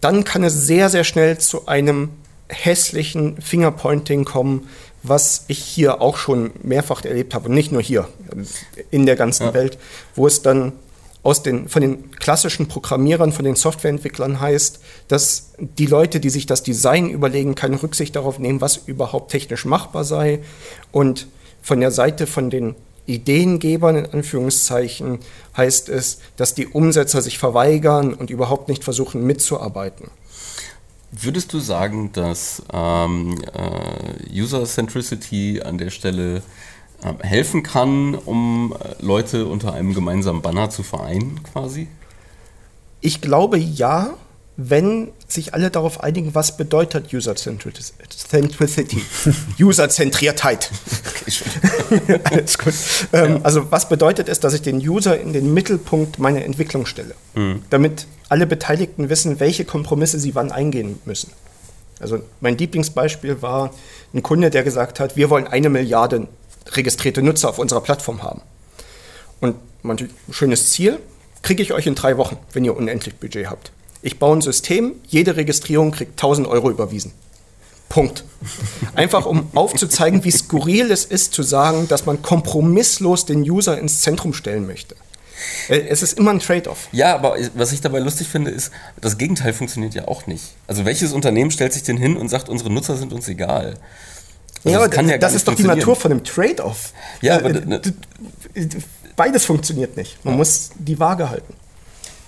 dann 0.00 0.24
kann 0.24 0.44
es 0.44 0.66
sehr, 0.66 0.90
sehr 0.90 1.04
schnell 1.04 1.38
zu 1.38 1.66
einem 1.66 2.10
hässlichen 2.48 3.40
Fingerpointing 3.40 4.24
kommen, 4.24 4.68
was 5.04 5.44
ich 5.48 5.58
hier 5.58 6.00
auch 6.00 6.16
schon 6.16 6.50
mehrfach 6.62 7.04
erlebt 7.04 7.34
habe 7.34 7.48
und 7.48 7.54
nicht 7.54 7.70
nur 7.70 7.82
hier, 7.82 8.08
in 8.90 9.06
der 9.06 9.16
ganzen 9.16 9.44
ja. 9.44 9.54
Welt, 9.54 9.78
wo 10.16 10.26
es 10.26 10.42
dann 10.42 10.72
aus 11.22 11.42
den, 11.42 11.68
von 11.68 11.80
den 11.80 12.10
klassischen 12.12 12.68
Programmierern, 12.68 13.32
von 13.32 13.44
den 13.44 13.54
Softwareentwicklern 13.54 14.40
heißt, 14.40 14.80
dass 15.08 15.52
die 15.58 15.86
Leute, 15.86 16.20
die 16.20 16.30
sich 16.30 16.46
das 16.46 16.62
Design 16.62 17.08
überlegen, 17.08 17.54
keine 17.54 17.82
Rücksicht 17.82 18.16
darauf 18.16 18.38
nehmen, 18.38 18.60
was 18.60 18.76
überhaupt 18.76 19.30
technisch 19.30 19.64
machbar 19.64 20.04
sei. 20.04 20.40
Und 20.92 21.26
von 21.62 21.80
der 21.80 21.90
Seite 21.90 22.26
von 22.26 22.50
den 22.50 22.74
Ideengebern 23.06 23.96
in 23.96 24.06
Anführungszeichen 24.06 25.18
heißt 25.56 25.88
es, 25.88 26.18
dass 26.36 26.54
die 26.54 26.66
Umsetzer 26.66 27.22
sich 27.22 27.38
verweigern 27.38 28.14
und 28.14 28.30
überhaupt 28.30 28.68
nicht 28.68 28.84
versuchen 28.84 29.26
mitzuarbeiten. 29.26 30.10
Würdest 31.16 31.52
du 31.52 31.60
sagen, 31.60 32.10
dass 32.12 32.62
ähm, 32.72 33.40
äh, 33.52 34.40
User-Centricity 34.40 35.62
an 35.62 35.78
der 35.78 35.90
Stelle 35.90 36.42
äh, 37.02 37.12
helfen 37.22 37.62
kann, 37.62 38.14
um 38.14 38.74
äh, 38.78 39.02
Leute 39.04 39.46
unter 39.46 39.74
einem 39.74 39.94
gemeinsamen 39.94 40.42
Banner 40.42 40.70
zu 40.70 40.82
vereinen, 40.82 41.40
quasi? 41.44 41.86
Ich 43.00 43.20
glaube 43.20 43.58
ja, 43.58 44.14
wenn 44.56 45.08
sich 45.26 45.52
alle 45.52 45.70
darauf 45.70 46.02
einigen, 46.02 46.34
was 46.34 46.56
bedeutet 46.56 47.12
User-Centricity. 47.12 49.02
User-Zentriertheit. 49.60 50.70
Alles 52.24 52.58
gut. 52.58 52.74
Ähm, 53.12 53.36
ja. 53.36 53.40
Also 53.42 53.72
was 53.72 53.88
bedeutet 53.88 54.28
es, 54.28 54.38
dass 54.38 54.54
ich 54.54 54.62
den 54.62 54.76
User 54.76 55.18
in 55.18 55.32
den 55.32 55.52
Mittelpunkt 55.52 56.20
meiner 56.20 56.44
Entwicklung 56.44 56.86
stelle, 56.86 57.14
mhm. 57.34 57.62
damit 57.70 58.06
alle 58.28 58.46
Beteiligten 58.46 59.08
wissen, 59.08 59.40
welche 59.40 59.64
Kompromisse 59.64 60.20
sie 60.20 60.36
wann 60.36 60.52
eingehen 60.52 61.00
müssen. 61.04 61.32
Also 62.00 62.20
mein 62.40 62.56
Lieblingsbeispiel 62.56 63.42
war 63.42 63.72
ein 64.12 64.22
Kunde, 64.22 64.50
der 64.50 64.62
gesagt 64.62 65.00
hat, 65.00 65.16
wir 65.16 65.30
wollen 65.30 65.46
eine 65.46 65.68
Milliarde 65.68 66.28
registrierte 66.70 67.22
Nutzer 67.22 67.48
auf 67.48 67.58
unserer 67.58 67.80
Plattform 67.80 68.22
haben. 68.22 68.40
Und 69.40 69.56
mein 69.82 70.08
schönes 70.30 70.70
Ziel, 70.70 70.98
kriege 71.42 71.62
ich 71.62 71.72
euch 71.72 71.86
in 71.86 71.94
drei 71.94 72.16
Wochen, 72.16 72.38
wenn 72.52 72.64
ihr 72.64 72.76
unendlich 72.76 73.16
Budget 73.16 73.48
habt. 73.48 73.70
Ich 74.04 74.18
baue 74.18 74.36
ein 74.36 74.42
System, 74.42 74.96
jede 75.08 75.36
Registrierung 75.36 75.90
kriegt 75.90 76.12
1000 76.12 76.46
Euro 76.46 76.70
überwiesen. 76.70 77.12
Punkt. 77.88 78.24
Einfach 78.94 79.24
um 79.24 79.48
aufzuzeigen, 79.54 80.24
wie 80.24 80.30
skurril 80.30 80.92
es 80.92 81.06
ist 81.06 81.32
zu 81.32 81.42
sagen, 81.42 81.88
dass 81.88 82.04
man 82.04 82.20
kompromisslos 82.20 83.24
den 83.24 83.40
User 83.40 83.78
ins 83.78 84.02
Zentrum 84.02 84.34
stellen 84.34 84.66
möchte. 84.66 84.94
Äh, 85.70 85.86
es 85.88 86.02
ist 86.02 86.18
immer 86.18 86.32
ein 86.32 86.38
Trade-off. 86.38 86.88
Ja, 86.92 87.14
aber 87.14 87.36
was 87.54 87.72
ich 87.72 87.80
dabei 87.80 87.98
lustig 88.00 88.28
finde, 88.28 88.50
ist, 88.50 88.72
das 89.00 89.16
Gegenteil 89.16 89.54
funktioniert 89.54 89.94
ja 89.94 90.06
auch 90.06 90.26
nicht. 90.26 90.54
Also 90.66 90.84
welches 90.84 91.14
Unternehmen 91.14 91.50
stellt 91.50 91.72
sich 91.72 91.82
denn 91.82 91.96
hin 91.96 92.18
und 92.18 92.28
sagt, 92.28 92.50
unsere 92.50 92.70
Nutzer 92.70 92.96
sind 92.98 93.14
uns 93.14 93.26
egal? 93.28 93.78
Also 94.64 94.68
ja, 94.68 94.84
aber 94.84 94.88
das, 94.88 95.10
ja 95.10 95.16
das 95.16 95.34
ist 95.34 95.48
doch 95.48 95.54
die 95.54 95.62
Natur 95.62 95.96
von 95.96 96.10
einem 96.10 96.24
Trade-off. 96.24 96.92
Ja, 97.22 97.36
aber 97.36 97.54
äh, 97.54 97.80
beides 99.16 99.46
funktioniert 99.46 99.96
nicht. 99.96 100.22
Man 100.26 100.34
ja. 100.34 100.38
muss 100.38 100.72
die 100.78 100.98
Waage 100.98 101.30
halten. 101.30 101.54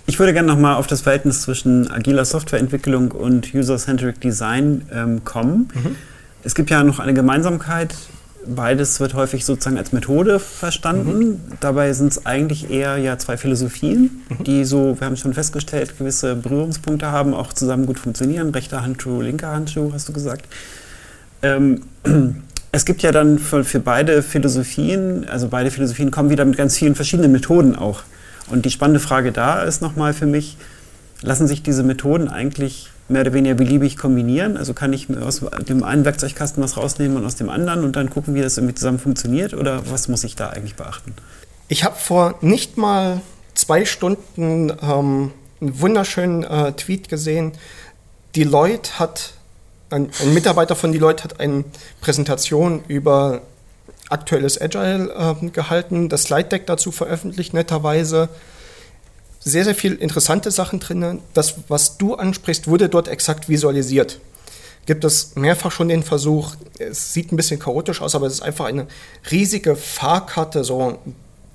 Ich 0.08 0.20
würde 0.20 0.32
gerne 0.32 0.46
nochmal 0.46 0.76
auf 0.76 0.86
das 0.86 1.00
Verhältnis 1.00 1.42
zwischen 1.42 1.90
agiler 1.90 2.24
Softwareentwicklung 2.24 3.10
und 3.10 3.52
User-Centric 3.52 4.20
Design 4.20 4.82
ähm, 4.92 5.24
kommen. 5.24 5.68
Mhm. 5.74 5.96
Es 6.44 6.54
gibt 6.54 6.70
ja 6.70 6.84
noch 6.84 7.00
eine 7.00 7.12
Gemeinsamkeit. 7.12 7.94
Beides 8.46 9.00
wird 9.00 9.14
häufig 9.14 9.44
sozusagen 9.44 9.76
als 9.76 9.90
Methode 9.90 10.38
verstanden. 10.38 11.18
Mhm. 11.18 11.40
Dabei 11.58 11.92
sind 11.92 12.12
es 12.12 12.24
eigentlich 12.24 12.70
eher 12.70 12.98
ja 12.98 13.18
zwei 13.18 13.36
Philosophien, 13.36 14.22
mhm. 14.28 14.44
die 14.44 14.64
so, 14.64 14.96
wir 15.00 15.06
haben 15.06 15.16
schon 15.16 15.34
festgestellt, 15.34 15.98
gewisse 15.98 16.36
Berührungspunkte 16.36 17.10
haben, 17.10 17.34
auch 17.34 17.52
zusammen 17.52 17.86
gut 17.86 17.98
funktionieren. 17.98 18.50
Rechter 18.50 18.82
Handschuh, 18.82 19.20
linker 19.20 19.50
Handschuh, 19.50 19.92
hast 19.92 20.08
du 20.08 20.12
gesagt. 20.12 20.46
Ähm, 21.42 21.82
es 22.70 22.84
gibt 22.84 23.02
ja 23.02 23.10
dann 23.10 23.40
für, 23.40 23.64
für 23.64 23.80
beide 23.80 24.22
Philosophien, 24.22 25.26
also 25.28 25.48
beide 25.48 25.72
Philosophien 25.72 26.12
kommen 26.12 26.30
wieder 26.30 26.44
mit 26.44 26.56
ganz 26.56 26.76
vielen 26.76 26.94
verschiedenen 26.94 27.32
Methoden 27.32 27.74
auch 27.74 28.04
und 28.48 28.64
die 28.64 28.70
spannende 28.70 29.00
Frage 29.00 29.32
da 29.32 29.62
ist 29.62 29.82
nochmal 29.82 30.12
für 30.12 30.26
mich, 30.26 30.56
lassen 31.22 31.46
sich 31.46 31.62
diese 31.62 31.82
Methoden 31.82 32.28
eigentlich 32.28 32.90
mehr 33.08 33.22
oder 33.22 33.32
weniger 33.32 33.54
beliebig 33.54 33.96
kombinieren? 33.96 34.56
Also 34.56 34.74
kann 34.74 34.92
ich 34.92 35.08
aus 35.18 35.42
dem 35.68 35.82
einen 35.82 36.04
Werkzeugkasten 36.04 36.62
was 36.62 36.76
rausnehmen 36.76 37.16
und 37.16 37.24
aus 37.24 37.36
dem 37.36 37.48
anderen 37.48 37.84
und 37.84 37.96
dann 37.96 38.10
gucken, 38.10 38.34
wie 38.34 38.42
das 38.42 38.56
irgendwie 38.56 38.74
zusammen 38.74 38.98
funktioniert? 38.98 39.54
Oder 39.54 39.90
was 39.90 40.08
muss 40.08 40.24
ich 40.24 40.36
da 40.36 40.50
eigentlich 40.50 40.74
beachten? 40.74 41.14
Ich 41.68 41.84
habe 41.84 41.96
vor 41.96 42.36
nicht 42.40 42.76
mal 42.76 43.20
zwei 43.54 43.84
Stunden 43.84 44.72
ähm, 44.82 45.32
einen 45.60 45.80
wunderschönen 45.80 46.44
äh, 46.44 46.72
Tweet 46.72 47.08
gesehen. 47.08 47.52
Deloitte 48.34 48.98
hat, 48.98 49.32
ein, 49.90 50.10
ein 50.20 50.34
Mitarbeiter 50.34 50.76
von 50.76 50.92
Deloitte 50.92 51.24
hat 51.24 51.40
eine 51.40 51.64
Präsentation 52.00 52.82
über 52.88 53.40
aktuelles 54.08 54.60
Agile 54.60 55.36
äh, 55.42 55.50
gehalten, 55.50 56.08
das 56.08 56.24
Slide 56.24 56.48
Deck 56.48 56.66
dazu 56.66 56.92
veröffentlicht, 56.92 57.54
netterweise. 57.54 58.28
Sehr, 59.40 59.64
sehr 59.64 59.74
viel 59.74 59.94
interessante 59.94 60.50
Sachen 60.50 60.80
drin. 60.80 61.20
Das, 61.34 61.54
was 61.68 61.98
du 61.98 62.14
ansprichst, 62.14 62.66
wurde 62.66 62.88
dort 62.88 63.08
exakt 63.08 63.48
visualisiert. 63.48 64.18
gibt 64.86 65.04
es 65.04 65.34
mehrfach 65.36 65.72
schon 65.72 65.88
den 65.88 66.02
Versuch, 66.02 66.54
es 66.78 67.12
sieht 67.12 67.32
ein 67.32 67.36
bisschen 67.36 67.58
chaotisch 67.58 68.00
aus, 68.00 68.14
aber 68.14 68.26
es 68.26 68.34
ist 68.34 68.42
einfach 68.42 68.66
eine 68.66 68.86
riesige 69.30 69.76
Fahrkarte, 69.76 70.64
so 70.64 70.98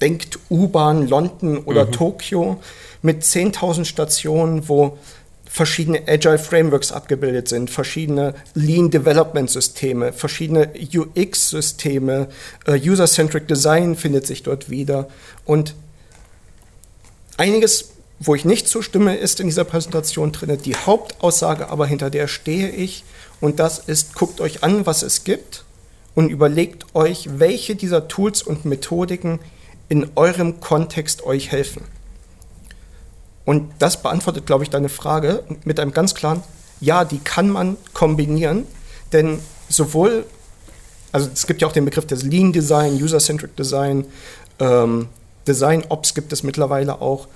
denkt 0.02 0.40
U-Bahn 0.50 1.08
London 1.08 1.60
oder 1.60 1.86
mhm. 1.86 1.92
Tokio 1.92 2.62
mit 3.02 3.24
10.000 3.24 3.86
Stationen, 3.86 4.68
wo 4.68 4.98
verschiedene 5.52 6.08
Agile 6.08 6.40
Frameworks 6.40 6.94
abgebildet 6.94 7.50
sind, 7.50 7.70
verschiedene 7.70 8.36
Lean 8.54 8.90
Development 8.90 9.50
Systeme, 9.50 10.14
verschiedene 10.14 10.72
UX 10.96 11.50
Systeme, 11.50 12.30
uh, 12.70 12.72
User-Centric 12.72 13.50
Design 13.50 13.98
findet 13.98 14.26
sich 14.26 14.44
dort 14.44 14.70
wieder 14.70 15.10
und 15.44 15.76
einiges, 17.36 17.92
wo 18.22 18.34
ich 18.34 18.46
nicht 18.46 18.70
zustimme, 18.70 19.18
ist 19.18 19.42
in 19.42 19.48
dieser 19.48 19.66
Präsentation 19.66 20.32
drin. 20.32 20.58
Die 20.64 20.76
Hauptaussage 20.76 21.68
aber, 21.68 21.86
hinter 21.86 22.10
der 22.10 22.30
stehe 22.30 22.70
ich 22.70 23.04
und 23.42 23.60
das 23.60 23.80
ist, 23.80 24.16
guckt 24.16 24.40
euch 24.40 24.64
an, 24.64 24.86
was 24.86 25.04
es 25.04 25.26
gibt 25.26 25.66
und 26.16 26.30
überlegt 26.30 26.96
euch, 26.96 27.28
welche 27.40 27.76
dieser 27.76 28.08
Tools 28.08 28.42
und 28.42 28.64
Methodiken 28.64 29.40
in 29.90 30.12
eurem 30.16 30.62
Kontext 30.62 31.24
euch 31.24 31.52
helfen. 31.52 31.84
Und 33.52 33.70
das 33.80 34.02
beantwortet, 34.02 34.46
glaube 34.46 34.64
ich, 34.64 34.70
deine 34.70 34.88
Frage 34.88 35.44
mit 35.66 35.78
einem 35.78 35.92
ganz 35.92 36.16
klaren, 36.16 36.42
ja, 36.80 37.04
die 37.04 37.20
kann 37.20 37.50
man 37.50 37.76
kombinieren, 37.92 38.66
denn 39.12 39.40
sowohl, 39.68 40.26
also 41.12 41.30
es 41.34 41.46
gibt 41.48 41.62
ja 41.62 41.68
auch 41.68 41.74
den 41.74 41.84
Begriff 41.84 42.08
des 42.08 42.24
Lean 42.24 42.54
Design, 42.54 42.94
User-Centric 42.94 43.58
Design, 43.58 44.06
ähm, 44.62 45.10
Design 45.46 45.84
Ops 45.90 46.14
gibt 46.14 46.32
es 46.32 46.44
mittlerweile 46.44 47.02
auch. 47.02 47.28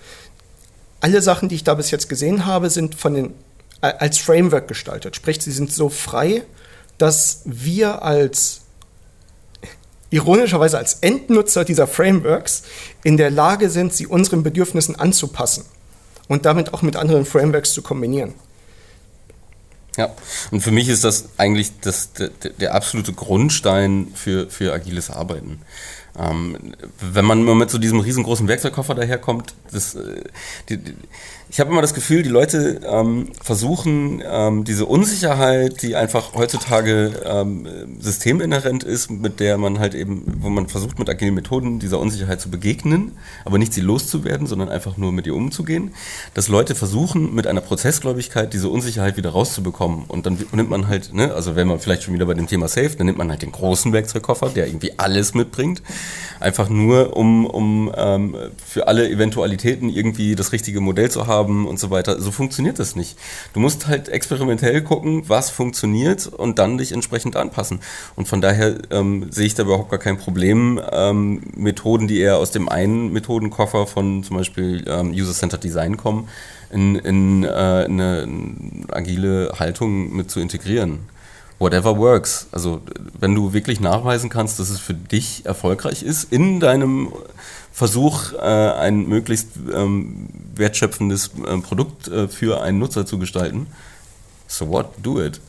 Alle 1.01 1.21
Sachen, 1.21 1.49
die 1.49 1.55
ich 1.55 1.65
da 1.65 1.73
bis 1.73 1.91
jetzt 1.91 2.07
gesehen 2.07 2.45
habe, 2.45 2.69
sind 2.69 2.95
von 2.95 3.13
den, 3.13 3.33
als 3.81 4.17
Framework 4.17 4.69
gestaltet. 4.69 5.17
Sprich, 5.17 5.41
sie 5.41 5.51
sind 5.51 5.73
so 5.73 5.89
frei, 5.89 6.43
dass 6.97 7.41
wir 7.43 8.03
als 8.03 8.61
ironischerweise 10.11 10.77
als 10.77 10.93
Endnutzer 11.01 11.65
dieser 11.65 11.87
Frameworks 11.87 12.63
in 13.03 13.17
der 13.17 13.31
Lage 13.31 13.69
sind, 13.69 13.93
sie 13.93 14.07
unseren 14.07 14.43
Bedürfnissen 14.43 14.95
anzupassen 14.95 15.65
und 16.27 16.45
damit 16.45 16.73
auch 16.73 16.81
mit 16.81 16.95
anderen 16.95 17.25
Frameworks 17.25 17.73
zu 17.73 17.81
kombinieren. 17.81 18.33
Ja, 19.97 20.13
und 20.51 20.61
für 20.61 20.71
mich 20.71 20.89
ist 20.89 21.03
das 21.03 21.29
eigentlich 21.37 21.71
das, 21.79 22.11
der, 22.13 22.29
der 22.29 22.75
absolute 22.75 23.13
Grundstein 23.13 24.07
für, 24.13 24.49
für 24.49 24.73
agiles 24.73 25.09
Arbeiten. 25.09 25.61
Ähm, 26.17 26.57
wenn 26.99 27.25
man 27.25 27.43
mit 27.57 27.69
so 27.69 27.77
diesem 27.77 27.99
riesengroßen 27.99 28.47
Werkzeugkoffer 28.47 28.95
daherkommt, 28.95 29.53
das, 29.71 29.95
äh, 29.95 30.23
die, 30.69 30.77
die, 30.77 30.93
ich 31.49 31.59
habe 31.59 31.71
immer 31.71 31.81
das 31.81 31.93
Gefühl, 31.93 32.23
die 32.23 32.29
Leute 32.29 32.81
ähm, 32.85 33.29
versuchen, 33.41 34.21
ähm, 34.25 34.63
diese 34.63 34.85
Unsicherheit, 34.85 35.81
die 35.83 35.95
einfach 35.95 36.33
heutzutage 36.33 37.13
ähm, 37.23 37.67
systeminhärent 37.99 38.83
ist, 38.83 39.11
mit 39.11 39.39
der 39.39 39.57
man 39.57 39.79
halt 39.79 39.93
eben, 39.93 40.23
wo 40.39 40.49
man 40.49 40.67
versucht, 40.67 40.99
mit 40.99 41.09
agilen 41.09 41.35
Methoden 41.35 41.79
dieser 41.79 41.99
Unsicherheit 41.99 42.41
zu 42.41 42.49
begegnen, 42.49 43.11
aber 43.45 43.57
nicht 43.57 43.73
sie 43.73 43.81
loszuwerden, 43.81 44.47
sondern 44.47 44.69
einfach 44.69 44.97
nur 44.97 45.11
mit 45.11 45.27
ihr 45.27 45.35
umzugehen, 45.35 45.91
dass 46.33 46.47
Leute 46.47 46.75
versuchen, 46.75 47.33
mit 47.35 47.47
einer 47.47 47.61
Prozessgläubigkeit 47.61 48.51
diese 48.53 48.69
Unsicherheit 48.69 49.15
wieder 49.15 49.29
rauszubekommen. 49.29 50.05
Und 50.07 50.25
dann 50.25 50.37
nimmt 50.51 50.69
man 50.69 50.87
halt, 50.87 51.13
ne, 51.13 51.33
also 51.33 51.55
wenn 51.55 51.67
man 51.67 51.79
vielleicht 51.79 52.03
schon 52.03 52.13
wieder 52.13 52.25
bei 52.25 52.33
dem 52.33 52.47
Thema 52.47 52.67
Safe, 52.67 52.95
dann 52.97 53.05
nimmt 53.05 53.17
man 53.17 53.29
halt 53.29 53.43
den 53.43 53.51
großen 53.51 53.93
Werkzeugkoffer, 53.93 54.49
der 54.49 54.67
irgendwie 54.67 54.97
alles 54.97 55.33
mitbringt, 55.33 55.81
einfach 56.39 56.69
nur, 56.69 57.15
um, 57.15 57.45
um 57.45 57.91
ähm, 57.95 58.35
für 58.65 58.87
alle 58.87 59.09
Eventualitäten 59.09 59.89
irgendwie 59.89 60.35
das 60.35 60.51
richtige 60.51 60.81
Modell 60.81 61.09
zu 61.09 61.27
haben 61.27 61.67
und 61.67 61.79
so 61.79 61.89
weiter. 61.89 62.19
So 62.21 62.31
funktioniert 62.31 62.79
das 62.79 62.95
nicht. 62.95 63.17
Du 63.53 63.59
musst 63.59 63.87
halt 63.87 64.09
experimentell 64.09 64.81
gucken, 64.81 65.23
was 65.27 65.49
funktioniert 65.49 66.27
und 66.27 66.59
dann 66.59 66.77
dich 66.77 66.91
entsprechend 66.91 67.35
anpassen. 67.35 67.79
Und 68.15 68.27
von 68.27 68.41
daher 68.41 68.75
ähm, 68.91 69.31
sehe 69.31 69.45
ich 69.47 69.55
da 69.55 69.63
überhaupt 69.63 69.89
gar 69.89 69.99
kein 69.99 70.17
Problem, 70.17 70.79
ähm, 70.91 71.41
Methoden, 71.55 72.07
die 72.07 72.19
eher 72.19 72.37
aus 72.37 72.51
dem 72.51 72.69
einen 72.69 73.11
Methodenkoffer 73.13 73.87
von 73.87 74.23
zum 74.23 74.37
Beispiel 74.37 74.83
ähm, 74.87 75.11
User-Centered 75.11 75.63
Design 75.63 75.97
kommen, 75.97 76.27
in, 76.71 76.95
in, 76.95 77.43
äh, 77.43 77.85
in 77.85 78.01
eine 78.01 78.27
agile 78.91 79.53
Haltung 79.59 80.15
mit 80.15 80.31
zu 80.31 80.39
integrieren 80.39 80.99
whatever 81.59 81.97
works. 81.97 82.47
Also 82.51 82.81
wenn 83.19 83.33
du 83.35 83.53
wirklich 83.53 83.79
nachweisen 83.79 84.29
kannst, 84.29 84.59
dass 84.59 84.69
es 84.69 84.79
für 84.79 84.93
dich 84.93 85.45
erfolgreich 85.45 86.03
ist 86.03 86.31
in 86.31 86.59
deinem 86.59 87.13
Versuch, 87.71 88.33
äh, 88.33 88.37
ein 88.39 89.07
möglichst 89.07 89.49
ähm, 89.73 90.29
wertschöpfendes 90.55 91.31
äh, 91.45 91.57
Produkt 91.57 92.07
äh, 92.07 92.27
für 92.27 92.61
einen 92.61 92.79
Nutzer 92.79 93.05
zu 93.05 93.19
gestalten. 93.19 93.67
So 94.47 94.69
what? 94.69 94.87
Do 95.01 95.21
it. 95.21 95.41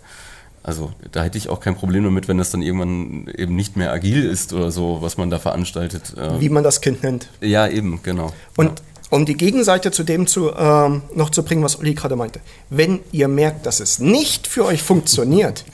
Also 0.66 0.90
da 1.12 1.22
hätte 1.22 1.38
ich 1.38 1.48
auch 1.48 1.61
kein 1.61 1.76
Problem 1.76 2.02
damit, 2.02 2.26
wenn 2.26 2.38
das 2.38 2.50
dann 2.50 2.61
irgendwann 2.61 3.28
eben 3.36 3.54
nicht 3.54 3.76
mehr 3.76 3.92
agil 3.92 4.24
ist 4.24 4.52
oder 4.52 4.72
so, 4.72 4.98
was 5.00 5.16
man 5.16 5.30
da 5.30 5.38
veranstaltet. 5.38 6.14
Äh. 6.16 6.40
Wie 6.40 6.48
man 6.48 6.64
das 6.64 6.80
Kind 6.80 7.04
nennt. 7.04 7.28
Ja, 7.40 7.68
eben, 7.68 8.00
genau. 8.02 8.32
Und 8.57 8.66
ja. 8.66 8.74
um 9.11 9.24
die 9.26 9.36
Gegenseite 9.36 9.92
zu 9.92 10.02
dem 10.02 10.26
zu, 10.26 10.50
ähm, 10.52 11.02
noch 11.14 11.30
zu 11.30 11.44
bringen, 11.44 11.62
was 11.62 11.76
Uli 11.76 11.94
gerade 11.94 12.16
meinte. 12.16 12.40
Wenn 12.68 12.98
ihr 13.12 13.28
merkt, 13.28 13.64
dass 13.64 13.78
es 13.78 14.00
nicht 14.00 14.48
für 14.48 14.64
euch 14.64 14.82
funktioniert, 14.82 15.64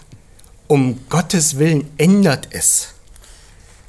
um 0.69 1.01
Gottes 1.09 1.59
Willen 1.59 1.91
ändert 1.99 2.49
es. 2.53 2.89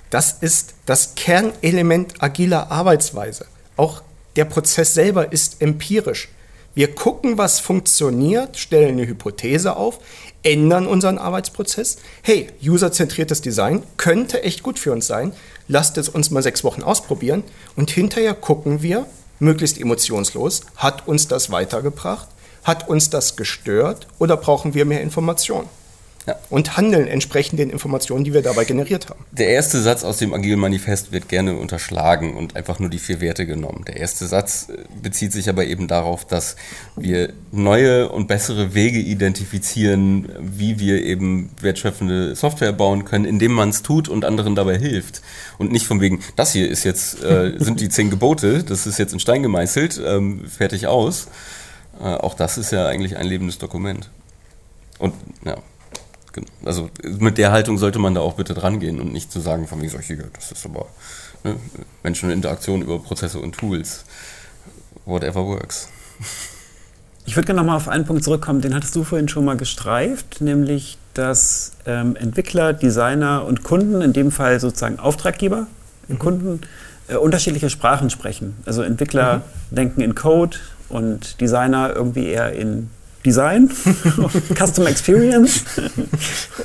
Das 0.09 0.37
ist 0.41 0.73
das 0.85 1.15
Kernelement 1.15 2.21
agiler 2.21 2.71
Arbeitsweise. 2.71 3.45
Auch 3.77 4.03
der 4.35 4.45
Prozess 4.45 4.93
selber 4.93 5.31
ist 5.31 5.61
empirisch. 5.61 6.29
Wir 6.75 6.93
gucken, 6.93 7.37
was 7.37 7.59
funktioniert, 7.59 8.57
stellen 8.57 8.97
eine 8.97 9.07
Hypothese 9.07 9.75
auf, 9.75 9.99
ändern 10.41 10.87
unseren 10.87 11.19
Arbeitsprozess. 11.19 11.97
Hey, 12.23 12.49
userzentriertes 12.63 13.41
Design 13.41 13.83
könnte 13.97 14.43
echt 14.43 14.63
gut 14.63 14.79
für 14.79 14.91
uns 14.91 15.05
sein. 15.05 15.33
Lasst 15.67 15.97
es 15.97 16.09
uns 16.09 16.31
mal 16.31 16.43
sechs 16.43 16.63
Wochen 16.63 16.81
ausprobieren 16.81 17.43
und 17.75 17.91
hinterher 17.91 18.33
gucken 18.33 18.81
wir, 18.81 19.05
möglichst 19.39 19.79
emotionslos, 19.79 20.61
hat 20.75 21.07
uns 21.07 21.27
das 21.27 21.51
weitergebracht? 21.51 22.27
Hat 22.63 22.87
uns 22.87 23.09
das 23.09 23.35
gestört 23.35 24.07
oder 24.19 24.37
brauchen 24.37 24.73
wir 24.73 24.85
mehr 24.85 25.01
Informationen? 25.01 25.67
Ja. 26.25 26.35
und 26.49 26.77
handeln 26.77 27.07
entsprechend 27.07 27.59
den 27.59 27.69
Informationen, 27.69 28.23
die 28.23 28.33
wir 28.33 28.41
dabei 28.41 28.65
generiert 28.65 29.09
haben. 29.09 29.25
Der 29.31 29.49
erste 29.49 29.81
Satz 29.81 30.03
aus 30.03 30.17
dem 30.17 30.33
Agilen 30.33 30.59
Manifest 30.59 31.11
wird 31.11 31.29
gerne 31.29 31.55
unterschlagen 31.57 32.35
und 32.35 32.55
einfach 32.55 32.79
nur 32.79 32.89
die 32.89 32.99
vier 32.99 33.21
Werte 33.21 33.45
genommen. 33.45 33.83
Der 33.87 33.97
erste 33.97 34.27
Satz 34.27 34.69
äh, 34.69 34.83
bezieht 35.01 35.33
sich 35.33 35.49
aber 35.49 35.65
eben 35.65 35.87
darauf, 35.87 36.25
dass 36.25 36.55
wir 36.95 37.33
neue 37.51 38.09
und 38.09 38.27
bessere 38.27 38.73
Wege 38.73 38.99
identifizieren, 38.99 40.29
wie 40.39 40.79
wir 40.79 41.03
eben 41.03 41.51
wertschöpfende 41.61 42.35
Software 42.35 42.73
bauen 42.73 43.05
können, 43.05 43.25
indem 43.25 43.53
man 43.53 43.69
es 43.69 43.83
tut 43.83 44.07
und 44.07 44.25
anderen 44.25 44.55
dabei 44.55 44.77
hilft. 44.77 45.21
Und 45.57 45.71
nicht 45.71 45.85
von 45.85 46.01
wegen, 46.01 46.21
das 46.35 46.53
hier 46.53 46.69
ist 46.69 46.83
jetzt, 46.83 47.21
äh, 47.23 47.53
sind 47.57 47.81
die 47.81 47.89
zehn 47.89 48.09
Gebote, 48.09 48.63
das 48.63 48.87
ist 48.87 48.97
jetzt 48.99 49.13
in 49.13 49.19
Stein 49.19 49.43
gemeißelt, 49.43 50.01
ähm, 50.05 50.45
fertig 50.47 50.87
aus. 50.87 51.27
Äh, 51.99 52.05
auch 52.05 52.33
das 52.33 52.57
ist 52.57 52.71
ja 52.71 52.87
eigentlich 52.87 53.17
ein 53.17 53.27
lebendes 53.27 53.57
Dokument. 53.57 54.09
Und 54.99 55.13
ja. 55.45 55.57
Also 56.65 56.89
mit 57.03 57.37
der 57.37 57.51
Haltung 57.51 57.77
sollte 57.77 57.99
man 57.99 58.15
da 58.15 58.21
auch 58.21 58.33
bitte 58.33 58.53
dran 58.53 58.79
gehen 58.79 58.99
und 58.99 59.13
nicht 59.13 59.31
zu 59.31 59.39
sagen, 59.39 59.67
von 59.67 59.79
wegen 59.79 59.91
solche, 59.91 60.17
das 60.33 60.51
ist 60.51 60.65
aber 60.65 60.87
ne, 61.43 61.55
Menschen 62.03 62.29
und 62.29 62.35
Interaktion 62.35 62.81
über 62.81 62.99
Prozesse 62.99 63.39
und 63.39 63.55
Tools. 63.55 64.05
Whatever 65.05 65.45
works. 65.45 65.89
Ich 67.25 67.35
würde 67.35 67.47
gerne 67.47 67.61
nochmal 67.61 67.77
auf 67.77 67.87
einen 67.87 68.05
Punkt 68.05 68.23
zurückkommen, 68.23 68.61
den 68.61 68.73
hattest 68.75 68.95
du 68.95 69.03
vorhin 69.03 69.29
schon 69.29 69.45
mal 69.45 69.57
gestreift, 69.57 70.41
nämlich 70.41 70.97
dass 71.13 71.73
ähm, 71.85 72.15
Entwickler, 72.15 72.73
Designer 72.73 73.45
und 73.45 73.63
Kunden, 73.63 74.01
in 74.01 74.13
dem 74.13 74.31
Fall 74.31 74.59
sozusagen 74.59 74.99
Auftraggeber, 74.99 75.67
mhm. 76.07 76.19
Kunden, 76.19 76.61
äh, 77.07 77.15
unterschiedliche 77.15 77.69
Sprachen 77.69 78.09
sprechen. 78.09 78.55
Also 78.65 78.81
Entwickler 78.81 79.37
mhm. 79.69 79.75
denken 79.75 80.01
in 80.01 80.15
Code 80.15 80.57
und 80.89 81.39
Designer 81.39 81.93
irgendwie 81.95 82.27
eher 82.27 82.53
in 82.53 82.89
Design, 83.25 83.69
Custom 84.57 84.87
Experience 84.87 85.63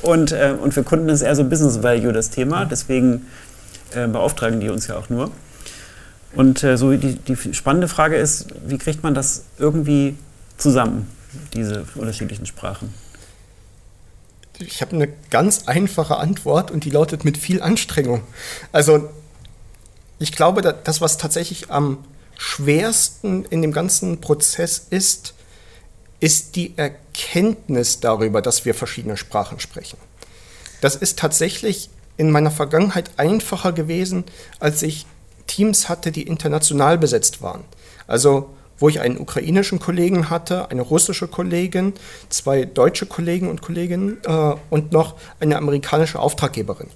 und, 0.01 0.31
äh, 0.31 0.55
und 0.61 0.73
für 0.73 0.83
Kunden 0.83 1.09
ist 1.09 1.21
eher 1.21 1.35
so 1.35 1.43
Business 1.43 1.81
Value 1.83 2.11
das 2.11 2.29
Thema, 2.29 2.65
deswegen 2.65 3.27
äh, 3.93 4.07
beauftragen 4.07 4.59
die 4.59 4.69
uns 4.69 4.87
ja 4.87 4.97
auch 4.97 5.09
nur. 5.09 5.31
Und 6.33 6.63
äh, 6.63 6.77
so 6.77 6.91
die, 6.95 7.15
die 7.15 7.35
spannende 7.53 7.87
Frage 7.87 8.17
ist, 8.17 8.47
wie 8.67 8.77
kriegt 8.77 9.03
man 9.03 9.13
das 9.13 9.45
irgendwie 9.57 10.15
zusammen, 10.57 11.07
diese 11.53 11.85
unterschiedlichen 11.95 12.45
Sprachen? 12.45 12.93
Ich 14.59 14.81
habe 14.81 14.93
eine 14.93 15.07
ganz 15.29 15.67
einfache 15.67 16.17
Antwort 16.17 16.69
und 16.69 16.83
die 16.83 16.89
lautet 16.89 17.23
mit 17.23 17.37
viel 17.37 17.61
Anstrengung. 17.61 18.21
Also 18.73 19.09
ich 20.19 20.33
glaube, 20.33 20.61
das, 20.61 20.99
was 20.99 21.17
tatsächlich 21.17 21.71
am 21.71 21.99
schwersten 22.37 23.45
in 23.45 23.61
dem 23.61 23.71
ganzen 23.71 24.19
Prozess 24.19 24.85
ist, 24.89 25.33
ist 26.19 26.55
die 26.55 26.73
Erkenntnis 26.77 27.99
darüber, 27.99 28.41
dass 28.41 28.65
wir 28.65 28.73
verschiedene 28.73 29.17
Sprachen 29.17 29.59
sprechen. 29.59 29.97
Das 30.81 30.95
ist 30.95 31.19
tatsächlich 31.19 31.89
in 32.17 32.31
meiner 32.31 32.51
Vergangenheit 32.51 33.11
einfacher 33.17 33.71
gewesen, 33.71 34.25
als 34.59 34.81
ich 34.83 35.05
Teams 35.47 35.89
hatte, 35.89 36.11
die 36.11 36.23
international 36.23 36.97
besetzt 36.97 37.41
waren. 37.41 37.63
Also 38.07 38.49
wo 38.79 38.87
ich 38.87 39.01
einen 39.01 39.17
ukrainischen 39.17 39.79
Kollegen 39.79 40.29
hatte, 40.29 40.71
eine 40.71 40.81
russische 40.81 41.27
Kollegin, 41.27 41.93
zwei 42.29 42.65
deutsche 42.65 43.05
Kollegen 43.05 43.49
und 43.49 43.61
Kolleginnen 43.61 44.17
äh, 44.25 44.55
und 44.69 44.91
noch 44.91 45.15
eine 45.39 45.57
amerikanische 45.57 46.19
Auftraggeberin. 46.19 46.87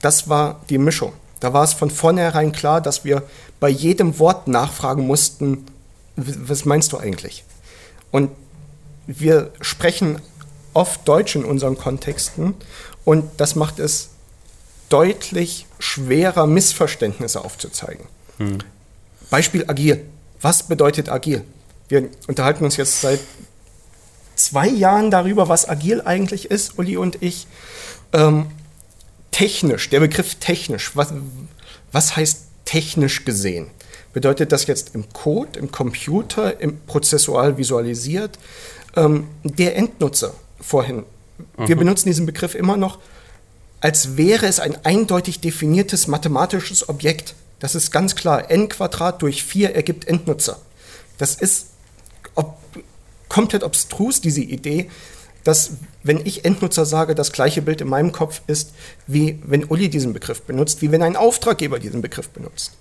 Das 0.00 0.28
war 0.28 0.60
die 0.70 0.78
Mischung. 0.78 1.12
Da 1.40 1.52
war 1.52 1.64
es 1.64 1.72
von 1.72 1.90
vornherein 1.90 2.52
klar, 2.52 2.80
dass 2.80 3.04
wir 3.04 3.24
bei 3.60 3.68
jedem 3.68 4.18
Wort 4.18 4.48
nachfragen 4.48 5.06
mussten, 5.06 5.66
was 6.16 6.64
meinst 6.64 6.92
du 6.92 6.98
eigentlich? 6.98 7.44
Und 8.14 8.30
wir 9.08 9.50
sprechen 9.60 10.22
oft 10.72 11.08
Deutsch 11.08 11.34
in 11.34 11.44
unseren 11.44 11.76
Kontexten 11.76 12.54
und 13.04 13.28
das 13.38 13.56
macht 13.56 13.80
es 13.80 14.10
deutlich 14.88 15.66
schwerer, 15.80 16.46
Missverständnisse 16.46 17.44
aufzuzeigen. 17.44 18.06
Hm. 18.36 18.58
Beispiel 19.30 19.64
agil. 19.66 20.04
Was 20.40 20.62
bedeutet 20.62 21.08
agil? 21.08 21.42
Wir 21.88 22.08
unterhalten 22.28 22.64
uns 22.64 22.76
jetzt 22.76 23.00
seit 23.00 23.18
zwei 24.36 24.68
Jahren 24.68 25.10
darüber, 25.10 25.48
was 25.48 25.68
agil 25.68 26.00
eigentlich 26.00 26.52
ist, 26.52 26.78
Uli 26.78 26.96
und 26.96 27.20
ich. 27.20 27.48
Ähm, 28.12 28.46
technisch, 29.32 29.90
der 29.90 29.98
Begriff 29.98 30.36
technisch, 30.36 30.94
was, 30.94 31.12
was 31.90 32.14
heißt 32.14 32.42
technisch 32.64 33.24
gesehen? 33.24 33.72
Bedeutet 34.14 34.52
das 34.52 34.66
jetzt 34.66 34.94
im 34.94 35.12
Code, 35.12 35.58
im 35.58 35.70
Computer, 35.72 36.60
im 36.60 36.78
prozessual 36.86 37.58
visualisiert? 37.58 38.38
Ähm, 38.96 39.26
der 39.42 39.76
Endnutzer 39.76 40.34
vorhin, 40.60 41.04
mhm. 41.58 41.68
wir 41.68 41.76
benutzen 41.76 42.08
diesen 42.08 42.24
Begriff 42.24 42.54
immer 42.54 42.76
noch, 42.76 43.00
als 43.80 44.16
wäre 44.16 44.46
es 44.46 44.60
ein 44.60 44.82
eindeutig 44.84 45.40
definiertes 45.40 46.06
mathematisches 46.06 46.88
Objekt. 46.88 47.34
Das 47.58 47.74
ist 47.74 47.90
ganz 47.90 48.14
klar. 48.14 48.50
n 48.50 48.68
Quadrat 48.68 49.20
durch 49.20 49.42
4 49.42 49.74
ergibt 49.74 50.06
Endnutzer. 50.06 50.60
Das 51.18 51.34
ist 51.34 51.66
ob, 52.36 52.56
komplett 53.28 53.64
obstrus, 53.64 54.20
diese 54.20 54.40
Idee, 54.42 54.90
dass, 55.42 55.72
wenn 56.04 56.24
ich 56.24 56.44
Endnutzer 56.44 56.86
sage, 56.86 57.14
das 57.14 57.32
gleiche 57.32 57.62
Bild 57.62 57.80
in 57.80 57.88
meinem 57.88 58.12
Kopf 58.12 58.42
ist, 58.46 58.70
wie 59.06 59.40
wenn 59.44 59.64
Uli 59.64 59.88
diesen 59.88 60.12
Begriff 60.12 60.42
benutzt, 60.42 60.82
wie 60.82 60.92
wenn 60.92 61.02
ein 61.02 61.16
Auftraggeber 61.16 61.80
diesen 61.80 62.00
Begriff 62.00 62.28
benutzt. 62.30 62.72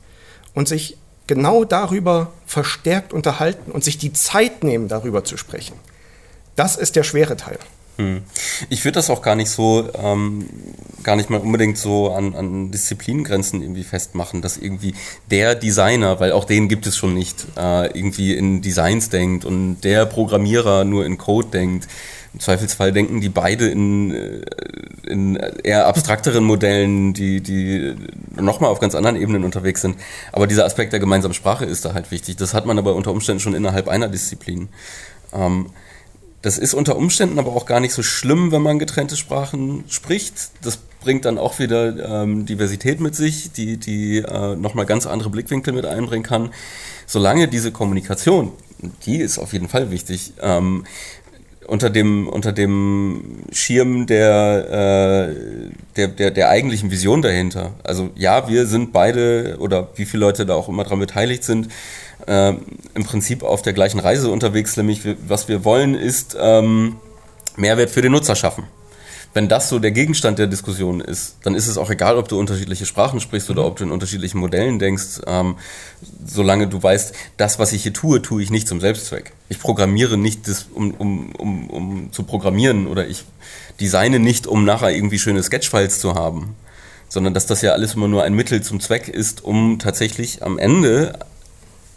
Und 0.54 0.68
sich 0.68 0.98
genau 1.28 1.64
darüber 1.64 2.32
verstärkt 2.46 3.14
unterhalten 3.14 3.72
und 3.72 3.84
sich 3.84 3.98
die 3.98 4.14
Zeit 4.14 4.64
nehmen, 4.64 4.88
darüber 4.88 5.24
zu 5.24 5.38
sprechen. 5.38 5.76
Das 6.56 6.76
ist 6.76 6.96
der 6.96 7.04
schwere 7.04 7.38
Teil. 7.38 7.58
Hm. 7.98 8.24
Ich 8.70 8.84
würde 8.86 8.96
das 8.96 9.12
auch 9.12 9.22
gar 9.22 9.36
nicht 9.36 9.50
so, 9.50 9.88
ähm, 9.94 10.50
gar 11.04 11.16
nicht 11.16 11.30
mal 11.30 11.40
unbedingt 11.40 11.78
so 11.78 12.12
an, 12.12 12.34
an 12.34 12.72
Disziplingrenzen 12.72 13.62
irgendwie 13.62 13.84
festmachen, 13.84 14.42
dass 14.42 14.58
irgendwie 14.58 14.96
der 15.30 15.54
Designer, 15.54 16.20
weil 16.20 16.32
auch 16.32 16.46
den 16.46 16.70
gibt 16.70 16.88
es 16.88 16.98
schon 16.98 17.14
nicht, 17.14 17.46
äh, 17.56 17.96
irgendwie 17.98 18.34
in 18.34 18.62
Designs 18.64 19.10
denkt 19.10 19.46
und 19.46 19.82
der 19.82 20.08
Programmierer 20.08 20.86
nur 20.86 21.06
in 21.06 21.20
Code 21.20 21.50
denkt. 21.50 21.88
Im 22.34 22.40
Zweifelsfall 22.40 22.92
denken 22.92 23.22
die 23.22 23.30
beide 23.30 23.68
in, 23.68 24.12
äh, 24.12 24.42
in 25.06 25.36
eher 25.36 25.88
abstrakteren 25.88 26.44
Modellen, 26.44 27.14
die, 27.14 27.42
die 27.42 27.96
nochmal 28.36 28.72
auf 28.72 28.80
ganz 28.80 28.96
anderen 28.96 29.16
Ebenen 29.16 29.44
unterwegs 29.44 29.82
sind. 29.82 29.98
Aber 30.32 30.48
dieser 30.48 30.66
Aspekt 30.66 30.94
der 30.94 31.00
gemeinsamen 31.00 31.36
Sprache 31.36 31.66
ist 31.66 31.86
da 31.86 31.94
halt 31.94 32.10
wichtig. 32.12 32.38
Das 32.38 32.54
hat 32.54 32.66
man 32.66 32.78
aber 32.80 32.96
unter 32.96 33.12
Umständen 33.12 33.40
schon 33.40 33.54
innerhalb 33.54 33.88
einer 33.88 34.08
Disziplin. 34.08 34.70
Ähm, 35.32 35.68
das 36.42 36.58
ist 36.58 36.74
unter 36.74 36.98
Umständen 36.98 37.40
aber 37.40 37.56
auch 37.56 37.66
gar 37.66 37.80
nicht 37.80 37.94
so 37.94 38.04
schlimm, 38.04 38.52
wenn 38.52 38.62
man 38.62 38.78
getrennte 38.78 39.16
Sprachen 39.16 39.86
spricht. 39.88 40.52
Das 40.62 40.78
bringt 41.04 41.26
dann 41.26 41.38
auch 41.38 41.60
wieder 41.60 42.24
ähm, 42.24 42.46
Diversität 42.46 43.00
mit 43.00 43.16
sich, 43.16 43.52
die, 43.52 43.78
die 43.78 44.18
äh, 44.18 44.56
nochmal 44.56 44.86
ganz 44.86 45.06
andere 45.06 45.30
Blickwinkel 45.30 45.74
mit 45.74 45.86
einbringen 45.86 46.24
kann. 46.24 46.52
Solange 47.06 47.48
diese 47.48 47.72
Kommunikation, 47.72 48.52
die 49.06 49.18
ist 49.18 49.38
auf 49.38 49.54
jeden 49.54 49.70
Fall 49.70 49.92
wichtig, 49.92 50.34
ähm, 50.42 50.84
unter 51.68 51.90
dem, 51.90 52.28
unter 52.28 52.52
dem 52.52 53.44
Schirm 53.52 54.06
der, 54.06 55.30
äh, 55.30 55.72
der, 55.96 56.08
der, 56.08 56.32
der 56.32 56.50
eigentlichen 56.50 56.92
Vision 56.92 57.22
dahinter. 57.22 57.72
Also 57.84 58.10
ja, 58.16 58.48
wir 58.48 58.66
sind 58.66 58.94
beide 58.94 59.58
oder 59.60 59.90
wie 59.96 60.06
viele 60.06 60.22
Leute 60.22 60.46
da 60.46 60.56
auch 60.56 60.70
immer 60.70 60.84
dran 60.84 61.00
beteiligt 61.00 61.44
sind, 61.44 61.70
äh, 62.28 62.54
im 62.94 63.04
Prinzip 63.06 63.44
auf 63.44 63.62
der 63.62 63.74
gleichen 63.74 64.00
Reise 64.00 64.30
unterwegs, 64.30 64.78
nämlich 64.78 65.02
was 65.28 65.48
wir 65.48 65.66
wollen 65.66 65.96
ist 65.96 66.38
ähm, 66.40 66.96
Mehrwert 67.56 67.90
für 67.90 68.02
den 68.02 68.12
Nutzer 68.12 68.36
schaffen 68.36 68.64
wenn 69.34 69.48
das 69.48 69.70
so 69.70 69.80
der 69.80 69.92
Gegenstand 69.92 70.38
der 70.38 70.48
Diskussion 70.48 71.02
ist, 71.02 71.38
dann 71.44 71.56
ist 71.56 71.68
es 71.68 71.78
auch 71.78 71.90
egal, 71.90 72.18
ob 72.18 72.28
du 72.28 72.40
unterschiedliche 72.40 72.86
Sprachen 72.86 73.20
sprichst 73.20 73.50
oder 73.50 73.64
mhm. 73.64 73.68
ob 73.68 73.76
du 73.78 73.84
in 73.84 73.92
unterschiedlichen 73.92 74.40
Modellen 74.40 74.78
denkst, 74.78 75.22
ähm, 75.26 75.58
solange 76.26 76.68
du 76.68 76.82
weißt, 76.82 77.14
das, 77.38 77.58
was 77.58 77.74
ich 77.74 77.84
hier 77.84 77.94
tue, 77.94 78.22
tue 78.22 78.44
ich 78.44 78.52
nicht 78.52 78.68
zum 78.68 78.80
Selbstzweck. 78.80 79.34
Ich 79.50 79.60
programmiere 79.60 80.18
nicht, 80.18 80.48
das, 80.48 80.68
um, 80.74 80.92
um, 80.92 81.32
um, 81.36 81.70
um 81.70 82.12
zu 82.12 82.24
programmieren 82.24 82.88
oder 82.88 83.08
ich 83.08 83.24
designe 83.80 84.20
nicht, 84.20 84.46
um 84.46 84.66
nachher 84.66 84.92
irgendwie 84.92 85.20
schöne 85.20 85.42
Sketchfiles 85.42 86.00
zu 86.00 86.14
haben, 86.14 86.56
sondern 87.10 87.34
dass 87.34 87.48
das 87.48 87.62
ja 87.62 87.72
alles 87.72 87.96
immer 87.96 88.08
nur 88.08 88.24
ein 88.24 88.36
Mittel 88.36 88.62
zum 88.62 88.80
Zweck 88.80 89.08
ist, 89.08 89.44
um 89.44 89.80
tatsächlich 89.80 90.44
am 90.44 90.60
Ende 90.60 91.18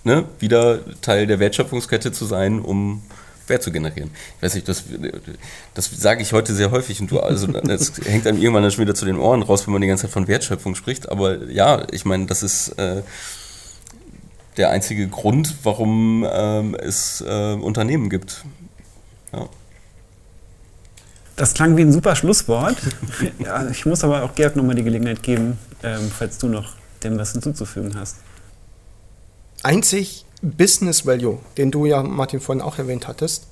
ne, 0.05 0.25
wieder 0.39 0.81
Teil 1.03 1.27
der 1.27 1.39
Wertschöpfungskette 1.39 2.13
zu 2.13 2.25
sein, 2.25 2.61
um 2.61 3.03
Wert 3.49 3.63
zu 3.63 3.73
generieren. 3.73 4.11
Ich 4.37 4.43
weiß 4.43 4.55
nicht, 4.55 4.69
das, 4.69 4.85
das 5.75 5.91
sage 5.91 6.23
ich 6.23 6.33
heute 6.33 6.55
sehr 6.55 6.71
häufig 6.71 7.01
und 7.01 7.11
du, 7.11 7.21
also 7.21 7.47
das 7.65 7.93
hängt 8.05 8.27
einem 8.27 8.39
irgendwann 8.39 8.63
dann 8.63 8.73
schon 8.73 8.83
wieder 8.83 8.95
zu 8.95 9.05
den 9.05 9.19
Ohren 9.19 9.43
raus, 9.43 9.67
wenn 9.67 9.73
man 9.73 9.83
die 9.83 9.89
ganze 9.89 10.03
Zeit 10.03 10.13
von 10.13 10.29
Wertschöpfung 10.29 10.75
spricht. 10.75 11.09
Aber 11.09 11.49
ja, 11.49 11.87
ich 11.91 12.05
meine, 12.05 12.27
das 12.27 12.43
ist 12.43 12.71
äh, 12.79 13.03
der 14.57 14.71
einzige 14.71 15.09
Grund, 15.09 15.57
warum 15.63 16.27
ähm, 16.31 16.75
es 16.75 17.23
äh, 17.27 17.55
Unternehmen 17.55 18.11
gibt. 18.11 18.45
Ja. 19.33 19.49
Das 21.37 21.53
klang 21.53 21.77
wie 21.77 21.83
ein 21.83 21.93
super 21.93 22.17
Schlusswort. 22.17 22.77
ja, 23.39 23.69
ich 23.69 23.85
muss 23.85 24.03
aber 24.05 24.23
auch 24.23 24.35
Georg 24.35 24.57
nochmal 24.57 24.75
die 24.75 24.85
Gelegenheit 24.85 25.23
geben, 25.23 25.59
ähm, 25.83 26.11
falls 26.17 26.39
du 26.39 26.49
noch 26.49 26.75
dem 27.05 27.19
was 27.19 27.33
hinzuzufügen 27.33 27.95
hast. 27.99 28.17
Einzig 29.63 30.26
Business 30.43 31.07
Value, 31.07 31.39
den 31.57 31.71
du 31.71 31.87
ja, 31.87 32.03
Martin, 32.03 32.41
vorhin 32.41 32.63
auch 32.63 32.79
erwähnt 32.79 33.09
hattest, 33.09 33.47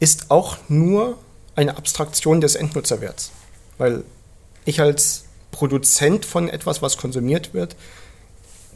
ist 0.00 0.30
auch 0.30 0.56
nur 0.68 1.18
eine 1.54 1.76
Abstraktion 1.76 2.40
des 2.40 2.54
Endnutzerwerts. 2.54 3.30
Weil 3.78 4.04
ich 4.64 4.80
als 4.80 5.24
Produzent 5.50 6.24
von 6.24 6.48
etwas, 6.48 6.82
was 6.82 6.96
konsumiert 6.96 7.54
wird, 7.54 7.76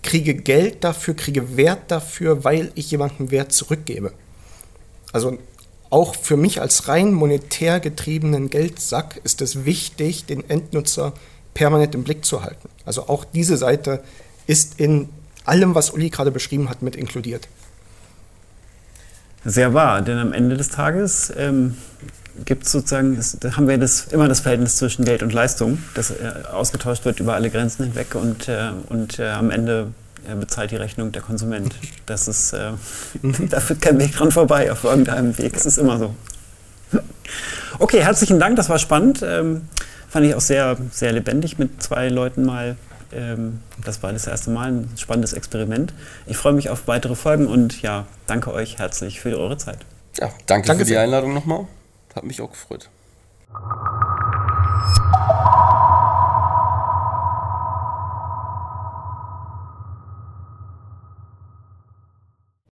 kriege 0.02 0.34
Geld 0.34 0.84
dafür, 0.84 1.14
kriege 1.14 1.56
Wert 1.56 1.90
dafür, 1.90 2.44
weil 2.44 2.70
ich 2.74 2.90
jemandem 2.90 3.30
Wert 3.30 3.52
zurückgebe. 3.52 4.12
Also 5.12 5.38
auch 5.90 6.14
für 6.14 6.36
mich 6.36 6.60
als 6.60 6.88
rein 6.88 7.12
monetär 7.12 7.80
getriebenen 7.80 8.50
Geldsack 8.50 9.20
ist 9.24 9.40
es 9.40 9.64
wichtig, 9.64 10.26
den 10.26 10.48
Endnutzer 10.50 11.14
permanent 11.54 11.94
im 11.94 12.04
Blick 12.04 12.24
zu 12.24 12.42
halten. 12.42 12.68
Also 12.84 13.08
auch 13.08 13.24
diese 13.24 13.56
Seite 13.56 14.02
ist 14.46 14.80
in 14.80 15.08
allem, 15.44 15.74
was 15.74 15.90
Uli 15.90 16.10
gerade 16.10 16.30
beschrieben 16.30 16.68
hat, 16.68 16.82
mit 16.82 16.96
inkludiert. 16.96 17.48
Sehr 19.44 19.74
wahr, 19.74 20.00
denn 20.00 20.18
am 20.18 20.32
Ende 20.32 20.56
des 20.56 20.70
Tages 20.70 21.32
ähm, 21.36 21.76
gibt 22.44 22.64
es 22.64 22.72
sozusagen, 22.72 23.16
ist, 23.16 23.44
haben 23.56 23.68
wir 23.68 23.76
das, 23.78 24.06
immer 24.10 24.26
das 24.26 24.40
Verhältnis 24.40 24.76
zwischen 24.76 25.04
Geld 25.04 25.22
und 25.22 25.32
Leistung, 25.32 25.78
das 25.94 26.10
äh, 26.10 26.32
ausgetauscht 26.50 27.04
wird 27.04 27.20
über 27.20 27.34
alle 27.34 27.50
Grenzen 27.50 27.84
hinweg 27.84 28.14
und, 28.14 28.48
äh, 28.48 28.70
und 28.88 29.18
äh, 29.18 29.28
am 29.28 29.50
Ende 29.50 29.88
äh, 30.26 30.34
bezahlt 30.34 30.70
die 30.70 30.76
Rechnung 30.76 31.12
der 31.12 31.20
Konsument. 31.20 31.74
Das 32.06 32.26
ist, 32.26 32.54
äh, 32.54 32.72
da 33.50 33.60
führt 33.60 33.82
kein 33.82 33.98
Weg 33.98 34.16
dran 34.16 34.32
vorbei 34.32 34.72
auf 34.72 34.84
irgendeinem 34.84 35.36
Weg. 35.38 35.54
Es 35.54 35.66
ist 35.66 35.78
immer 35.78 35.98
so. 35.98 36.14
Okay, 37.78 38.02
herzlichen 38.02 38.38
Dank, 38.40 38.56
das 38.56 38.68
war 38.68 38.78
spannend. 38.78 39.20
Ähm, 39.22 39.62
fand 40.08 40.26
ich 40.26 40.34
auch 40.34 40.40
sehr, 40.40 40.76
sehr 40.90 41.12
lebendig 41.12 41.58
mit 41.58 41.82
zwei 41.82 42.08
Leuten 42.08 42.44
mal 42.44 42.76
das 43.84 44.02
war 44.02 44.12
das 44.12 44.26
erste 44.26 44.50
Mal 44.50 44.72
ein 44.72 44.90
spannendes 44.96 45.32
Experiment. 45.32 45.92
Ich 46.26 46.36
freue 46.36 46.52
mich 46.52 46.70
auf 46.70 46.86
weitere 46.86 47.14
Folgen 47.14 47.46
und 47.46 47.82
ja, 47.82 48.06
danke 48.26 48.52
euch 48.52 48.78
herzlich 48.78 49.20
für 49.20 49.38
eure 49.38 49.56
Zeit. 49.56 49.78
Ja, 50.18 50.30
danke, 50.46 50.68
danke 50.68 50.84
für 50.84 50.90
die 50.90 50.98
Einladung 50.98 51.34
nochmal. 51.34 51.66
Hat 52.14 52.24
mich 52.24 52.40
auch 52.40 52.50
gefreut. 52.50 52.88